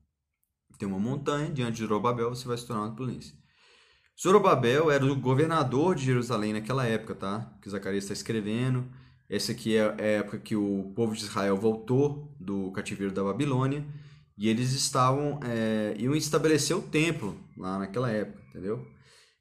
[0.78, 3.32] Tem uma montanha, diante de Zorobabel você vai se tornar uma planície.
[4.20, 7.58] Zorobabel era o governador de Jerusalém naquela época, tá?
[7.62, 8.86] Que Zacarias está escrevendo.
[9.30, 13.82] Essa aqui é a época que o povo de Israel voltou do cativeiro da Babilônia
[14.36, 18.86] e eles estavam é, iam estabelecer o templo lá naquela época, entendeu?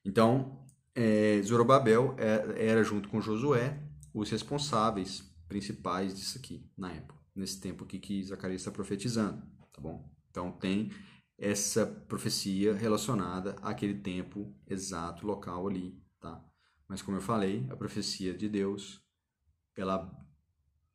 [0.05, 0.62] Então,
[0.95, 3.81] é, Zorobabel é, era junto com Josué
[4.13, 9.41] os responsáveis principais disso aqui na época, nesse tempo aqui que Zacarias está profetizando,
[9.71, 10.09] tá bom?
[10.29, 10.91] Então tem
[11.37, 16.43] essa profecia relacionada àquele tempo exato, local ali, tá?
[16.87, 19.03] Mas como eu falei, a profecia de Deus,
[19.75, 20.11] ela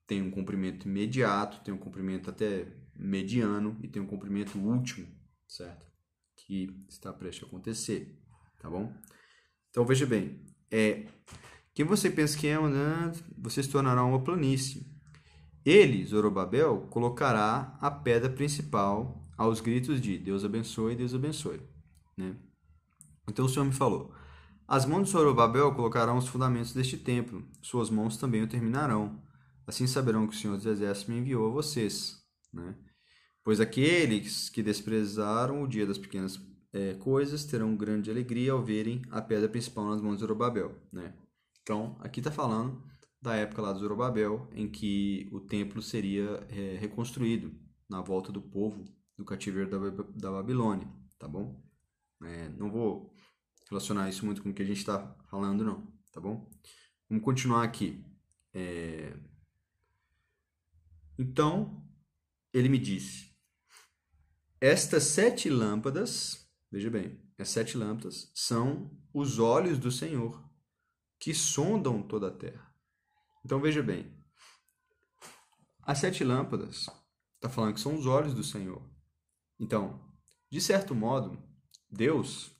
[0.06, 5.08] tem um cumprimento imediato, tem um cumprimento até mediano e tem um cumprimento último,
[5.46, 5.86] certo?
[6.36, 8.16] Que está prestes a acontecer,
[8.58, 8.92] tá bom?
[9.70, 10.40] Então veja bem,
[10.70, 11.06] é
[11.78, 14.84] quem você pensa que é, né, você se tornará uma planície.
[15.64, 21.60] Ele, Zorobabel, colocará a pedra principal aos gritos de Deus abençoe, Deus abençoe.
[22.16, 22.34] Né?
[23.28, 24.12] Então o Senhor me falou:
[24.66, 29.22] As mãos de Zorobabel colocarão os fundamentos deste templo, suas mãos também o terminarão.
[29.64, 32.16] Assim saberão que o Senhor dos Exércitos me enviou a vocês.
[32.52, 32.74] Né?
[33.44, 36.36] Pois aqueles que desprezaram o dia das pequenas
[36.72, 40.74] é, coisas terão grande alegria ao verem a pedra principal nas mãos de Zorobabel.
[40.92, 41.14] Né?
[41.62, 42.82] Então, aqui está falando
[43.20, 47.52] da época lá de Zorobabel, em que o templo seria é, reconstruído
[47.88, 48.84] na volta do povo
[49.16, 50.88] do cativeiro da, da Babilônia,
[51.18, 51.60] tá bom?
[52.22, 53.12] É, não vou
[53.68, 56.48] relacionar isso muito com o que a gente está falando, não, tá bom?
[57.08, 58.04] Vamos continuar aqui.
[58.52, 59.16] É...
[61.18, 61.82] Então,
[62.52, 63.34] ele me disse:
[64.60, 70.42] Estas sete lâmpadas, veja bem, as sete lâmpadas são os olhos do Senhor
[71.18, 72.72] que sondam toda a terra.
[73.44, 74.12] Então, veja bem,
[75.82, 76.86] as sete lâmpadas,
[77.36, 78.82] está falando que são os olhos do Senhor.
[79.58, 80.06] Então,
[80.50, 81.42] de certo modo,
[81.90, 82.52] Deus,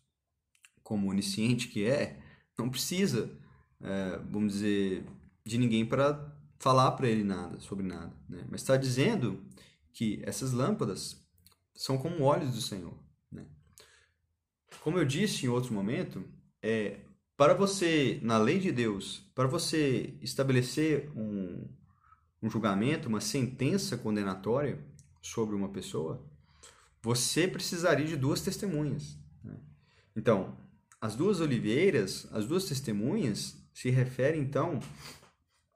[0.83, 2.23] como onisciente que é,
[2.59, 3.39] não precisa,
[3.81, 5.07] é, vamos dizer,
[5.45, 8.45] de ninguém para falar para ele nada sobre nada, né?
[8.51, 9.47] Mas está dizendo
[9.93, 11.25] que essas lâmpadas
[11.75, 12.99] são como olhos do Senhor?
[14.81, 16.25] Como eu disse em outro momento,
[16.63, 17.01] é
[17.37, 21.69] para você na lei de Deus, para você estabelecer um,
[22.43, 24.79] um julgamento, uma sentença condenatória
[25.23, 26.25] sobre uma pessoa,
[27.03, 29.17] você precisaria de duas testemunhas.
[29.43, 29.57] Né?
[30.17, 30.57] Então,
[31.01, 34.81] as duas oliveiras, as duas testemunhas, se referem então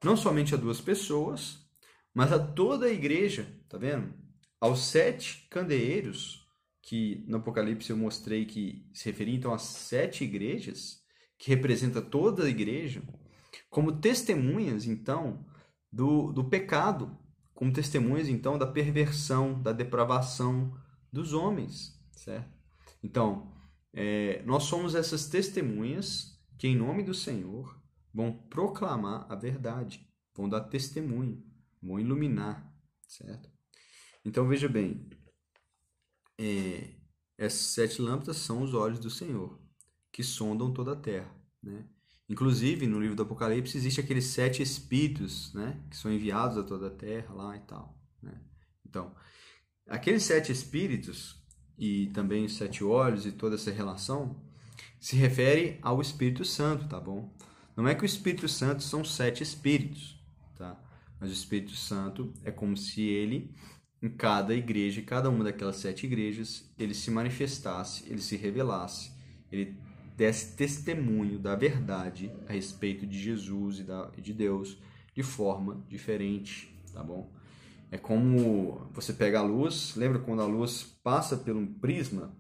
[0.03, 1.65] não somente a duas pessoas,
[2.13, 4.13] mas a toda a igreja, tá vendo?
[4.61, 6.42] Aos sete candeeiros,
[6.83, 11.01] que no Apocalipse eu mostrei que se referia então às sete igrejas,
[11.39, 13.03] que representa toda a igreja,
[13.71, 15.47] como testemunhas então
[15.91, 17.17] do, do pecado,
[17.55, 20.77] como testemunhas então da perversão, da depravação,
[21.13, 22.51] dos homens, certo?
[23.03, 23.53] Então,
[23.93, 27.81] é, nós somos essas testemunhas que, em nome do Senhor,
[28.13, 31.45] vão proclamar a verdade, vão dar testemunho,
[31.83, 32.73] vão iluminar,
[33.07, 33.51] certo?
[34.25, 35.09] Então, veja bem,
[36.43, 36.95] é,
[37.39, 39.59] essas sete lâmpadas são os olhos do Senhor,
[40.11, 41.85] que sondam toda a terra, né?
[42.29, 45.83] Inclusive, no livro do Apocalipse, existe aqueles sete espíritos, né?
[45.91, 48.41] Que são enviados a toda a terra lá e tal, né?
[48.87, 49.15] Então,
[49.89, 51.37] Aqueles sete espíritos
[51.77, 54.41] e também os sete olhos e toda essa relação
[55.01, 57.35] se refere ao Espírito Santo, tá bom?
[57.77, 60.19] Não é que o Espírito Santo são sete espíritos,
[60.57, 60.81] tá?
[61.21, 63.55] Mas o Espírito Santo é como se ele,
[64.03, 69.13] em cada igreja, cada uma daquelas sete igrejas, ele se manifestasse, ele se revelasse,
[69.51, 69.77] ele
[70.17, 73.83] desse testemunho da verdade a respeito de Jesus
[74.17, 74.77] e de Deus
[75.15, 77.33] de forma diferente, tá bom?
[77.91, 82.37] É como você pega a luz, lembra quando a luz passa por um prisma,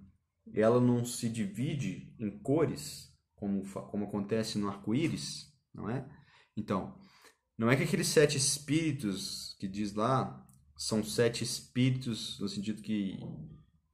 [0.53, 6.07] ela não se divide em cores, como, como acontece no arco-íris, não é?
[6.57, 6.99] Então,
[7.57, 10.47] não é que aqueles sete espíritos que diz lá
[10.83, 13.19] são sete espíritos, no sentido que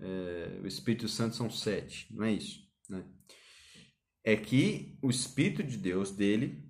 [0.00, 3.04] é, o Espírito Santo são sete, não é isso, né?
[4.24, 6.64] É que o Espírito de Deus dele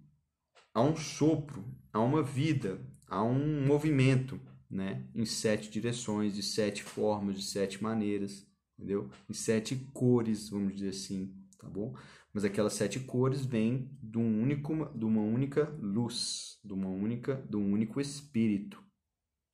[0.75, 4.41] há um sopro, há uma vida, há um movimento
[4.71, 8.47] né, em sete direções, de sete formas, de sete maneiras,
[8.77, 9.11] entendeu?
[9.29, 11.95] Em sete cores, vamos dizer assim, tá bom?
[12.33, 17.37] mas aquelas sete cores vêm de, um único, de uma única luz, de uma única,
[17.49, 18.83] de um único espírito,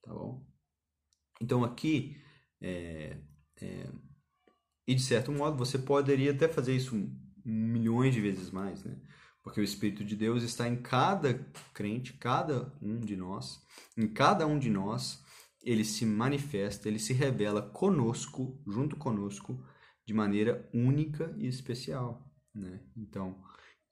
[0.03, 0.53] tá bom?
[1.40, 2.16] Então aqui,
[2.61, 3.16] é,
[3.61, 3.90] é,
[4.86, 6.94] e de certo modo você poderia até fazer isso
[7.44, 8.97] milhões de vezes mais, né?
[9.43, 11.35] Porque o Espírito de Deus está em cada
[11.74, 13.62] crente, cada um de nós,
[13.97, 15.23] em cada um de nós,
[15.62, 19.62] ele se manifesta, ele se revela conosco, junto conosco,
[20.06, 22.81] de maneira única e especial, né?
[22.97, 23.43] Então,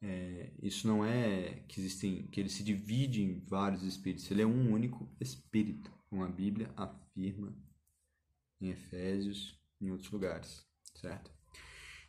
[0.01, 4.47] é, isso não é que existem, que ele se divide em vários espíritos, ele é
[4.47, 10.65] um único espírito, como a Bíblia afirma em Efésios, em outros lugares,
[10.95, 11.31] certo?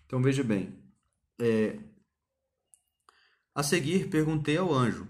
[0.05, 0.77] Então veja bem,
[1.39, 1.79] é,
[3.55, 5.07] a seguir, perguntei ao anjo: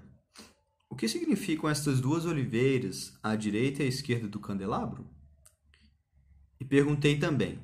[0.90, 5.10] O que significam estas duas oliveiras à direita e à esquerda do candelabro?
[6.60, 7.60] E perguntei também: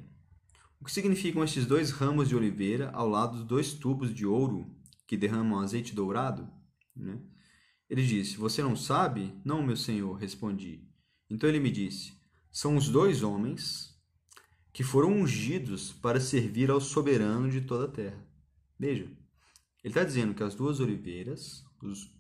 [0.80, 4.74] O que significam estes dois ramos de oliveira ao lado dos dois tubos de ouro
[5.08, 6.50] que derramam azeite dourado?
[6.96, 7.22] Né?
[7.90, 9.34] Ele disse: Você não sabe?
[9.44, 10.88] Não, meu senhor, respondi.
[11.30, 12.19] Então ele me disse:
[12.52, 13.98] São os dois homens
[14.72, 18.26] que foram ungidos para servir ao soberano de toda a terra.
[18.78, 19.04] Veja,
[19.84, 22.12] ele está dizendo que as duas oliveiras, os,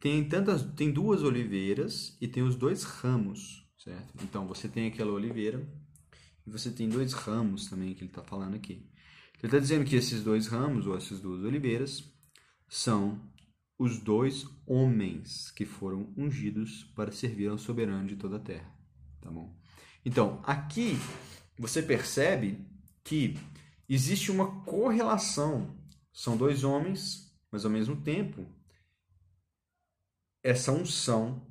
[0.00, 4.14] tem tantas, tem duas oliveiras e tem os dois ramos, certo?
[4.22, 5.66] Então você tem aquela oliveira
[6.46, 8.86] e você tem dois ramos também que ele está falando aqui.
[9.38, 12.04] Ele está dizendo que esses dois ramos ou essas duas oliveiras
[12.68, 13.20] são
[13.78, 18.74] os dois homens que foram ungidos para servir ao soberano de toda a terra,
[19.26, 19.54] tá bom?
[20.04, 20.96] Então aqui
[21.58, 22.64] você percebe
[23.02, 23.36] que
[23.88, 25.76] existe uma correlação
[26.12, 28.46] são dois homens, mas ao mesmo tempo,
[30.42, 31.46] essa unção,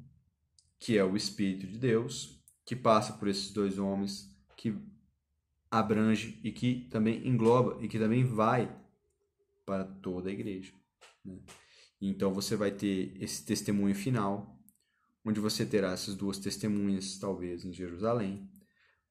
[0.79, 4.75] que é o Espírito de Deus, que passa por esses dois homens, que
[5.69, 8.75] abrange e que também engloba e que também vai
[9.65, 10.73] para toda a igreja.
[11.23, 11.37] Né?
[12.01, 14.54] Então você vai ter esse testemunho final,
[15.25, 18.49] onde você terá essas duas testemunhas, talvez em Jerusalém,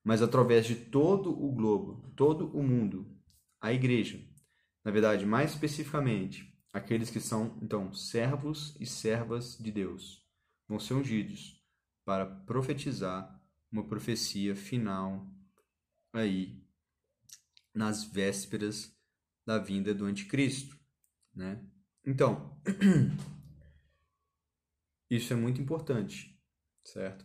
[0.03, 3.11] mas através de todo o globo, todo o mundo,
[3.61, 4.19] a igreja
[4.85, 10.23] na verdade, mais especificamente, aqueles que são, então, servos e servas de Deus,
[10.69, 11.59] vão ser ungidos
[12.05, 13.41] para profetizar
[13.73, 15.27] uma profecia final
[16.12, 16.62] aí
[17.74, 18.95] nas vésperas
[19.47, 20.78] da vinda do anticristo,
[21.35, 21.65] né?
[22.05, 22.61] Então,
[25.10, 26.39] isso é muito importante,
[26.82, 27.24] certo?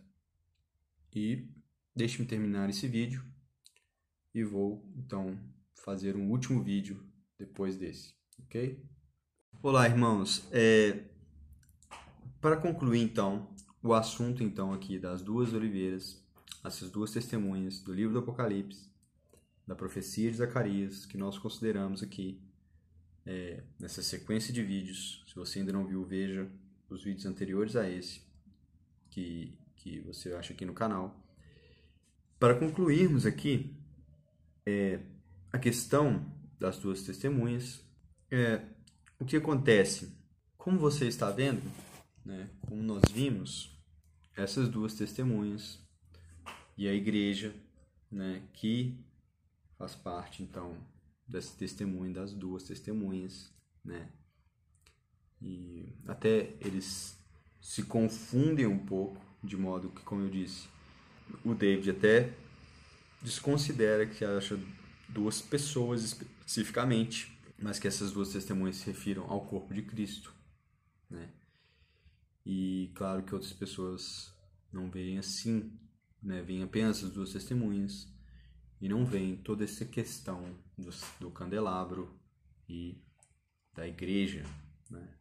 [1.15, 1.49] E
[1.95, 3.23] deixe-me terminar esse vídeo
[4.33, 5.39] e vou então
[5.83, 7.03] fazer um último vídeo
[7.37, 8.83] depois desse, ok?
[9.63, 10.47] Olá, irmãos.
[10.51, 11.05] É...
[12.41, 16.23] Para concluir, então, o assunto então aqui das duas oliveiras,
[16.63, 18.89] essas duas testemunhas do livro do Apocalipse,
[19.65, 22.41] da profecia de Zacarias, que nós consideramos aqui
[23.25, 25.23] é, nessa sequência de vídeos.
[25.27, 26.49] Se você ainda não viu, veja
[26.89, 28.21] os vídeos anteriores a esse
[29.09, 31.15] que, que você acha aqui no canal.
[32.39, 33.75] Para concluirmos aqui,
[34.65, 34.99] é,
[35.51, 36.25] a questão
[36.59, 37.83] das duas testemunhas.
[38.29, 38.61] É,
[39.19, 40.15] o que acontece?
[40.57, 41.63] Como você está vendo,
[42.25, 43.77] né, como nós vimos,
[44.35, 45.79] essas duas testemunhas
[46.77, 47.53] e a igreja,
[48.11, 49.03] né, que
[49.77, 50.77] faz parte então
[51.27, 53.53] desse testemunho das duas testemunhas,
[53.83, 54.11] né?
[55.41, 57.17] E até eles
[57.61, 60.67] se confundem um pouco, de modo que, como eu disse,
[61.43, 62.33] o David até
[63.21, 64.59] desconsidera que acha
[65.07, 70.33] duas pessoas especificamente, mas que essas duas testemunhas se refiram ao corpo de Cristo,
[71.09, 71.29] né?
[72.45, 74.33] E claro que outras pessoas
[74.71, 75.77] não veem assim,
[76.21, 76.41] né?
[76.41, 78.07] Veem apenas as duas testemunhas
[78.81, 80.89] e não veem toda essa questão do,
[81.19, 82.17] do candelabro
[82.67, 83.03] e
[83.73, 84.43] da igreja,
[84.89, 85.18] né?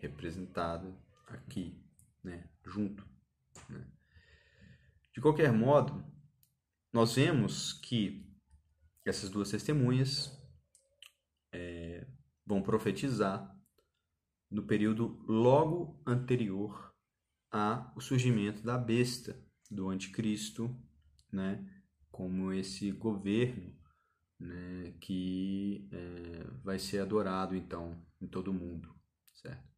[0.00, 0.92] Representada
[1.26, 1.80] aqui,
[2.22, 2.48] né?
[2.64, 3.06] Junto,
[3.68, 3.86] né?
[5.12, 6.04] De qualquer modo,
[6.92, 8.28] nós vemos que
[9.04, 10.36] essas duas testemunhas
[11.52, 12.06] é,
[12.46, 13.56] vão profetizar
[14.50, 16.92] no período logo anterior
[17.50, 19.40] ao surgimento da besta,
[19.70, 20.76] do anticristo,
[21.32, 21.64] né,
[22.10, 23.76] como esse governo
[24.38, 28.94] né, que é, vai ser adorado então em todo o mundo,
[29.34, 29.69] certo?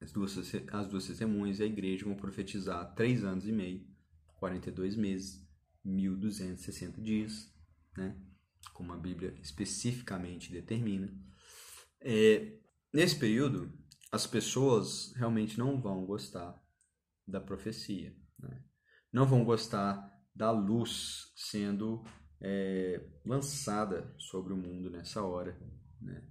[0.00, 0.36] As duas,
[0.72, 3.86] as duas testemunhas e a igreja vão profetizar três anos e meio,
[4.38, 5.46] 42 meses,
[5.84, 7.52] 1260 dias,
[7.96, 8.16] né?
[8.72, 11.12] como a Bíblia especificamente determina.
[12.00, 12.58] É,
[12.92, 13.72] nesse período,
[14.10, 16.58] as pessoas realmente não vão gostar
[17.26, 18.64] da profecia, né?
[19.12, 22.02] não vão gostar da luz sendo
[22.40, 25.58] é, lançada sobre o mundo nessa hora,
[26.00, 26.26] né?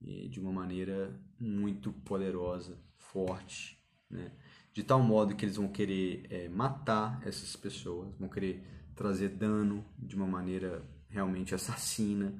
[0.00, 2.82] De uma maneira muito poderosa,
[3.12, 3.78] forte,
[4.10, 4.32] né?
[4.72, 8.62] De tal modo que eles vão querer é, matar essas pessoas, vão querer
[8.96, 12.34] trazer dano de uma maneira realmente assassina,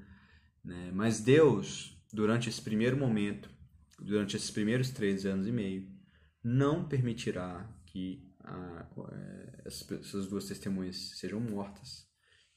[0.64, 0.90] né?
[0.94, 3.50] Mas Deus, durante esse primeiro momento,
[3.98, 5.88] durante esses primeiros três anos e meio,
[6.42, 12.10] não permitirá que a, é, essas duas testemunhas sejam mortas.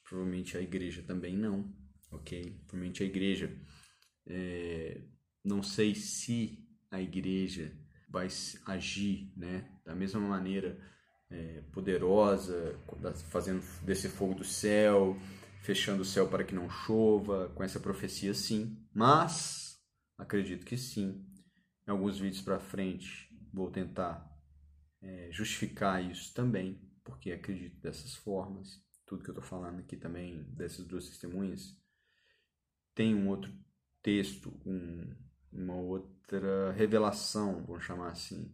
[0.04, 1.74] Provavelmente a igreja também não,
[2.12, 2.60] ok?
[2.68, 3.56] Provavelmente a igreja,
[4.26, 5.02] é,
[5.44, 7.76] não sei se a igreja
[8.16, 8.30] vai
[8.66, 10.80] agir, né, da mesma maneira
[11.30, 12.80] é, poderosa,
[13.30, 15.18] fazendo desse fogo do céu,
[15.62, 19.78] fechando o céu para que não chova, com essa profecia sim, mas
[20.18, 21.30] acredito que sim.
[21.86, 24.26] Em alguns vídeos para frente vou tentar
[25.02, 28.82] é, justificar isso também, porque acredito dessas formas.
[29.06, 31.78] Tudo que eu estou falando aqui também, dessas duas testemunhas,
[32.96, 33.52] tem um outro
[34.02, 35.14] texto, um,
[35.56, 38.54] uma outra revelação, vamos chamar assim,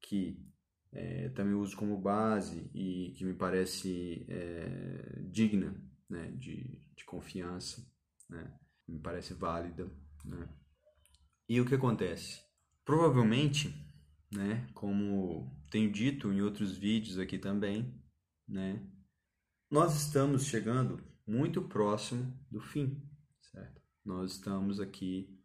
[0.00, 0.38] que
[0.92, 5.74] é, também uso como base e que me parece é, digna
[6.08, 7.86] né, de, de confiança,
[8.28, 8.52] né,
[8.86, 9.90] me parece válida.
[10.24, 10.48] Né.
[11.48, 12.40] E o que acontece?
[12.84, 13.74] Provavelmente,
[14.32, 18.00] né, como tenho dito em outros vídeos aqui também,
[18.46, 18.86] né,
[19.70, 23.02] nós estamos chegando muito próximo do fim,
[23.40, 23.82] certo?
[24.04, 25.35] Nós estamos aqui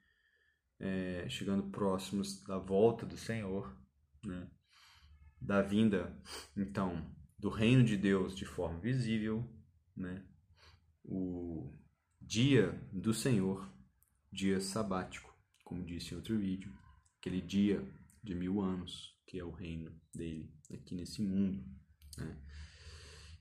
[0.82, 3.72] é, chegando próximos da volta do Senhor,
[4.26, 4.50] né?
[5.40, 6.20] da vinda,
[6.58, 9.48] então, do reino de Deus de forma visível,
[9.96, 10.26] né?
[11.04, 11.72] o
[12.20, 13.72] dia do Senhor,
[14.32, 15.32] dia sabático,
[15.64, 16.74] como disse em outro vídeo,
[17.20, 17.88] aquele dia
[18.24, 21.64] de mil anos, que é o reino dele aqui nesse mundo.
[22.18, 22.38] Né?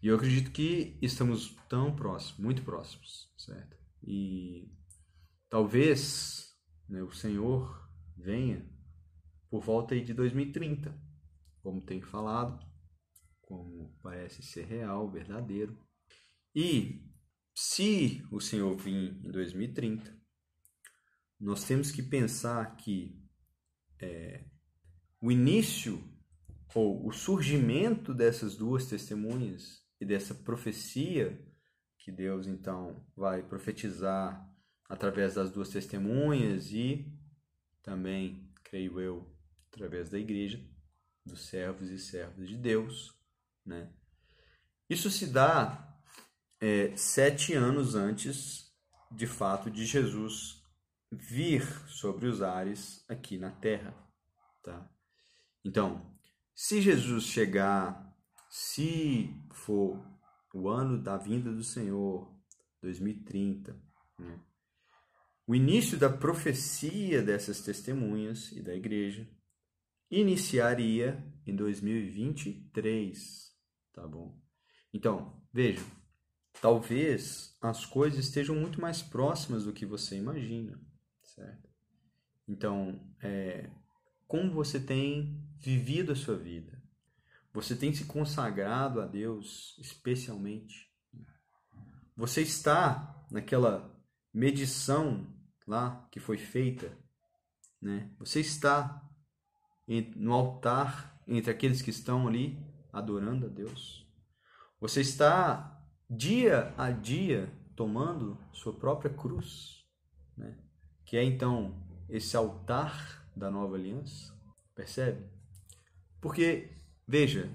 [0.02, 3.76] E eu acredito que estamos tão próximos, muito próximos, certo?
[4.02, 4.70] E
[5.48, 6.49] talvez
[6.90, 8.68] né, o Senhor venha
[9.48, 10.94] por volta aí de 2030,
[11.62, 12.58] como tem falado,
[13.40, 15.78] como parece ser real, verdadeiro.
[16.54, 17.08] E
[17.54, 20.18] se o Senhor vir em 2030,
[21.38, 23.24] nós temos que pensar que
[24.00, 24.44] é,
[25.20, 26.02] o início
[26.74, 31.40] ou o surgimento dessas duas testemunhas e dessa profecia
[31.98, 34.49] que Deus então vai profetizar
[34.90, 37.06] através das duas testemunhas e
[37.80, 39.32] também, creio eu,
[39.68, 40.60] através da igreja,
[41.24, 43.16] dos servos e servas de Deus,
[43.64, 43.88] né?
[44.88, 45.96] Isso se dá
[46.60, 48.74] é, sete anos antes,
[49.12, 50.60] de fato, de Jesus
[51.08, 53.94] vir sobre os ares aqui na Terra,
[54.60, 54.90] tá?
[55.64, 56.04] Então,
[56.52, 58.12] se Jesus chegar,
[58.48, 60.04] se for
[60.52, 62.28] o ano da vinda do Senhor,
[62.82, 63.80] 2030,
[64.18, 64.40] né?
[65.51, 69.28] O início da profecia dessas testemunhas e da igreja
[70.09, 73.52] iniciaria em 2023,
[73.93, 74.40] tá bom?
[74.94, 75.85] Então, veja,
[76.62, 80.81] talvez as coisas estejam muito mais próximas do que você imagina,
[81.20, 81.68] certo?
[82.47, 83.68] Então, é,
[84.28, 86.81] como você tem vivido a sua vida?
[87.52, 90.89] Você tem se consagrado a Deus especialmente?
[92.16, 94.01] Você está naquela
[94.32, 95.39] medição
[95.70, 96.92] lá que foi feita,
[97.80, 98.10] né?
[98.18, 99.09] Você está
[100.16, 102.59] no altar entre aqueles que estão ali
[102.92, 104.06] adorando a Deus.
[104.80, 109.86] Você está dia a dia tomando sua própria cruz,
[110.36, 110.59] né?
[111.05, 114.34] Que é então esse altar da nova aliança.
[114.74, 115.24] Percebe?
[116.20, 116.76] Porque,
[117.06, 117.48] veja,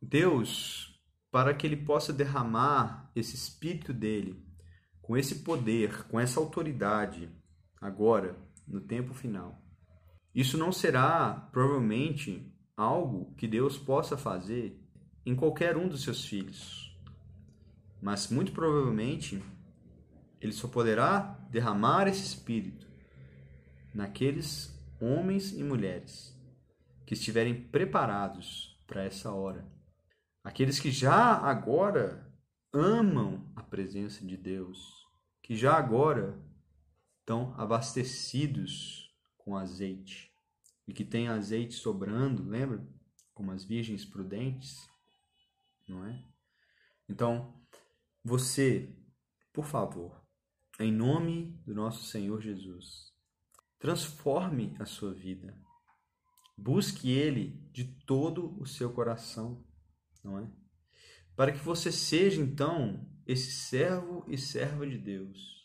[0.00, 1.00] Deus,
[1.32, 4.46] para que ele possa derramar esse espírito dele,
[5.02, 7.28] com esse poder, com essa autoridade,
[7.80, 8.36] agora,
[8.66, 9.60] no tempo final,
[10.34, 14.80] isso não será provavelmente algo que Deus possa fazer
[15.24, 16.96] em qualquer um dos seus filhos.
[18.00, 19.42] Mas muito provavelmente
[20.40, 22.88] ele só poderá derramar esse espírito
[23.94, 26.34] naqueles homens e mulheres
[27.04, 29.66] que estiverem preparados para essa hora.
[30.42, 32.26] Aqueles que já agora
[32.72, 35.04] amam a presença de Deus,
[35.42, 36.38] que já agora
[37.20, 40.32] estão abastecidos com azeite
[40.86, 42.84] e que tem azeite sobrando, lembra?
[43.32, 44.88] Como as virgens prudentes,
[45.88, 46.24] não é?
[47.08, 47.54] Então,
[48.24, 48.94] você,
[49.52, 50.20] por favor,
[50.78, 53.10] em nome do nosso Senhor Jesus,
[53.80, 55.58] Transforme a sua vida.
[56.54, 59.64] Busque Ele de todo o seu coração,
[60.22, 60.46] não é?
[61.34, 65.59] Para que você seja então esse servo e serva de Deus,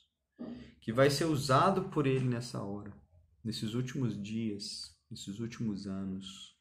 [0.81, 2.93] que vai ser usado por Ele nessa hora,
[3.43, 6.55] nesses últimos dias, nesses últimos anos,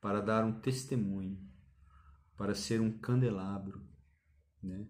[0.00, 1.38] para dar um testemunho,
[2.36, 3.86] para ser um candelabro,
[4.62, 4.86] né,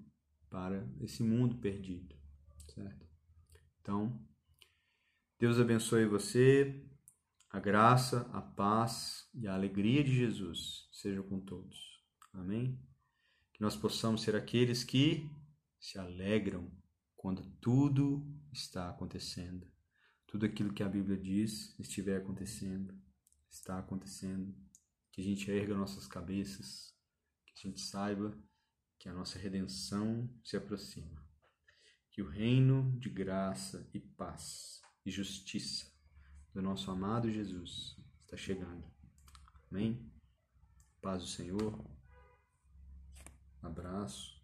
[0.48, 2.14] para esse mundo perdido,
[2.74, 3.06] certo?
[3.80, 4.24] Então,
[5.38, 6.84] Deus abençoe você,
[7.50, 12.02] a graça, a paz e a alegria de Jesus sejam com todos.
[12.32, 12.78] Amém?
[13.52, 15.28] Que nós possamos ser aqueles que
[15.80, 16.70] se alegram
[17.18, 19.66] quando tudo está acontecendo.
[20.26, 22.96] Tudo aquilo que a Bíblia diz estiver acontecendo,
[23.50, 24.54] está acontecendo.
[25.12, 26.94] Que a gente erga nossas cabeças,
[27.44, 28.38] que a gente saiba
[28.98, 31.26] que a nossa redenção se aproxima.
[32.12, 35.92] Que o reino de graça e paz e justiça
[36.54, 38.84] do nosso amado Jesus está chegando.
[39.70, 40.08] Amém?
[41.02, 41.84] Paz do Senhor.
[43.60, 44.40] Abraço.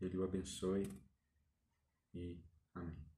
[0.00, 1.01] Ele o abençoe.
[2.14, 2.38] E
[2.74, 3.11] amém.